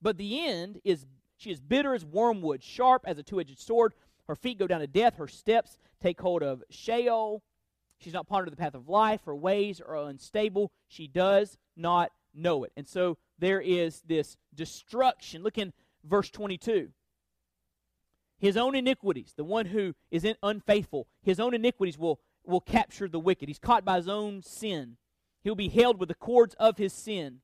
But 0.02 0.16
the 0.16 0.46
end 0.46 0.80
is 0.84 1.06
she 1.36 1.50
is 1.50 1.60
bitter 1.60 1.94
as 1.94 2.04
wormwood, 2.04 2.62
sharp 2.62 3.04
as 3.06 3.18
a 3.18 3.22
two 3.22 3.40
edged 3.40 3.58
sword. 3.58 3.94
Her 4.26 4.34
feet 4.34 4.58
go 4.58 4.66
down 4.66 4.80
to 4.80 4.86
death, 4.86 5.16
her 5.16 5.28
steps 5.28 5.78
take 6.02 6.20
hold 6.20 6.42
of 6.42 6.62
Sheol. 6.70 7.42
She's 7.98 8.12
not 8.12 8.26
pondered 8.26 8.52
the 8.52 8.56
path 8.56 8.74
of 8.74 8.88
life, 8.88 9.20
her 9.24 9.36
ways 9.36 9.80
are 9.80 9.96
unstable. 9.96 10.72
She 10.88 11.06
does 11.06 11.56
not 11.76 12.10
know 12.34 12.64
it. 12.64 12.72
And 12.76 12.88
so 12.88 13.18
there 13.38 13.60
is 13.60 14.02
this 14.06 14.36
destruction. 14.54 15.42
Look 15.42 15.58
in 15.58 15.72
verse 16.04 16.30
22 16.30 16.88
his 18.44 18.58
own 18.58 18.74
iniquities, 18.74 19.32
the 19.34 19.42
one 19.42 19.64
who 19.64 19.94
is 20.10 20.26
unfaithful, 20.42 21.08
his 21.22 21.40
own 21.40 21.54
iniquities 21.54 21.96
will, 21.96 22.20
will 22.44 22.60
capture 22.60 23.08
the 23.08 23.18
wicked. 23.18 23.48
He's 23.48 23.58
caught 23.58 23.86
by 23.86 23.96
his 23.96 24.06
own 24.06 24.42
sin. 24.42 24.98
He'll 25.42 25.54
be 25.54 25.70
held 25.70 25.98
with 25.98 26.10
the 26.10 26.14
cords 26.14 26.54
of 26.60 26.76
his 26.76 26.92
sin. 26.92 27.38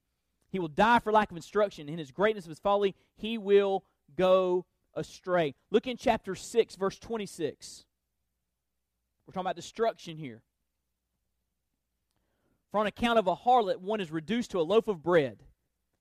He 0.50 0.58
will 0.58 0.68
die 0.68 0.98
for 0.98 1.10
lack 1.10 1.30
of 1.30 1.38
instruction. 1.38 1.88
In 1.88 1.98
his 1.98 2.10
greatness 2.10 2.44
of 2.44 2.50
his 2.50 2.58
folly, 2.58 2.94
he 3.16 3.38
will 3.38 3.84
go 4.14 4.66
astray. 4.94 5.54
Look 5.70 5.86
in 5.86 5.96
chapter 5.96 6.34
6, 6.34 6.76
verse 6.76 6.98
26. 6.98 7.86
We're 9.26 9.32
talking 9.32 9.46
about 9.46 9.56
destruction 9.56 10.18
here. 10.18 10.42
For 12.72 12.78
on 12.78 12.86
account 12.86 13.18
of 13.18 13.26
a 13.26 13.36
harlot, 13.36 13.78
one 13.78 14.02
is 14.02 14.10
reduced 14.10 14.50
to 14.50 14.60
a 14.60 14.62
loaf 14.62 14.86
of 14.86 15.02
bread. 15.02 15.44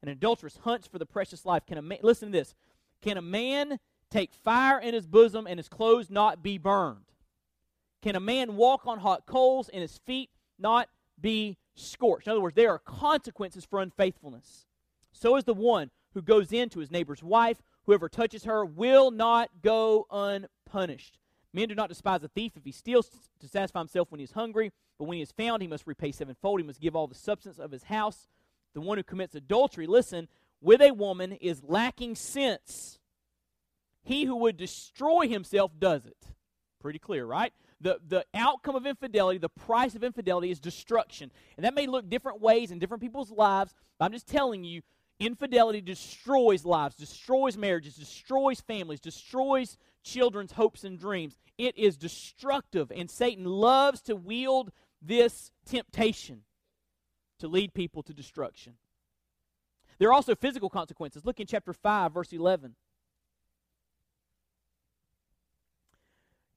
An 0.04 0.10
adulteress 0.10 0.58
hunts 0.64 0.88
for 0.88 1.00
the 1.00 1.06
precious 1.06 1.45
life. 1.45 1.66
Can 1.66 1.78
a 1.78 1.82
man, 1.82 2.00
listen 2.02 2.34
to 2.34 2.38
this. 2.38 2.54
Can 3.02 3.16
a 3.16 3.22
man 3.22 3.80
take 4.10 4.34
fire 4.34 4.80
in 4.80 4.93
his 4.93 5.07
bosom 5.07 5.47
and 5.47 5.60
his 5.60 5.70
clothes 5.70 6.10
not 6.10 6.41
be 6.43 6.57
burned? 6.57 7.05
Can 8.01 8.16
a 8.16 8.20
man 8.20 8.55
walk 8.55 8.88
on 8.88 8.99
hot 8.99 9.26
coals 9.26 9.70
and 9.70 9.82
his 9.82 9.97
feet 9.97 10.30
not 10.57 10.89
be 11.20 11.57
scorched? 11.76 12.28
In 12.28 12.32
other 12.32 12.41
words, 12.41 12.55
there 12.55 12.72
are 12.72 12.80
consequences 12.80 13.66
for 13.66 13.82
unfaithfulness. 13.82 14.66
So 15.12 15.36
is 15.36 15.43
the 15.43 15.53
one 15.53 15.91
who 16.14 16.22
goes 16.22 16.51
into 16.51 16.80
his 16.80 16.91
neighbor's 16.91 17.22
wife. 17.22 17.62
Whoever 17.86 18.07
touches 18.07 18.45
her 18.45 18.64
will 18.64 19.12
not 19.12 19.49
go 19.62 20.07
unpunished. 20.12 21.18
Men 21.53 21.68
do 21.68 21.76
not 21.76 21.89
despise 21.89 22.24
a 22.24 22.28
thief 22.28 22.53
if 22.55 22.64
he 22.64 22.72
steals 22.72 23.10
to 23.39 23.47
satisfy 23.47 23.80
himself 23.80 24.12
when 24.12 24.20
he 24.20 24.24
is 24.24 24.32
hungry, 24.32 24.72
but 24.97 25.05
when 25.05 25.18
he 25.18 25.24
is 25.24 25.32
found, 25.32 25.62
he 25.62 25.68
must 25.68 25.88
repay 25.88 26.12
sevenfold. 26.12 26.60
He 26.60 26.66
must 26.66 26.80
give 26.80 26.95
all 26.95 27.07
the 27.07 27.16
substance 27.16 27.57
of 27.57 27.72
his 27.72 27.84
house. 27.84 28.28
The 28.76 28.82
one 28.82 28.97
who 28.97 29.03
commits 29.03 29.34
adultery, 29.34 29.88
listen, 29.88 30.28
with 30.62 30.82
a 30.82 30.91
woman 30.91 31.34
is 31.34 31.64
lacking 31.64 32.16
sense. 32.16 32.99
He 34.10 34.26
who 34.26 34.38
would 34.38 34.57
destroy 34.57 35.28
himself 35.28 35.72
does 35.78 36.07
it. 36.07 36.18
Pretty 36.82 36.97
clear, 36.97 37.28
right? 37.28 37.53
The, 37.80 37.99
the 38.07 38.26
outcome 38.34 38.76
of 38.76 38.88
infidelity, 38.88 39.38
the 39.38 39.49
price 39.49 39.93
of 39.93 40.03
infidelity 40.03 40.49
is 40.49 40.60
destruction. 40.60 41.32
And 41.55 41.64
that 41.64 41.76
may 41.76 41.86
look 41.86 42.10
different 42.10 42.41
ways 42.41 42.72
in 42.72 42.80
different 42.80 43.03
people's 43.03 43.30
lives, 43.30 43.76
but 43.99 44.05
I'm 44.05 44.12
just 44.12 44.28
telling 44.28 44.64
you, 44.64 44.82
infidelity 45.20 45.80
destroys 45.80 46.66
lives, 46.66 46.95
destroys 46.95 47.55
marriages, 47.55 47.97
destroys 47.97 48.62
families, 48.62 48.99
destroys 48.99 49.78
children's 50.03 50.53
hopes 50.53 50.84
and 50.84 50.97
dreams. 50.97 51.38
It 51.60 51.78
is 51.78 51.95
destructive, 51.95 52.91
and 52.91 53.12
Satan 53.12 53.45
loves 53.45 54.01
to 54.01 54.16
wield 54.16 54.72
this 55.03 55.51
temptation 55.68 56.41
to 57.38 57.47
lead 57.47 57.76
people 57.76 58.01
to 58.01 58.14
destruction. 58.16 58.74
There 59.99 60.10
are 60.10 60.14
also 60.14 60.34
physical 60.34 60.72
consequences. 60.72 61.28
Look 61.28 61.39
in 61.39 61.45
chapter 61.45 61.74
5, 61.74 62.12
verse 62.12 62.34
11. 62.34 62.74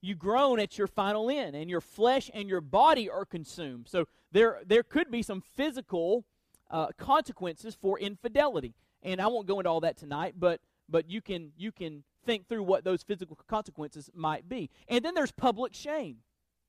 You 0.02 0.16
groan 0.16 0.58
at 0.58 0.76
your 0.76 0.88
final 0.88 1.30
end, 1.30 1.54
and 1.56 1.70
your 1.70 1.80
flesh 1.80 2.28
and 2.34 2.48
your 2.48 2.60
body 2.60 3.08
are 3.08 3.24
consumed. 3.24 3.86
So 3.88 4.06
there, 4.32 4.60
there 4.66 4.82
could 4.82 5.10
be 5.10 5.22
some 5.22 5.40
physical 5.40 6.24
uh, 6.72 6.88
consequences 6.98 7.76
for 7.80 7.98
infidelity. 7.98 8.74
And 9.02 9.20
I 9.20 9.28
won't 9.28 9.46
go 9.46 9.60
into 9.60 9.70
all 9.70 9.80
that 9.80 9.96
tonight, 9.96 10.34
but 10.36 10.60
but 10.88 11.08
you 11.08 11.20
can 11.20 11.52
you 11.56 11.72
can 11.72 12.04
think 12.24 12.48
through 12.48 12.62
what 12.62 12.84
those 12.84 13.02
physical 13.02 13.36
consequences 13.48 14.10
might 14.14 14.48
be. 14.48 14.70
And 14.88 15.04
then 15.04 15.14
there's 15.14 15.32
public 15.32 15.74
shame. 15.74 16.18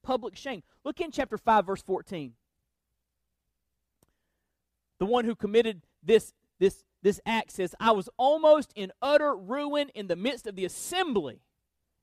Public 0.04 0.36
shame. 0.36 0.64
Look 0.84 1.00
in 1.00 1.12
chapter 1.12 1.38
5 1.38 1.66
verse 1.66 1.82
14. 1.82 2.34
The 5.00 5.06
one 5.06 5.26
who 5.26 5.36
committed 5.36 5.84
this 6.02 6.34
this 6.60 6.84
this 7.02 7.20
act 7.26 7.52
says, 7.52 7.76
"I 7.80 7.92
was 7.92 8.10
almost 8.18 8.72
in 8.76 8.92
utter 9.02 9.36
ruin 9.36 9.90
in 9.90 10.08
the 10.08 10.16
midst 10.16 10.48
of 10.48 10.56
the 10.56 10.66
assembly 10.66 11.42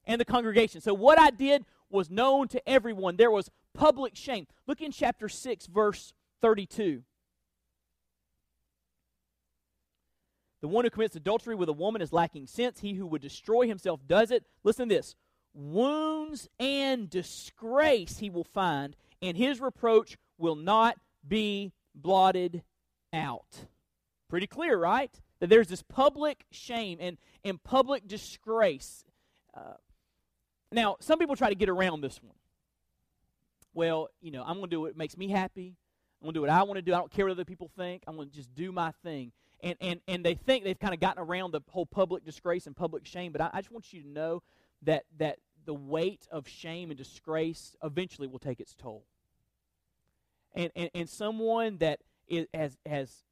and 0.06 0.20
the 0.20 0.24
congregation." 0.24 0.80
So 0.80 0.94
what 0.94 1.18
I 1.18 1.30
did 1.30 1.64
was 1.90 2.10
known 2.10 2.48
to 2.48 2.68
everyone. 2.68 3.16
There 3.16 3.30
was 3.30 3.50
public 3.74 4.16
shame. 4.16 4.46
Look 4.66 4.80
in 4.80 4.92
chapter 4.92 5.28
6 5.28 5.66
verse 5.66 6.12
32. 6.40 7.02
The 10.60 10.68
one 10.68 10.84
who 10.84 10.90
commits 10.90 11.16
adultery 11.16 11.54
with 11.54 11.68
a 11.68 11.74
woman 11.74 12.02
is 12.02 12.12
lacking 12.12 12.46
sense. 12.46 12.80
He 12.80 12.94
who 12.94 13.06
would 13.06 13.22
destroy 13.22 13.66
himself 13.66 14.00
does 14.06 14.30
it. 14.30 14.44
Listen 14.62 14.88
to 14.88 14.94
this 14.94 15.14
wounds 15.52 16.48
and 16.60 17.10
disgrace 17.10 18.18
he 18.18 18.30
will 18.30 18.44
find, 18.44 18.94
and 19.20 19.36
his 19.36 19.60
reproach 19.60 20.16
will 20.38 20.54
not 20.54 20.96
be 21.26 21.72
blotted 21.94 22.62
out. 23.12 23.66
Pretty 24.28 24.46
clear, 24.46 24.78
right? 24.78 25.10
That 25.40 25.48
there's 25.48 25.68
this 25.68 25.82
public 25.82 26.44
shame 26.52 26.98
and, 27.00 27.18
and 27.44 27.62
public 27.62 28.06
disgrace. 28.06 29.04
Uh, 29.54 29.74
now, 30.72 30.96
some 31.00 31.18
people 31.18 31.36
try 31.36 31.48
to 31.48 31.54
get 31.54 31.68
around 31.68 32.00
this 32.00 32.22
one. 32.22 32.36
Well, 33.72 34.08
you 34.20 34.30
know, 34.30 34.42
I'm 34.42 34.54
going 34.54 34.70
to 34.70 34.76
do 34.76 34.80
what 34.80 34.96
makes 34.96 35.16
me 35.16 35.28
happy. 35.28 35.76
I'm 36.20 36.26
going 36.26 36.34
to 36.34 36.38
do 36.38 36.40
what 36.42 36.50
I 36.50 36.62
want 36.64 36.76
to 36.76 36.82
do. 36.82 36.92
I 36.92 36.98
don't 36.98 37.10
care 37.10 37.24
what 37.24 37.32
other 37.32 37.44
people 37.44 37.70
think. 37.76 38.02
I'm 38.06 38.16
going 38.16 38.28
to 38.28 38.34
just 38.34 38.54
do 38.54 38.72
my 38.72 38.92
thing 39.02 39.32
and, 39.62 39.76
and, 39.80 40.00
and 40.08 40.24
they 40.24 40.34
think 40.34 40.64
they've 40.64 40.78
kind 40.78 40.94
of 40.94 41.00
gotten 41.00 41.22
around 41.22 41.52
the 41.52 41.60
whole 41.68 41.86
public 41.86 42.24
disgrace 42.24 42.66
and 42.66 42.76
public 42.76 43.06
shame. 43.06 43.32
But 43.32 43.40
I, 43.40 43.50
I 43.52 43.60
just 43.60 43.70
want 43.70 43.92
you 43.92 44.02
to 44.02 44.08
know 44.08 44.42
that, 44.82 45.04
that 45.18 45.38
the 45.64 45.74
weight 45.74 46.26
of 46.30 46.48
shame 46.48 46.90
and 46.90 46.98
disgrace 46.98 47.76
eventually 47.82 48.26
will 48.26 48.38
take 48.38 48.60
its 48.60 48.74
toll. 48.74 49.04
And, 50.54 50.70
and, 50.74 50.90
and 50.94 51.08
someone 51.08 51.78
that 51.78 52.00
is, 52.26 52.46
has, 52.54 52.76
has, 52.86 53.24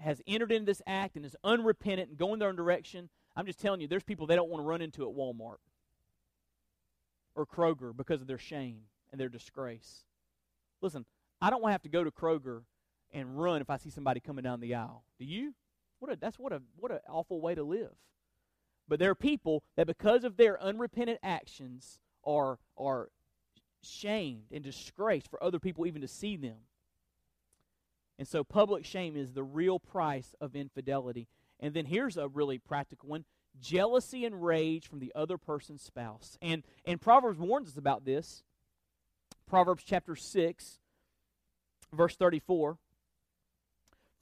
has 0.00 0.20
entered 0.26 0.52
into 0.52 0.66
this 0.66 0.82
act 0.86 1.16
and 1.16 1.24
is 1.24 1.36
unrepentant 1.44 2.10
and 2.10 2.18
going 2.18 2.38
their 2.38 2.48
own 2.48 2.56
direction, 2.56 3.08
I'm 3.36 3.46
just 3.46 3.60
telling 3.60 3.80
you, 3.80 3.88
there's 3.88 4.02
people 4.02 4.26
they 4.26 4.36
don't 4.36 4.50
want 4.50 4.62
to 4.62 4.66
run 4.66 4.82
into 4.82 5.08
at 5.08 5.16
Walmart 5.16 5.56
or 7.36 7.46
Kroger 7.46 7.96
because 7.96 8.20
of 8.20 8.26
their 8.26 8.38
shame 8.38 8.80
and 9.12 9.20
their 9.20 9.28
disgrace. 9.28 10.04
Listen, 10.80 11.04
I 11.40 11.50
don't 11.50 11.62
want 11.62 11.70
to 11.70 11.74
have 11.74 11.82
to 11.82 11.88
go 11.88 12.02
to 12.02 12.10
Kroger 12.10 12.62
and 13.12 13.38
run 13.40 13.60
if 13.60 13.70
I 13.70 13.76
see 13.76 13.90
somebody 13.90 14.18
coming 14.18 14.42
down 14.42 14.60
the 14.60 14.74
aisle. 14.74 15.04
Do 15.18 15.24
you? 15.24 15.54
What 16.00 16.12
a, 16.12 16.16
that's 16.16 16.38
what 16.38 16.52
a 16.52 16.62
what 16.76 16.90
an 16.90 16.98
awful 17.08 17.40
way 17.40 17.54
to 17.54 17.62
live. 17.62 17.92
But 18.88 18.98
there 18.98 19.10
are 19.10 19.16
people 19.16 19.62
that 19.76 19.86
because 19.86 20.24
of 20.24 20.36
their 20.36 20.60
unrepentant 20.60 21.20
actions 21.22 22.00
are 22.24 22.58
are 22.76 23.10
shamed 23.82 24.50
and 24.50 24.64
disgraced 24.64 25.30
for 25.30 25.42
other 25.42 25.58
people 25.58 25.86
even 25.86 26.02
to 26.02 26.08
see 26.08 26.36
them. 26.36 26.56
And 28.18 28.26
so 28.26 28.42
public 28.42 28.84
shame 28.84 29.16
is 29.16 29.32
the 29.32 29.44
real 29.44 29.78
price 29.78 30.34
of 30.40 30.56
infidelity. 30.56 31.28
And 31.60 31.74
then 31.74 31.86
here's 31.86 32.16
a 32.16 32.28
really 32.28 32.58
practical 32.58 33.08
one 33.08 33.24
jealousy 33.60 34.24
and 34.24 34.44
rage 34.44 34.88
from 34.88 35.00
the 35.00 35.12
other 35.14 35.38
person's 35.38 35.82
spouse. 35.82 36.38
And 36.40 36.62
and 36.84 37.00
Proverbs 37.00 37.38
warns 37.38 37.68
us 37.68 37.76
about 37.76 38.04
this. 38.04 38.42
Proverbs 39.46 39.84
chapter 39.84 40.16
6 40.16 40.80
verse 41.92 42.16
34 42.16 42.78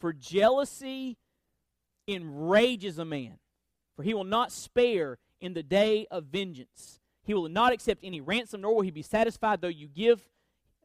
for 0.05 0.12
jealousy 0.12 1.16
enrages 2.07 2.99
a 2.99 3.07
man, 3.07 3.39
for 3.97 4.03
he 4.03 4.12
will 4.12 4.24
not 4.24 4.53
spare 4.53 5.16
in 5.41 5.55
the 5.55 5.62
day 5.62 6.07
of 6.11 6.24
vengeance. 6.24 7.01
He 7.22 7.32
will 7.32 7.49
not 7.49 7.72
accept 7.72 8.05
any 8.05 8.20
ransom, 8.20 8.61
nor 8.61 8.74
will 8.74 8.82
he 8.82 8.91
be 8.91 9.01
satisfied, 9.01 9.62
though 9.62 9.68
you 9.68 9.89
give 9.89 10.28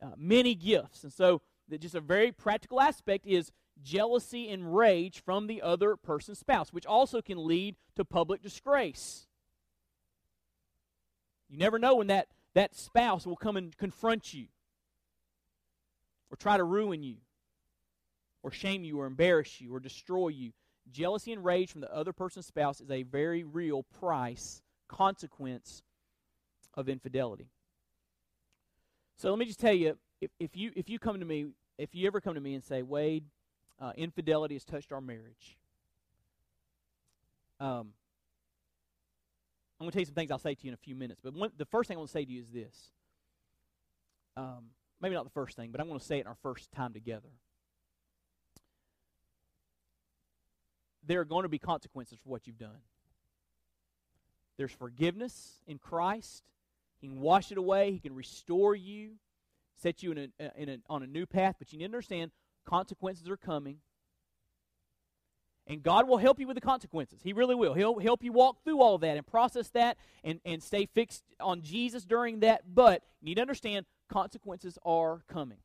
uh, 0.02 0.12
many 0.16 0.56
gifts. 0.56 1.04
And 1.04 1.12
so, 1.12 1.42
just 1.80 1.96
a 1.96 2.00
very 2.00 2.32
practical 2.32 2.80
aspect 2.80 3.26
is 3.28 3.52
jealousy 3.84 4.50
and 4.50 4.76
rage 4.76 5.22
from 5.24 5.48
the 5.48 5.62
other 5.62 5.96
person's 5.96 6.40
spouse, 6.40 6.74
which 6.74 6.86
also 6.86 7.22
can 7.22 7.46
lead 7.46 7.76
to 7.96 8.06
public 8.06 8.42
disgrace. 8.42 9.28
You 11.50 11.58
never 11.58 11.80
know 11.80 11.96
when 11.96 12.08
that, 12.08 12.28
that 12.54 12.76
spouse 12.76 13.26
will 13.26 13.36
come 13.36 13.58
and 13.58 13.76
confront 13.76 14.34
you 14.34 14.48
or 16.30 16.38
try 16.38 16.58
to 16.58 16.64
ruin 16.64 17.04
you 17.04 17.18
or 18.44 18.52
shame 18.52 18.84
you 18.84 19.00
or 19.00 19.06
embarrass 19.06 19.60
you 19.60 19.74
or 19.74 19.80
destroy 19.80 20.30
you. 20.30 20.52
Jealousy 20.92 21.34
and 21.34 21.44
rage 21.44 21.72
from 21.72 21.82
the 21.82 21.94
other 21.94 22.14
person's 22.14 22.48
spouse 22.48 22.82
is 22.82 22.90
a 22.90 23.04
very 23.04 23.44
real 23.44 23.84
price, 24.00 24.62
consequence 24.88 25.84
of 26.74 26.90
infidelity. 26.90 27.50
So 29.18 29.30
let 29.30 29.40
me 29.40 29.46
just 29.46 29.60
tell 29.60 29.74
you 29.74 29.98
if, 30.22 30.32
if 30.40 30.56
you 30.56 30.72
if 30.76 30.90
you 30.90 30.98
come 30.98 31.20
to 31.20 31.26
me, 31.26 31.48
if 31.78 31.94
you 31.94 32.08
ever 32.08 32.22
come 32.22 32.36
to 32.36 32.42
me 32.42 32.54
and 32.56 32.64
say, 32.64 32.82
Wade, 32.82 33.26
uh, 33.80 33.92
infidelity 33.96 34.56
has 34.56 34.66
touched 34.66 34.92
our 34.92 35.02
marriage, 35.02 35.58
um, 37.60 37.94
I'm 39.80 39.86
going 39.86 39.92
to 39.92 39.94
tell 39.94 40.02
you 40.02 40.06
some 40.06 40.16
things 40.16 40.32
I'll 40.32 40.40
say 40.40 40.56
to 40.56 40.64
you 40.64 40.70
in 40.70 40.74
a 40.74 40.78
few 40.78 40.96
minutes. 40.96 41.22
But 41.24 41.34
one, 41.34 41.52
the 41.58 41.66
first 41.66 41.88
thing 41.88 41.96
I 41.96 42.00
want 42.00 42.10
to 42.10 42.14
say 42.14 42.26
to 42.26 42.32
you 42.32 42.42
is 42.42 42.50
this. 42.50 42.92
Um, 44.36 44.72
maybe 45.02 45.16
not 45.16 45.24
the 45.24 45.32
first 45.32 45.56
thing, 45.56 45.72
but 45.72 45.80
I'm 45.80 45.88
going 45.88 46.00
to 46.00 46.06
say 46.06 46.18
it 46.18 46.22
in 46.22 46.28
our 46.28 46.38
first 46.42 46.72
time 46.72 46.94
together. 46.94 47.30
there 51.10 51.20
are 51.20 51.26
going 51.26 51.44
to 51.44 51.50
be 51.50 51.58
consequences 51.58 52.20
for 52.24 52.30
what 52.30 52.46
you've 52.46 52.60
done. 52.60 52.78
There's 54.58 54.72
forgiveness 54.72 55.60
in 55.66 55.80
Christ. 55.80 56.44
He 57.02 57.08
can 57.08 57.20
wash 57.20 57.52
it 57.52 57.58
away. 57.58 57.92
He 57.92 58.00
can 58.00 58.14
restore 58.14 58.76
you, 58.76 59.14
set 59.82 60.04
you 60.04 60.12
in 60.12 60.32
a, 60.40 60.52
in 60.56 60.70
a, 60.70 60.78
on 60.88 61.02
a 61.02 61.08
new 61.08 61.26
path. 61.26 61.56
But 61.58 61.74
you 61.74 61.80
need 61.80 61.86
to 61.86 61.90
understand 61.90 62.30
consequences 62.70 63.28
are 63.30 63.38
coming. 63.38 63.78
And 65.66 65.84
God 65.84 66.08
will 66.08 66.18
help 66.18 66.40
you 66.40 66.48
with 66.48 66.56
the 66.56 66.62
consequences. 66.62 67.20
He 67.24 67.34
really 67.34 67.56
will. 67.56 67.74
He'll 67.74 68.00
help 68.00 68.24
you 68.24 68.32
walk 68.32 68.64
through 68.64 68.82
all 68.82 68.98
that 69.00 69.18
and 69.18 69.26
process 69.26 69.70
that 69.70 69.98
and, 70.24 70.40
and 70.46 70.64
stay 70.64 70.88
fixed 70.88 71.24
on 71.40 71.62
Jesus 71.62 72.06
during 72.06 72.40
that. 72.40 72.74
But 72.74 73.04
you 73.22 73.28
need 73.28 73.36
to 73.36 73.42
understand 73.42 73.86
consequences 74.08 74.78
are 74.84 75.22
coming. 75.28 75.60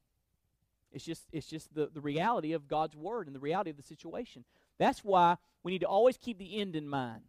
It's 0.92 1.04
just 1.04 1.24
it's 1.32 1.46
just 1.46 1.74
the, 1.74 1.90
the 1.92 2.00
reality 2.00 2.52
of 2.52 2.68
God's 2.68 2.94
word 2.94 3.26
and 3.26 3.34
the 3.34 3.40
reality 3.40 3.70
of 3.70 3.76
the 3.76 3.82
situation. 3.82 4.44
That's 4.78 5.00
why 5.00 5.36
we 5.62 5.72
need 5.72 5.80
to 5.80 5.88
always 5.88 6.16
keep 6.16 6.38
the 6.38 6.60
end 6.60 6.76
in 6.76 6.86
mind. 6.86 7.22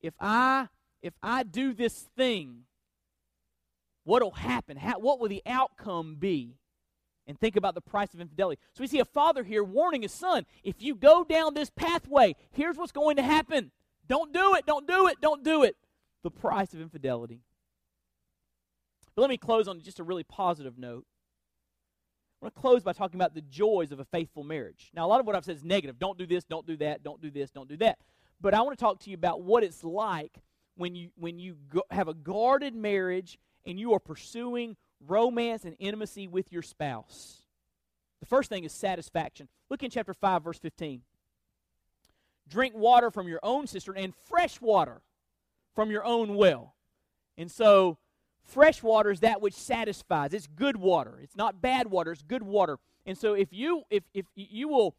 If 0.00 0.14
I 0.20 0.68
if 1.02 1.12
I 1.22 1.42
do 1.42 1.74
this 1.74 2.08
thing, 2.16 2.62
what'll 4.04 4.30
happen? 4.30 4.76
How, 4.76 4.98
what 4.98 5.18
will 5.20 5.28
the 5.28 5.42
outcome 5.44 6.16
be? 6.18 6.56
And 7.32 7.40
think 7.40 7.56
about 7.56 7.74
the 7.74 7.80
price 7.80 8.12
of 8.12 8.20
infidelity. 8.20 8.60
So 8.74 8.82
we 8.82 8.86
see 8.86 8.98
a 8.98 9.06
father 9.06 9.42
here 9.42 9.64
warning 9.64 10.02
his 10.02 10.12
son 10.12 10.44
if 10.62 10.82
you 10.82 10.94
go 10.94 11.24
down 11.24 11.54
this 11.54 11.70
pathway, 11.70 12.36
here's 12.50 12.76
what's 12.76 12.92
going 12.92 13.16
to 13.16 13.22
happen. 13.22 13.70
Don't 14.06 14.34
do 14.34 14.54
it, 14.54 14.66
don't 14.66 14.86
do 14.86 15.06
it, 15.06 15.16
don't 15.22 15.42
do 15.42 15.62
it. 15.62 15.74
The 16.24 16.30
price 16.30 16.74
of 16.74 16.82
infidelity. 16.82 17.40
But 19.14 19.22
let 19.22 19.30
me 19.30 19.38
close 19.38 19.66
on 19.66 19.80
just 19.80 19.98
a 19.98 20.02
really 20.04 20.24
positive 20.24 20.76
note. 20.76 21.06
I 22.42 22.44
want 22.44 22.54
to 22.54 22.60
close 22.60 22.82
by 22.82 22.92
talking 22.92 23.18
about 23.18 23.34
the 23.34 23.40
joys 23.40 23.92
of 23.92 23.98
a 23.98 24.04
faithful 24.04 24.44
marriage. 24.44 24.90
Now, 24.92 25.06
a 25.06 25.08
lot 25.08 25.18
of 25.18 25.26
what 25.26 25.34
I've 25.34 25.46
said 25.46 25.56
is 25.56 25.64
negative. 25.64 25.98
Don't 25.98 26.18
do 26.18 26.26
this, 26.26 26.44
don't 26.44 26.66
do 26.66 26.76
that, 26.76 27.02
don't 27.02 27.22
do 27.22 27.30
this, 27.30 27.50
don't 27.50 27.66
do 27.66 27.78
that. 27.78 27.98
But 28.42 28.52
I 28.52 28.60
want 28.60 28.78
to 28.78 28.84
talk 28.84 29.00
to 29.04 29.10
you 29.10 29.14
about 29.14 29.40
what 29.40 29.64
it's 29.64 29.82
like 29.82 30.42
when 30.76 30.94
you 30.94 31.08
when 31.14 31.38
you 31.38 31.56
go, 31.70 31.80
have 31.90 32.08
a 32.08 32.14
guarded 32.14 32.74
marriage 32.74 33.38
and 33.64 33.80
you 33.80 33.94
are 33.94 34.00
pursuing 34.00 34.76
romance 35.06 35.64
and 35.64 35.76
intimacy 35.78 36.26
with 36.26 36.52
your 36.52 36.62
spouse. 36.62 37.42
The 38.20 38.26
first 38.26 38.48
thing 38.48 38.64
is 38.64 38.72
satisfaction. 38.72 39.48
Look 39.68 39.82
in 39.82 39.90
chapter 39.90 40.14
5 40.14 40.44
verse 40.44 40.58
15. 40.58 41.02
Drink 42.48 42.74
water 42.76 43.10
from 43.10 43.28
your 43.28 43.40
own 43.42 43.66
cistern 43.66 43.96
and 43.96 44.14
fresh 44.28 44.60
water 44.60 45.00
from 45.74 45.90
your 45.90 46.04
own 46.04 46.36
well. 46.36 46.74
And 47.36 47.50
so 47.50 47.98
fresh 48.44 48.82
water 48.82 49.10
is 49.10 49.20
that 49.20 49.40
which 49.40 49.54
satisfies. 49.54 50.34
It's 50.34 50.46
good 50.46 50.76
water. 50.76 51.18
It's 51.22 51.36
not 51.36 51.60
bad 51.60 51.88
water, 51.90 52.12
it's 52.12 52.22
good 52.22 52.42
water. 52.42 52.78
And 53.06 53.16
so 53.16 53.34
if 53.34 53.52
you 53.52 53.82
if 53.90 54.04
if 54.14 54.26
you 54.34 54.68
will 54.68 54.96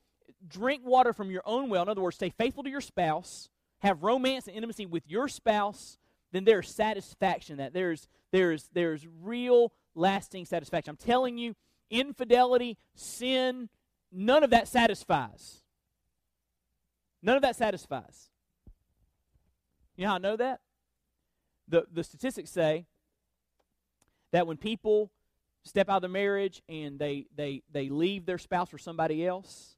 drink 0.48 0.86
water 0.86 1.14
from 1.14 1.32
your 1.32 1.44
own 1.46 1.70
well, 1.70 1.84
in 1.84 1.90
other 1.90 2.02
words, 2.02 2.16
stay 2.16 2.30
faithful 2.30 2.64
to 2.64 2.70
your 2.70 2.82
spouse, 2.82 3.50
have 3.80 4.04
romance 4.04 4.48
and 4.48 4.56
intimacy 4.56 4.86
with 4.86 5.04
your 5.08 5.28
spouse, 5.28 5.98
then 6.32 6.44
there's 6.44 6.70
satisfaction 6.70 7.58
that 7.58 7.74
there's 7.74 8.08
there's 8.32 8.70
there's 8.74 9.08
real 9.22 9.72
lasting 9.96 10.46
satisfaction. 10.46 10.92
I'm 10.92 10.98
telling 10.98 11.38
you, 11.38 11.56
infidelity, 11.90 12.78
sin, 12.96 13.70
none 14.12 14.44
of 14.44 14.50
that 14.52 14.68
satisfies. 14.68 15.62
None 17.22 17.36
of 17.36 17.42
that 17.42 17.56
satisfies. 17.56 18.30
You 19.96 20.04
know 20.04 20.10
how 20.10 20.16
I 20.16 20.20
know 20.20 20.38
that? 20.38 20.60
The 21.68 21.86
the 21.92 22.04
statistics 22.04 22.50
say 22.50 22.88
that 24.32 24.48
when 24.48 24.58
people 24.58 25.12
step 25.64 25.90
out 25.90 25.98
of 25.98 26.02
the 26.02 26.10
marriage 26.10 26.62
and 26.68 27.00
they 27.00 27.28
they 27.36 27.64
they 27.72 27.90
leave 27.90 28.26
their 28.26 28.38
spouse 28.38 28.70
for 28.70 28.78
somebody 28.78 29.26
else, 29.26 29.78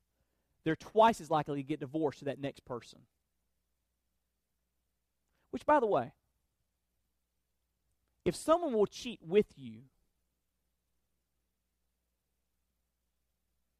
they're 0.63 0.75
twice 0.75 1.21
as 1.21 1.29
likely 1.29 1.61
to 1.61 1.67
get 1.67 1.79
divorced 1.79 2.19
to 2.19 2.25
that 2.25 2.39
next 2.39 2.65
person. 2.65 2.99
Which, 5.51 5.65
by 5.65 5.79
the 5.79 5.85
way, 5.85 6.13
if 8.25 8.35
someone 8.35 8.73
will 8.73 8.87
cheat 8.87 9.19
with 9.21 9.45
you, 9.55 9.83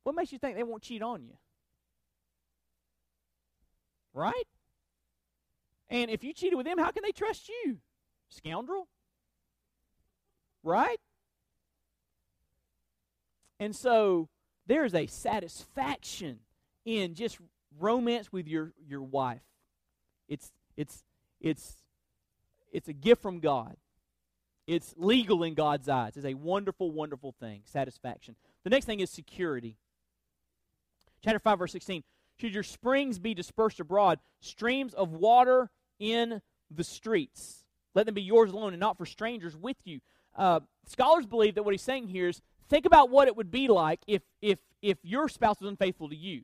what 0.05 0.15
makes 0.15 0.31
you 0.31 0.37
think 0.37 0.55
they 0.55 0.61
won't 0.61 0.83
cheat 0.83 1.01
on 1.01 1.23
you? 1.23 1.33
Right? 4.13 4.47
And 5.89 6.11
if 6.11 6.23
you 6.23 6.31
cheated 6.31 6.55
with 6.55 6.67
them, 6.67 6.77
how 6.77 6.91
can 6.91 7.01
they 7.03 7.11
trust 7.11 7.49
you? 7.49 7.79
Scoundrel? 8.29 8.87
Right? 10.63 10.99
And 13.59 13.75
so 13.75 14.29
there 14.67 14.85
is 14.85 14.93
a 14.93 15.07
satisfaction 15.07 16.39
in 16.85 17.15
just 17.15 17.39
romance 17.79 18.31
with 18.31 18.47
your, 18.47 18.73
your 18.87 19.01
wife. 19.01 19.41
It's 20.27 20.51
it's 20.77 21.03
it's 21.41 21.77
it's 22.71 22.87
a 22.87 22.93
gift 22.93 23.23
from 23.23 23.39
God. 23.39 23.75
It's 24.67 24.93
legal 24.97 25.43
in 25.43 25.55
God's 25.55 25.89
eyes. 25.89 26.15
It's 26.15 26.25
a 26.25 26.35
wonderful, 26.35 26.91
wonderful 26.91 27.33
thing. 27.39 27.61
Satisfaction. 27.65 28.35
The 28.63 28.69
next 28.69 28.85
thing 28.85 28.99
is 28.99 29.09
security. 29.09 29.77
Chapter 31.23 31.39
5, 31.39 31.59
verse 31.59 31.71
16. 31.71 32.03
Should 32.37 32.53
your 32.53 32.63
springs 32.63 33.17
be 33.17 33.33
dispersed 33.33 33.79
abroad, 33.79 34.19
streams 34.41 34.93
of 34.93 35.13
water 35.13 35.69
in 35.99 36.41
the 36.69 36.83
streets, 36.83 37.63
let 37.93 38.05
them 38.05 38.15
be 38.15 38.21
yours 38.21 38.51
alone 38.51 38.73
and 38.73 38.79
not 38.79 38.97
for 38.97 39.05
strangers 39.05 39.55
with 39.55 39.77
you. 39.85 39.99
Uh, 40.35 40.59
scholars 40.85 41.25
believe 41.25 41.55
that 41.55 41.63
what 41.63 41.73
he's 41.73 41.81
saying 41.81 42.07
here 42.07 42.27
is 42.27 42.41
think 42.69 42.85
about 42.85 43.09
what 43.09 43.27
it 43.27 43.35
would 43.35 43.51
be 43.51 43.67
like 43.67 44.01
if, 44.05 44.21
if, 44.41 44.59
if 44.81 44.97
your 45.03 45.29
spouse 45.29 45.59
was 45.61 45.69
unfaithful 45.69 46.09
to 46.09 46.15
you. 46.15 46.41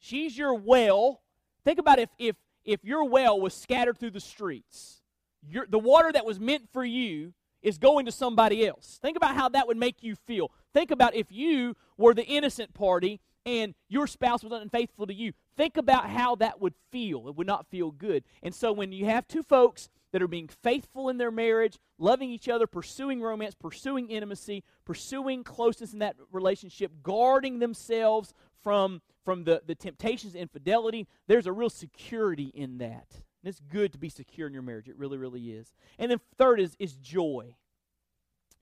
She's 0.00 0.36
your 0.36 0.54
well. 0.54 1.22
Think 1.64 1.78
about 1.78 1.98
if, 1.98 2.10
if, 2.18 2.36
if 2.64 2.84
your 2.84 3.04
well 3.04 3.40
was 3.40 3.54
scattered 3.54 3.98
through 3.98 4.10
the 4.10 4.20
streets. 4.20 5.02
Your, 5.48 5.66
the 5.66 5.78
water 5.78 6.10
that 6.12 6.26
was 6.26 6.40
meant 6.40 6.68
for 6.72 6.84
you 6.84 7.32
is 7.62 7.78
going 7.78 8.06
to 8.06 8.12
somebody 8.12 8.66
else. 8.66 8.98
Think 9.00 9.16
about 9.16 9.34
how 9.34 9.48
that 9.50 9.66
would 9.66 9.76
make 9.76 10.02
you 10.02 10.16
feel. 10.26 10.50
Think 10.72 10.90
about 10.90 11.14
if 11.14 11.30
you 11.30 11.76
were 11.96 12.12
the 12.12 12.24
innocent 12.24 12.74
party 12.74 13.20
and 13.46 13.74
your 13.88 14.06
spouse 14.06 14.42
was 14.42 14.52
unfaithful 14.52 15.06
to 15.06 15.14
you. 15.14 15.32
Think 15.56 15.76
about 15.76 16.08
how 16.08 16.34
that 16.36 16.60
would 16.60 16.74
feel. 16.90 17.28
It 17.28 17.36
would 17.36 17.46
not 17.46 17.66
feel 17.68 17.90
good. 17.90 18.24
And 18.42 18.54
so 18.54 18.72
when 18.72 18.92
you 18.92 19.04
have 19.06 19.28
two 19.28 19.42
folks 19.42 19.88
that 20.12 20.22
are 20.22 20.28
being 20.28 20.48
faithful 20.48 21.08
in 21.08 21.18
their 21.18 21.30
marriage, 21.30 21.78
loving 21.98 22.30
each 22.30 22.48
other, 22.48 22.66
pursuing 22.66 23.20
romance, 23.20 23.54
pursuing 23.54 24.08
intimacy, 24.08 24.64
pursuing 24.84 25.44
closeness 25.44 25.92
in 25.92 25.98
that 25.98 26.16
relationship, 26.32 26.92
guarding 27.02 27.58
themselves 27.58 28.32
from 28.62 29.02
from 29.24 29.44
the, 29.44 29.62
the 29.66 29.74
temptations 29.74 30.34
infidelity, 30.34 31.08
there's 31.26 31.46
a 31.46 31.52
real 31.52 31.70
security 31.70 32.52
in 32.54 32.78
that. 32.78 33.06
And 33.10 33.48
it's 33.48 33.60
good 33.60 33.92
to 33.92 33.98
be 33.98 34.08
secure 34.08 34.46
in 34.46 34.52
your 34.52 34.62
marriage. 34.62 34.88
It 34.88 34.98
really, 34.98 35.18
really 35.18 35.50
is. 35.50 35.72
And 35.98 36.10
then 36.10 36.20
third 36.36 36.60
is, 36.60 36.76
is 36.78 36.94
joy. 36.96 37.56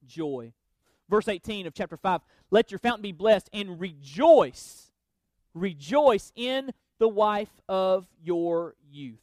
Joy. 0.07 0.53
Verse 1.09 1.29
18 1.29 1.67
of 1.67 1.75
chapter 1.75 1.97
5 1.97 2.21
Let 2.51 2.71
your 2.71 2.79
fountain 2.79 3.03
be 3.03 3.13
blessed 3.13 3.51
and 3.53 3.81
rejoice. 3.81 4.91
Rejoice 5.55 6.33
in 6.35 6.73
the 6.99 7.09
wife 7.09 7.61
of 7.69 8.07
your 8.23 8.75
youth. 8.91 9.21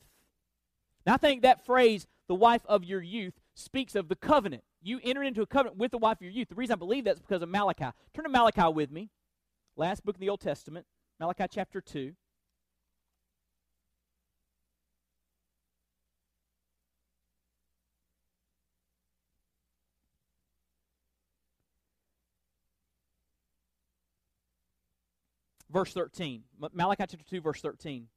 Now, 1.06 1.16
I 1.16 1.18
think 1.18 1.42
that 1.42 1.66
phrase, 1.66 2.08
the 2.28 2.36
wife 2.36 2.62
of 2.68 2.84
your 2.84 3.02
youth, 3.02 3.34
speaks 3.56 3.96
of 3.96 4.10
the 4.10 4.16
covenant. 4.16 4.64
You 4.82 5.00
entered 5.04 5.24
into 5.24 5.42
a 5.42 5.48
covenant 5.48 5.78
with 5.78 5.92
the 5.92 5.98
wife 5.98 6.18
of 6.18 6.22
your 6.22 6.32
youth. 6.32 6.50
The 6.50 6.56
reason 6.56 6.74
I 6.74 6.78
believe 6.78 7.06
that 7.06 7.16
is 7.16 7.20
because 7.20 7.42
of 7.42 7.50
Malachi. 7.50 7.88
Turn 8.14 8.24
to 8.24 8.30
Malachi 8.30 8.72
with 8.74 8.92
me. 8.92 9.10
Last 9.76 10.06
book 10.06 10.16
in 10.16 10.22
the 10.22 10.30
Old 10.30 10.42
Testament. 10.42 10.86
Malachi 11.20 11.46
chapter 11.50 11.82
2. 11.82 12.14
Verse 25.72 25.94
13. 25.94 26.44
Malachi 26.74 27.06
chapter 27.10 27.18
2, 27.30 27.42
verse 27.42 27.62
13. 27.62 28.08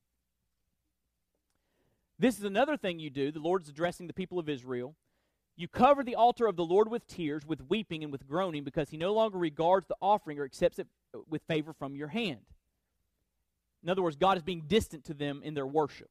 This 2.19 2.39
is 2.39 2.45
another 2.45 2.77
thing 2.77 2.99
you 2.99 3.11
do. 3.11 3.31
The 3.31 3.41
Lord's 3.41 3.69
addressing 3.69 4.07
the 4.07 4.13
people 4.13 4.39
of 4.39 4.49
Israel. 4.49 4.95
You 5.57 5.69
cover 5.69 6.03
the 6.03 6.15
altar 6.15 6.47
of 6.47 6.57
the 6.57 6.65
Lord 6.65 6.91
with 6.91 7.07
tears, 7.07 7.45
with 7.45 7.69
weeping, 7.69 8.03
and 8.03 8.11
with 8.11 8.27
groaning, 8.27 8.65
because 8.65 8.89
he 8.89 8.97
no 8.97 9.13
longer 9.13 9.39
regards 9.39 9.87
the 9.87 9.97
offering 10.01 10.39
or 10.39 10.45
accepts 10.45 10.79
it 10.79 10.87
with 11.29 11.43
favor 11.43 11.73
from 11.73 11.95
your 11.95 12.09
hand. 12.09 12.41
In 13.83 13.91
other 13.91 14.03
words, 14.03 14.17
God 14.17 14.37
is 14.37 14.43
being 14.43 14.63
distant 14.67 15.05
to 15.07 15.15
them 15.15 15.43
in 15.45 15.55
their 15.55 15.67
worship. 15.67 16.11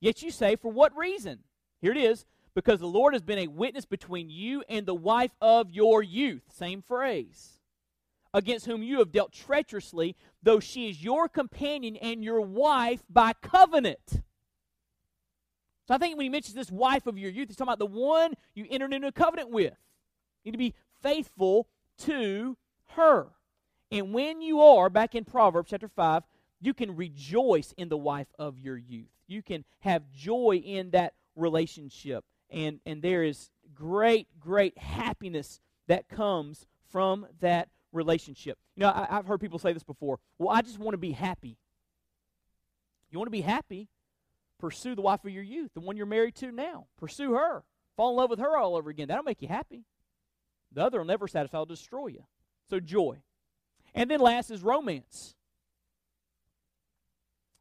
Yet 0.00 0.22
you 0.22 0.30
say, 0.30 0.56
For 0.56 0.70
what 0.70 0.96
reason? 0.96 1.40
Here 1.80 1.92
it 1.92 1.98
is 1.98 2.24
because 2.54 2.78
the 2.78 2.86
Lord 2.86 3.14
has 3.14 3.22
been 3.22 3.38
a 3.38 3.48
witness 3.48 3.84
between 3.84 4.30
you 4.30 4.62
and 4.68 4.86
the 4.86 4.94
wife 4.94 5.32
of 5.40 5.70
your 5.70 6.02
youth. 6.02 6.42
Same 6.52 6.82
phrase. 6.82 7.60
Against 8.34 8.66
whom 8.66 8.82
you 8.82 8.98
have 8.98 9.12
dealt 9.12 9.32
treacherously, 9.32 10.16
though 10.42 10.60
she 10.60 10.90
is 10.90 11.02
your 11.02 11.28
companion 11.28 11.96
and 11.96 12.22
your 12.22 12.40
wife 12.40 13.00
by 13.08 13.32
covenant. 13.32 14.22
So 15.86 15.94
I 15.94 15.98
think 15.98 16.16
when 16.16 16.24
he 16.24 16.30
mentions 16.30 16.54
this 16.54 16.70
wife 16.70 17.06
of 17.06 17.16
your 17.16 17.30
youth, 17.30 17.48
he's 17.48 17.56
talking 17.56 17.72
about 17.72 17.78
the 17.78 17.86
one 17.86 18.34
you 18.54 18.66
entered 18.68 18.92
into 18.92 19.06
a 19.06 19.12
covenant 19.12 19.50
with. 19.50 19.74
You 20.42 20.50
need 20.50 20.52
to 20.52 20.58
be 20.58 20.74
faithful 21.02 21.68
to 21.98 22.56
her. 22.96 23.28
And 23.90 24.12
when 24.12 24.42
you 24.42 24.60
are, 24.60 24.90
back 24.90 25.14
in 25.14 25.24
Proverbs 25.24 25.70
chapter 25.70 25.88
5, 25.88 26.24
you 26.60 26.74
can 26.74 26.96
rejoice 26.96 27.72
in 27.76 27.88
the 27.88 27.96
wife 27.96 28.26
of 28.38 28.58
your 28.58 28.76
youth. 28.76 29.10
You 29.28 29.42
can 29.42 29.64
have 29.80 30.10
joy 30.10 30.60
in 30.64 30.90
that 30.90 31.14
relationship. 31.36 32.24
And, 32.50 32.80
and 32.86 33.02
there 33.02 33.22
is 33.22 33.50
great, 33.74 34.28
great 34.40 34.76
happiness 34.78 35.60
that 35.86 36.08
comes 36.08 36.66
from 36.90 37.26
that 37.40 37.68
relationship. 37.94 38.58
You 38.76 38.82
know, 38.82 38.88
I, 38.88 39.18
I've 39.18 39.26
heard 39.26 39.40
people 39.40 39.58
say 39.58 39.72
this 39.72 39.82
before. 39.82 40.18
Well, 40.38 40.54
I 40.54 40.62
just 40.62 40.78
want 40.78 40.94
to 40.94 40.98
be 40.98 41.12
happy. 41.12 41.56
You 43.10 43.18
want 43.18 43.28
to 43.28 43.32
be 43.32 43.40
happy? 43.40 43.88
Pursue 44.58 44.94
the 44.94 45.02
wife 45.02 45.24
of 45.24 45.30
your 45.30 45.42
youth, 45.42 45.70
the 45.74 45.80
one 45.80 45.96
you're 45.96 46.06
married 46.06 46.34
to 46.36 46.50
now. 46.50 46.86
Pursue 46.98 47.34
her. 47.34 47.64
Fall 47.96 48.10
in 48.10 48.16
love 48.16 48.30
with 48.30 48.38
her 48.40 48.56
all 48.56 48.76
over 48.76 48.90
again. 48.90 49.08
That'll 49.08 49.24
make 49.24 49.42
you 49.42 49.48
happy. 49.48 49.84
The 50.72 50.82
other 50.82 50.98
will 50.98 51.06
never 51.06 51.28
satisfy, 51.28 51.58
will 51.58 51.66
destroy 51.66 52.08
you. 52.08 52.24
So, 52.68 52.80
joy. 52.80 53.18
And 53.94 54.10
then 54.10 54.20
last 54.20 54.50
is 54.50 54.62
romance. 54.62 55.34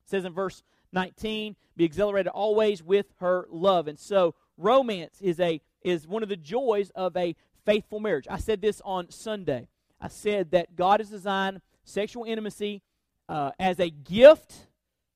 It 0.06 0.10
says 0.10 0.26
in 0.26 0.34
verse 0.34 0.64
19, 0.92 1.56
be 1.76 1.84
exhilarated 1.84 2.30
always 2.30 2.84
with 2.84 3.08
her 3.20 3.48
love. 3.52 3.88
And 3.88 4.00
so 4.00 4.36
romance 4.58 5.20
is 5.22 5.40
a 5.40 5.62
is 5.82 6.08
one 6.08 6.24
of 6.24 6.30
the 6.30 6.38
joys 6.38 6.90
of 6.92 7.18
a 7.18 7.36
faithful 7.66 8.00
marriage. 8.00 8.28
I 8.30 8.38
said 8.38 8.62
this 8.62 8.82
on 8.86 9.12
Sunday. 9.12 9.68
I 10.04 10.10
said 10.10 10.52
that 10.52 10.76
God 10.76 11.00
has 11.00 11.10
designed 11.10 11.62
sexual 11.86 12.26
intimacy 12.26 12.82
uh, 13.30 13.52
as 13.58 13.80
a 13.80 13.90
gift 13.90 14.68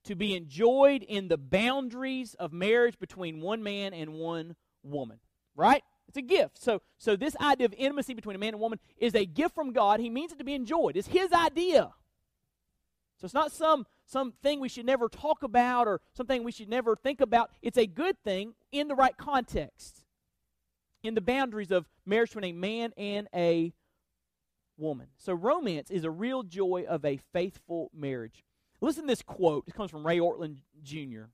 to 0.05 0.15
be 0.15 0.33
enjoyed 0.33 1.03
in 1.03 1.27
the 1.27 1.37
boundaries 1.37 2.35
of 2.35 2.53
marriage 2.53 2.97
between 2.97 3.41
one 3.41 3.61
man 3.61 3.93
and 3.93 4.13
one 4.13 4.55
woman. 4.83 5.19
Right? 5.57 5.83
It's 6.07 6.15
a 6.15 6.21
gift. 6.21 6.63
So, 6.63 6.81
so 6.97 7.17
this 7.17 7.35
idea 7.41 7.65
of 7.65 7.73
intimacy 7.77 8.13
between 8.13 8.37
a 8.37 8.39
man 8.39 8.53
and 8.53 8.61
woman 8.61 8.79
is 8.97 9.13
a 9.13 9.25
gift 9.25 9.53
from 9.53 9.73
God. 9.73 9.99
He 9.99 10.09
means 10.09 10.31
it 10.31 10.37
to 10.37 10.45
be 10.45 10.53
enjoyed. 10.53 10.95
It's 10.95 11.09
His 11.09 11.33
idea. 11.33 11.91
So 13.17 13.25
it's 13.25 13.33
not 13.33 13.51
some 13.51 13.85
something 14.05 14.61
we 14.61 14.69
should 14.69 14.85
never 14.85 15.09
talk 15.09 15.43
about 15.43 15.85
or 15.85 15.99
something 16.13 16.45
we 16.45 16.51
should 16.53 16.69
never 16.69 16.95
think 16.95 17.19
about. 17.19 17.51
It's 17.61 17.77
a 17.77 17.85
good 17.85 18.15
thing 18.23 18.53
in 18.71 18.87
the 18.87 18.95
right 18.95 19.17
context, 19.17 20.05
in 21.03 21.13
the 21.13 21.19
boundaries 21.19 21.71
of 21.71 21.89
marriage 22.05 22.29
between 22.29 22.55
a 22.55 22.57
man 22.57 22.93
and 22.95 23.27
a 23.35 23.73
woman. 24.77 25.07
So 25.17 25.33
romance 25.33 25.89
is 25.89 26.03
a 26.03 26.11
real 26.11 26.43
joy 26.43 26.85
of 26.87 27.03
a 27.03 27.17
faithful 27.33 27.91
marriage. 27.93 28.43
Listen 28.79 29.03
to 29.03 29.07
this 29.07 29.21
quote. 29.21 29.65
It 29.67 29.73
comes 29.73 29.91
from 29.91 30.05
Ray 30.05 30.19
Ortlund 30.19 30.57
Jr. 30.83 31.25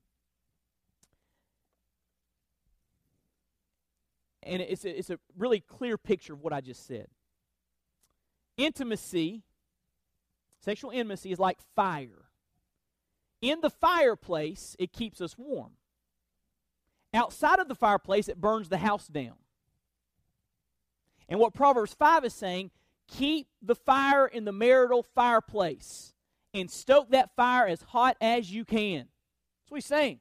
And 4.42 4.60
it's 4.60 4.84
a, 4.84 4.98
it's 4.98 5.10
a 5.10 5.18
really 5.36 5.60
clear 5.60 5.96
picture 5.96 6.34
of 6.34 6.40
what 6.40 6.52
I 6.52 6.60
just 6.60 6.86
said. 6.86 7.08
Intimacy, 8.56 9.42
sexual 10.60 10.90
intimacy, 10.90 11.32
is 11.32 11.38
like 11.38 11.58
fire. 11.74 12.26
In 13.40 13.60
the 13.60 13.70
fireplace, 13.70 14.76
it 14.78 14.92
keeps 14.92 15.20
us 15.20 15.36
warm. 15.36 15.72
Outside 17.12 17.58
of 17.58 17.68
the 17.68 17.74
fireplace, 17.74 18.28
it 18.28 18.40
burns 18.40 18.68
the 18.68 18.78
house 18.78 19.06
down. 19.06 19.34
And 21.28 21.40
what 21.40 21.54
Proverbs 21.54 21.94
5 21.94 22.24
is 22.24 22.34
saying, 22.34 22.70
keep 23.08 23.48
the 23.62 23.74
fire 23.74 24.26
in 24.26 24.44
the 24.44 24.52
marital 24.52 25.02
fireplace 25.14 26.14
and 26.52 26.70
stoke 26.70 27.10
that 27.10 27.34
fire 27.36 27.66
as 27.66 27.82
hot 27.82 28.16
as 28.20 28.50
you 28.50 28.64
can. 28.64 29.08
That's 29.62 29.70
what 29.70 29.76
he's 29.78 29.86
saying. 29.86 30.20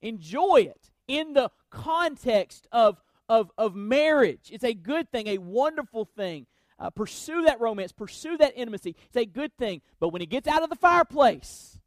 Enjoy 0.00 0.56
it 0.68 0.90
in 1.08 1.32
the 1.32 1.50
context 1.70 2.66
of, 2.72 3.00
of, 3.28 3.50
of 3.56 3.74
marriage. 3.74 4.50
It's 4.50 4.64
a 4.64 4.74
good 4.74 5.10
thing, 5.10 5.26
a 5.28 5.38
wonderful 5.38 6.04
thing. 6.04 6.46
Uh, 6.78 6.90
pursue 6.90 7.44
that 7.44 7.60
romance, 7.60 7.92
pursue 7.92 8.36
that 8.38 8.54
intimacy. 8.56 8.96
It's 9.06 9.16
a 9.16 9.24
good 9.24 9.56
thing. 9.56 9.82
But 10.00 10.08
when 10.08 10.20
it 10.20 10.30
gets 10.30 10.48
out 10.48 10.62
of 10.64 10.70
the 10.70 10.76
fireplace, 10.76 11.78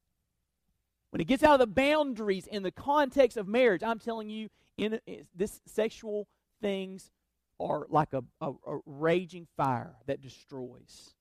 when 1.09 1.19
it 1.19 1.27
gets 1.27 1.43
out 1.43 1.59
of 1.59 1.59
the 1.59 1.67
boundaries 1.67 2.47
in 2.47 2.63
the 2.63 2.71
context 2.71 3.37
of 3.37 3.47
marriage, 3.47 3.83
I'm 3.83 3.99
telling 3.99 4.29
you, 4.29 4.49
in, 4.77 4.99
in 5.05 5.25
this 5.35 5.61
sexual 5.65 6.27
things 6.61 7.11
are 7.59 7.85
like 7.89 8.13
a, 8.13 8.23
a, 8.41 8.51
a 8.67 8.79
raging 8.85 9.47
fire 9.55 9.95
that 10.07 10.21
destroys. 10.21 11.13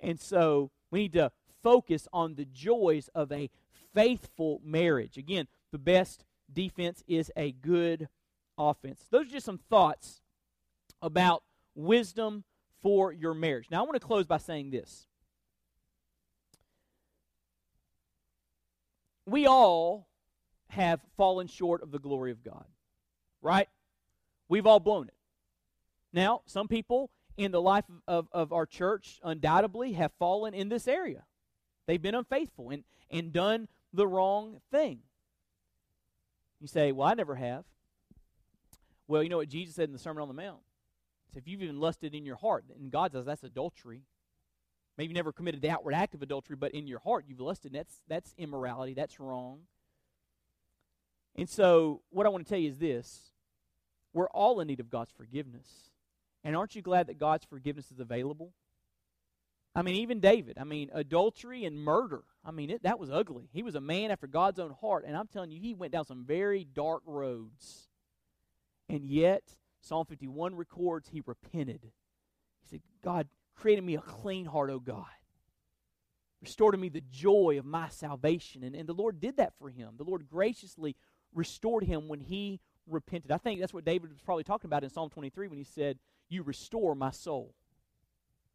And 0.00 0.20
so 0.20 0.70
we 0.90 1.00
need 1.00 1.12
to 1.14 1.32
focus 1.62 2.06
on 2.12 2.34
the 2.34 2.44
joys 2.44 3.08
of 3.14 3.32
a 3.32 3.50
faithful 3.94 4.60
marriage. 4.64 5.16
Again, 5.16 5.48
the 5.72 5.78
best 5.78 6.24
defense 6.52 7.02
is 7.08 7.32
a 7.36 7.52
good 7.52 8.08
offense. 8.56 9.04
Those 9.10 9.26
are 9.26 9.30
just 9.30 9.46
some 9.46 9.58
thoughts 9.58 10.20
about 11.02 11.42
wisdom 11.74 12.44
for 12.82 13.12
your 13.12 13.34
marriage. 13.34 13.66
Now, 13.70 13.80
I 13.80 13.82
want 13.82 14.00
to 14.00 14.06
close 14.06 14.26
by 14.26 14.38
saying 14.38 14.70
this. 14.70 15.06
We 19.26 19.46
all 19.46 20.06
have 20.68 21.00
fallen 21.16 21.48
short 21.48 21.82
of 21.82 21.90
the 21.90 21.98
glory 21.98 22.30
of 22.30 22.44
God, 22.44 22.64
right? 23.42 23.68
We've 24.48 24.66
all 24.66 24.78
blown 24.78 25.08
it. 25.08 25.15
Now, 26.16 26.40
some 26.46 26.66
people 26.66 27.10
in 27.36 27.52
the 27.52 27.60
life 27.60 27.84
of, 28.08 28.26
of 28.32 28.50
our 28.50 28.64
church 28.64 29.20
undoubtedly 29.22 29.92
have 29.92 30.12
fallen 30.18 30.54
in 30.54 30.70
this 30.70 30.88
area. 30.88 31.24
They've 31.86 32.00
been 32.00 32.14
unfaithful 32.14 32.70
and, 32.70 32.84
and 33.10 33.34
done 33.34 33.68
the 33.92 34.06
wrong 34.08 34.62
thing. 34.70 35.00
You 36.58 36.68
say, 36.68 36.90
Well, 36.90 37.06
I 37.06 37.12
never 37.12 37.34
have. 37.34 37.64
Well, 39.06 39.22
you 39.22 39.28
know 39.28 39.36
what 39.36 39.50
Jesus 39.50 39.74
said 39.74 39.90
in 39.90 39.92
the 39.92 39.98
Sermon 39.98 40.22
on 40.22 40.28
the 40.28 40.34
Mount? 40.34 40.60
He 41.34 41.38
if 41.38 41.46
you've 41.46 41.62
even 41.62 41.80
lusted 41.80 42.14
in 42.14 42.24
your 42.24 42.36
heart, 42.36 42.64
and 42.80 42.90
God 42.90 43.12
says 43.12 43.26
that's 43.26 43.44
adultery. 43.44 44.00
Maybe 44.96 45.08
you 45.08 45.14
never 45.14 45.32
committed 45.32 45.60
the 45.60 45.68
outward 45.68 45.92
act 45.92 46.14
of 46.14 46.22
adultery, 46.22 46.56
but 46.56 46.72
in 46.72 46.86
your 46.86 47.00
heart 47.00 47.26
you've 47.28 47.40
lusted. 47.40 47.74
That's 47.74 48.00
that's 48.08 48.34
immorality. 48.38 48.94
That's 48.94 49.20
wrong. 49.20 49.60
And 51.36 51.46
so, 51.46 52.00
what 52.08 52.24
I 52.24 52.30
want 52.30 52.46
to 52.46 52.48
tell 52.48 52.58
you 52.58 52.70
is 52.70 52.78
this: 52.78 53.32
we're 54.14 54.30
all 54.30 54.60
in 54.60 54.68
need 54.68 54.80
of 54.80 54.88
God's 54.88 55.12
forgiveness. 55.12 55.90
And 56.46 56.54
aren't 56.54 56.76
you 56.76 56.80
glad 56.80 57.08
that 57.08 57.18
God's 57.18 57.44
forgiveness 57.44 57.90
is 57.90 57.98
available? 57.98 58.52
I 59.74 59.82
mean, 59.82 59.96
even 59.96 60.20
David. 60.20 60.58
I 60.60 60.62
mean, 60.62 60.90
adultery 60.94 61.64
and 61.64 61.76
murder. 61.76 62.22
I 62.44 62.52
mean, 62.52 62.70
it, 62.70 62.84
that 62.84 63.00
was 63.00 63.10
ugly. 63.10 63.48
He 63.52 63.64
was 63.64 63.74
a 63.74 63.80
man 63.80 64.12
after 64.12 64.28
God's 64.28 64.60
own 64.60 64.70
heart. 64.80 65.04
And 65.08 65.16
I'm 65.16 65.26
telling 65.26 65.50
you, 65.50 65.60
he 65.60 65.74
went 65.74 65.92
down 65.92 66.04
some 66.04 66.24
very 66.24 66.62
dark 66.62 67.02
roads. 67.04 67.88
And 68.88 69.04
yet, 69.04 69.42
Psalm 69.80 70.06
51 70.06 70.54
records 70.54 71.08
he 71.08 71.20
repented. 71.26 71.80
He 71.82 72.68
said, 72.70 72.80
God, 73.02 73.26
created 73.56 73.82
me 73.82 73.96
a 73.96 74.00
clean 74.00 74.46
heart, 74.46 74.70
O 74.70 74.78
God. 74.78 75.04
Restore 76.40 76.70
to 76.70 76.78
me 76.78 76.90
the 76.90 77.02
joy 77.10 77.56
of 77.58 77.64
my 77.64 77.88
salvation. 77.88 78.62
And, 78.62 78.76
and 78.76 78.88
the 78.88 78.94
Lord 78.94 79.18
did 79.18 79.38
that 79.38 79.54
for 79.58 79.68
him. 79.68 79.94
The 79.96 80.04
Lord 80.04 80.28
graciously 80.30 80.94
restored 81.34 81.82
him 81.82 82.06
when 82.06 82.20
he 82.20 82.60
repented. 82.86 83.32
I 83.32 83.38
think 83.38 83.58
that's 83.58 83.74
what 83.74 83.84
David 83.84 84.10
was 84.10 84.22
probably 84.22 84.44
talking 84.44 84.68
about 84.68 84.84
in 84.84 84.90
Psalm 84.90 85.10
23 85.10 85.48
when 85.48 85.58
he 85.58 85.64
said, 85.64 85.98
You 86.28 86.42
restore 86.42 86.94
my 86.94 87.10
soul. 87.10 87.54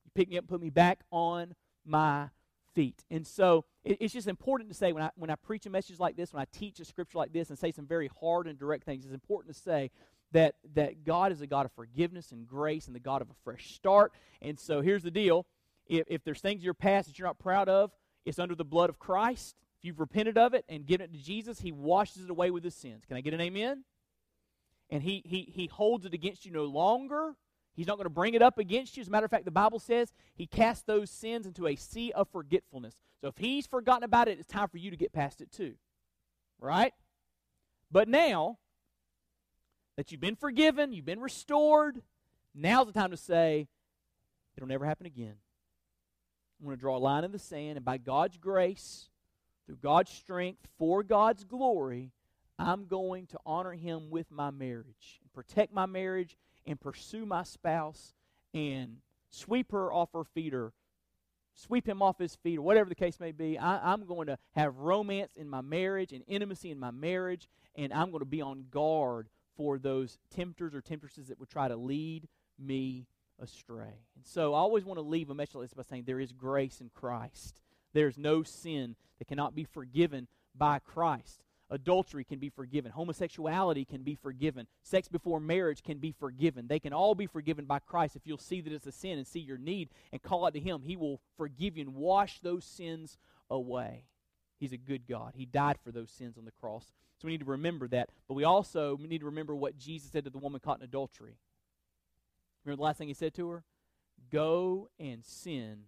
You 0.06 0.12
pick 0.14 0.30
me 0.30 0.38
up, 0.38 0.44
and 0.44 0.50
put 0.50 0.62
me 0.62 0.70
back 0.70 1.02
on 1.12 1.56
my 1.86 2.30
feet. 2.74 3.04
And 3.10 3.26
so 3.26 3.66
it, 3.84 3.98
it's 4.00 4.14
just 4.14 4.28
important 4.28 4.70
to 4.70 4.76
say 4.76 4.94
when 4.94 5.04
I 5.04 5.12
when 5.16 5.30
I 5.30 5.36
preach 5.36 5.66
a 5.66 5.70
message 5.70 6.00
like 6.00 6.16
this, 6.16 6.34
when 6.34 6.42
I 6.42 6.46
teach 6.52 6.80
a 6.80 6.86
scripture 6.86 7.18
like 7.18 7.34
this, 7.34 7.50
and 7.50 7.58
say 7.58 7.72
some 7.72 7.86
very 7.86 8.10
hard 8.20 8.48
and 8.48 8.58
direct 8.58 8.84
things, 8.84 9.06
it's 9.06 9.14
important 9.14 9.56
to 9.56 9.62
say 9.62 9.92
that 10.32 10.56
that 10.76 11.04
God 11.04 11.32
is 11.32 11.42
a 11.42 11.48
God 11.48 11.66
of 11.66 11.72
forgiveness 11.74 12.32
and 12.32 12.48
grace 12.48 12.88
and 12.88 12.96
the 12.96 13.00
God 13.00 13.22
of 13.22 13.30
a 13.30 13.36
fresh 13.44 13.74
start. 13.74 14.14
And 14.42 14.60
so 14.60 14.82
here's 14.82 15.04
the 15.04 15.12
deal: 15.12 15.46
if, 15.88 16.04
if 16.08 16.24
there's 16.24 16.42
things 16.42 16.62
in 16.62 16.66
your 16.66 16.74
past 16.74 17.08
that 17.08 17.20
you're 17.20 17.28
not 17.28 17.40
proud 17.40 17.70
of, 17.70 17.92
it's 18.26 18.40
under 18.40 18.56
the 18.56 18.66
blood 18.66 18.90
of 18.90 19.00
Christ. 19.00 19.56
If 19.80 19.86
you've 19.86 20.00
repented 20.00 20.38
of 20.38 20.54
it 20.54 20.64
and 20.70 20.86
given 20.86 21.06
it 21.06 21.14
to 21.14 21.20
Jesus, 21.20 21.60
He 21.60 21.72
washes 21.72 22.26
it 22.26 22.30
away 22.30 22.52
with 22.52 22.64
His 22.64 22.76
sins. 22.76 23.04
Can 23.08 23.18
I 23.18 23.22
get 23.22 23.34
an 23.34 23.42
amen? 23.42 23.84
And 24.90 25.04
He 25.04 25.24
He 25.26 25.52
He 25.54 25.68
holds 25.68 26.06
it 26.06 26.14
against 26.14 26.46
you 26.46 26.52
no 26.52 26.66
longer. 26.66 27.36
He's 27.74 27.88
not 27.88 27.96
going 27.98 28.06
to 28.06 28.10
bring 28.10 28.34
it 28.34 28.42
up 28.42 28.58
against 28.58 28.98
you. 28.98 29.02
As 29.02 29.08
a 29.08 29.12
matter 29.12 29.26
of 29.26 29.32
fact, 29.32 29.46
the 29.46 29.52
Bible 29.52 29.80
says 29.80 30.14
he 30.36 30.46
cast 30.46 30.86
those 30.86 31.10
sins 31.10 31.46
into 31.46 31.68
a 31.68 31.76
sea 31.76 32.12
of 32.12 32.28
forgetfulness. 32.30 32.96
So 33.22 33.28
if 33.28 33.38
he's 33.38 33.66
forgotten 33.66 34.04
about 34.04 34.28
it, 34.28 34.40
it's 34.40 34.48
time 34.48 34.68
for 34.68 34.78
you 34.78 34.92
to 34.92 34.98
get 34.98 35.14
past 35.14 35.42
it 35.42 35.52
too. 35.52 35.76
Right? 36.60 36.94
But 37.92 38.08
now 38.08 38.58
that 39.98 40.12
you've 40.12 40.22
been 40.22 40.36
forgiven, 40.36 40.94
you've 40.94 41.06
been 41.06 41.20
restored, 41.20 42.02
now's 42.54 42.88
the 42.88 42.94
time 42.94 43.12
to 43.12 43.18
say, 43.18 43.68
it'll 44.56 44.68
never 44.68 44.86
happen 44.86 45.06
again. 45.06 45.36
I'm 46.60 46.66
going 46.66 46.78
to 46.78 46.82
draw 46.82 46.98
a 46.98 47.00
line 47.00 47.24
in 47.24 47.32
the 47.32 47.40
sand, 47.40 47.78
and 47.78 47.86
by 47.86 47.98
God's 47.98 48.38
grace, 48.38 49.10
through 49.66 49.78
God's 49.78 50.12
strength, 50.12 50.68
for 50.78 51.04
God's 51.04 51.44
glory, 51.44 52.12
I'm 52.60 52.86
going 52.86 53.26
to 53.28 53.40
honor 53.46 53.74
him 53.74 54.10
with 54.10 54.30
my 54.30 54.52
marriage 54.52 55.20
and 55.24 55.34
protect 55.34 55.74
my 55.74 55.86
marriage 55.88 56.38
and 56.66 56.80
pursue 56.80 57.26
my 57.26 57.44
spouse 57.44 58.14
and 58.54 58.98
sweep 59.30 59.72
her 59.72 59.92
off 59.92 60.10
her 60.14 60.24
feet 60.24 60.54
or 60.54 60.74
sweep 61.54 61.88
him 61.88 62.02
off 62.02 62.18
his 62.18 62.36
feet 62.36 62.58
or 62.58 62.62
whatever 62.62 62.90
the 62.90 62.96
case 62.96 63.20
may 63.20 63.32
be. 63.32 63.58
I, 63.58 63.94
am 63.94 64.06
going 64.06 64.28
to 64.28 64.38
have 64.54 64.78
romance 64.78 65.36
in 65.36 65.50
my 65.50 65.62
marriage 65.62 66.12
and 66.12 66.24
intimacy 66.28 66.72
in 66.72 66.80
my 66.80 66.92
marriage, 66.92 67.48
and 67.76 67.94
I'm 67.94 68.12
going 68.12 68.20
to 68.20 68.26
be 68.26 68.42
on 68.42 68.66
guard 68.72 69.28
for 69.56 69.78
those 69.78 70.18
tempters 70.34 70.74
or 70.74 70.82
temptresses 70.82 71.28
that 71.28 71.40
would 71.40 71.50
try 71.50 71.68
to 71.68 71.76
lead 71.76 72.28
me 72.58 73.08
astray. 73.42 74.06
And 74.16 74.26
so 74.26 74.54
I 74.54 74.60
always 74.60 74.86
want 74.86 74.98
to 74.98 75.04
leave 75.04 75.30
a 75.30 75.36
message 75.36 75.56
like 75.56 75.66
this 75.66 75.74
by 75.74 75.84
saying 75.84 76.04
there 76.06 76.20
is 76.20 76.32
grace 76.32 76.82
in 76.82 76.90
Christ. 76.94 77.62
There's 77.94 78.18
no 78.18 78.44
sin 78.44 78.96
that 79.20 79.28
cannot 79.28 79.56
be 79.56 79.64
forgiven 79.64 80.28
by 80.56 80.80
Christ. 80.80 81.44
Adultery 81.72 82.26
can 82.26 82.38
be 82.38 82.50
forgiven. 82.50 82.92
Homosexuality 82.92 83.86
can 83.86 84.04
be 84.04 84.14
forgiven. 84.14 84.68
Sex 84.84 85.08
before 85.08 85.40
marriage 85.40 85.82
can 85.82 86.00
be 86.00 86.12
forgiven. 86.12 86.68
They 86.68 86.80
can 86.80 86.92
all 86.92 87.16
be 87.16 87.28
forgiven 87.28 87.64
by 87.64 87.80
Christ 87.80 88.18
if 88.18 88.24
you'll 88.26 88.38
see 88.38 88.60
that 88.60 88.74
it's 88.74 88.88
a 88.88 88.92
sin 88.92 89.18
and 89.18 89.26
see 89.26 89.40
your 89.40 89.58
need 89.58 89.90
and 90.12 90.22
call 90.22 90.46
out 90.46 90.54
to 90.54 90.60
Him. 90.60 90.82
He 90.84 90.98
will 90.98 91.22
forgive 91.38 91.78
you 91.78 91.86
and 91.86 91.96
wash 91.96 92.42
those 92.42 92.66
sins 92.66 93.18
away. 93.50 94.04
He's 94.60 94.74
a 94.74 94.78
good 94.78 95.08
God. 95.08 95.32
He 95.34 95.46
died 95.46 95.78
for 95.82 95.92
those 95.92 96.12
sins 96.12 96.38
on 96.38 96.44
the 96.44 96.52
cross. 96.52 96.92
So 97.18 97.28
we 97.28 97.32
need 97.32 97.40
to 97.40 97.46
remember 97.46 97.88
that. 97.88 98.10
But 98.28 98.34
we 98.34 98.44
also 98.44 98.98
need 98.98 99.20
to 99.20 99.26
remember 99.26 99.56
what 99.56 99.78
Jesus 99.78 100.12
said 100.12 100.26
to 100.26 100.30
the 100.30 100.38
woman 100.38 100.60
caught 100.60 100.80
in 100.80 100.84
adultery. 100.84 101.38
Remember 102.66 102.82
the 102.82 102.84
last 102.84 102.98
thing 102.98 103.08
He 103.08 103.14
said 103.14 103.34
to 103.36 103.48
her? 103.50 103.64
Go 104.30 104.90
and 105.00 105.24
sin 105.24 105.84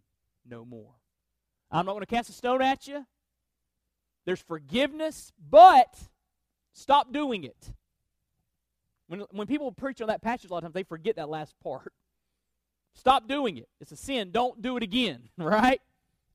no 0.49 0.63
more. 0.63 0.93
I'm 1.69 1.85
not 1.85 1.91
going 1.91 2.05
to 2.05 2.07
cast 2.07 2.29
a 2.29 2.33
stone 2.33 2.61
at 2.61 2.87
you. 2.87 3.05
There's 4.25 4.41
forgiveness, 4.41 5.31
but 5.49 5.95
stop 6.73 7.11
doing 7.11 7.43
it. 7.43 7.73
When, 9.07 9.21
when 9.31 9.47
people 9.47 9.71
preach 9.71 10.01
on 10.01 10.07
that 10.07 10.21
passage 10.21 10.49
a 10.49 10.53
lot 10.53 10.59
of 10.59 10.63
times, 10.63 10.73
they 10.73 10.83
forget 10.83 11.17
that 11.17 11.29
last 11.29 11.55
part. 11.61 11.93
Stop 12.93 13.27
doing 13.27 13.57
it. 13.57 13.67
It's 13.81 13.91
a 13.91 13.97
sin. 13.97 14.31
Don't 14.31 14.61
do 14.61 14.77
it 14.77 14.83
again, 14.83 15.29
right? 15.37 15.81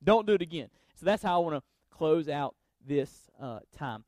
Don't 0.02 0.26
do 0.26 0.34
it 0.34 0.42
again. 0.42 0.68
So 0.94 1.06
that's 1.06 1.22
how 1.22 1.40
I 1.40 1.44
want 1.44 1.56
to 1.56 1.62
close 1.96 2.28
out 2.28 2.54
this 2.86 3.10
uh, 3.40 3.60
time. 3.76 4.04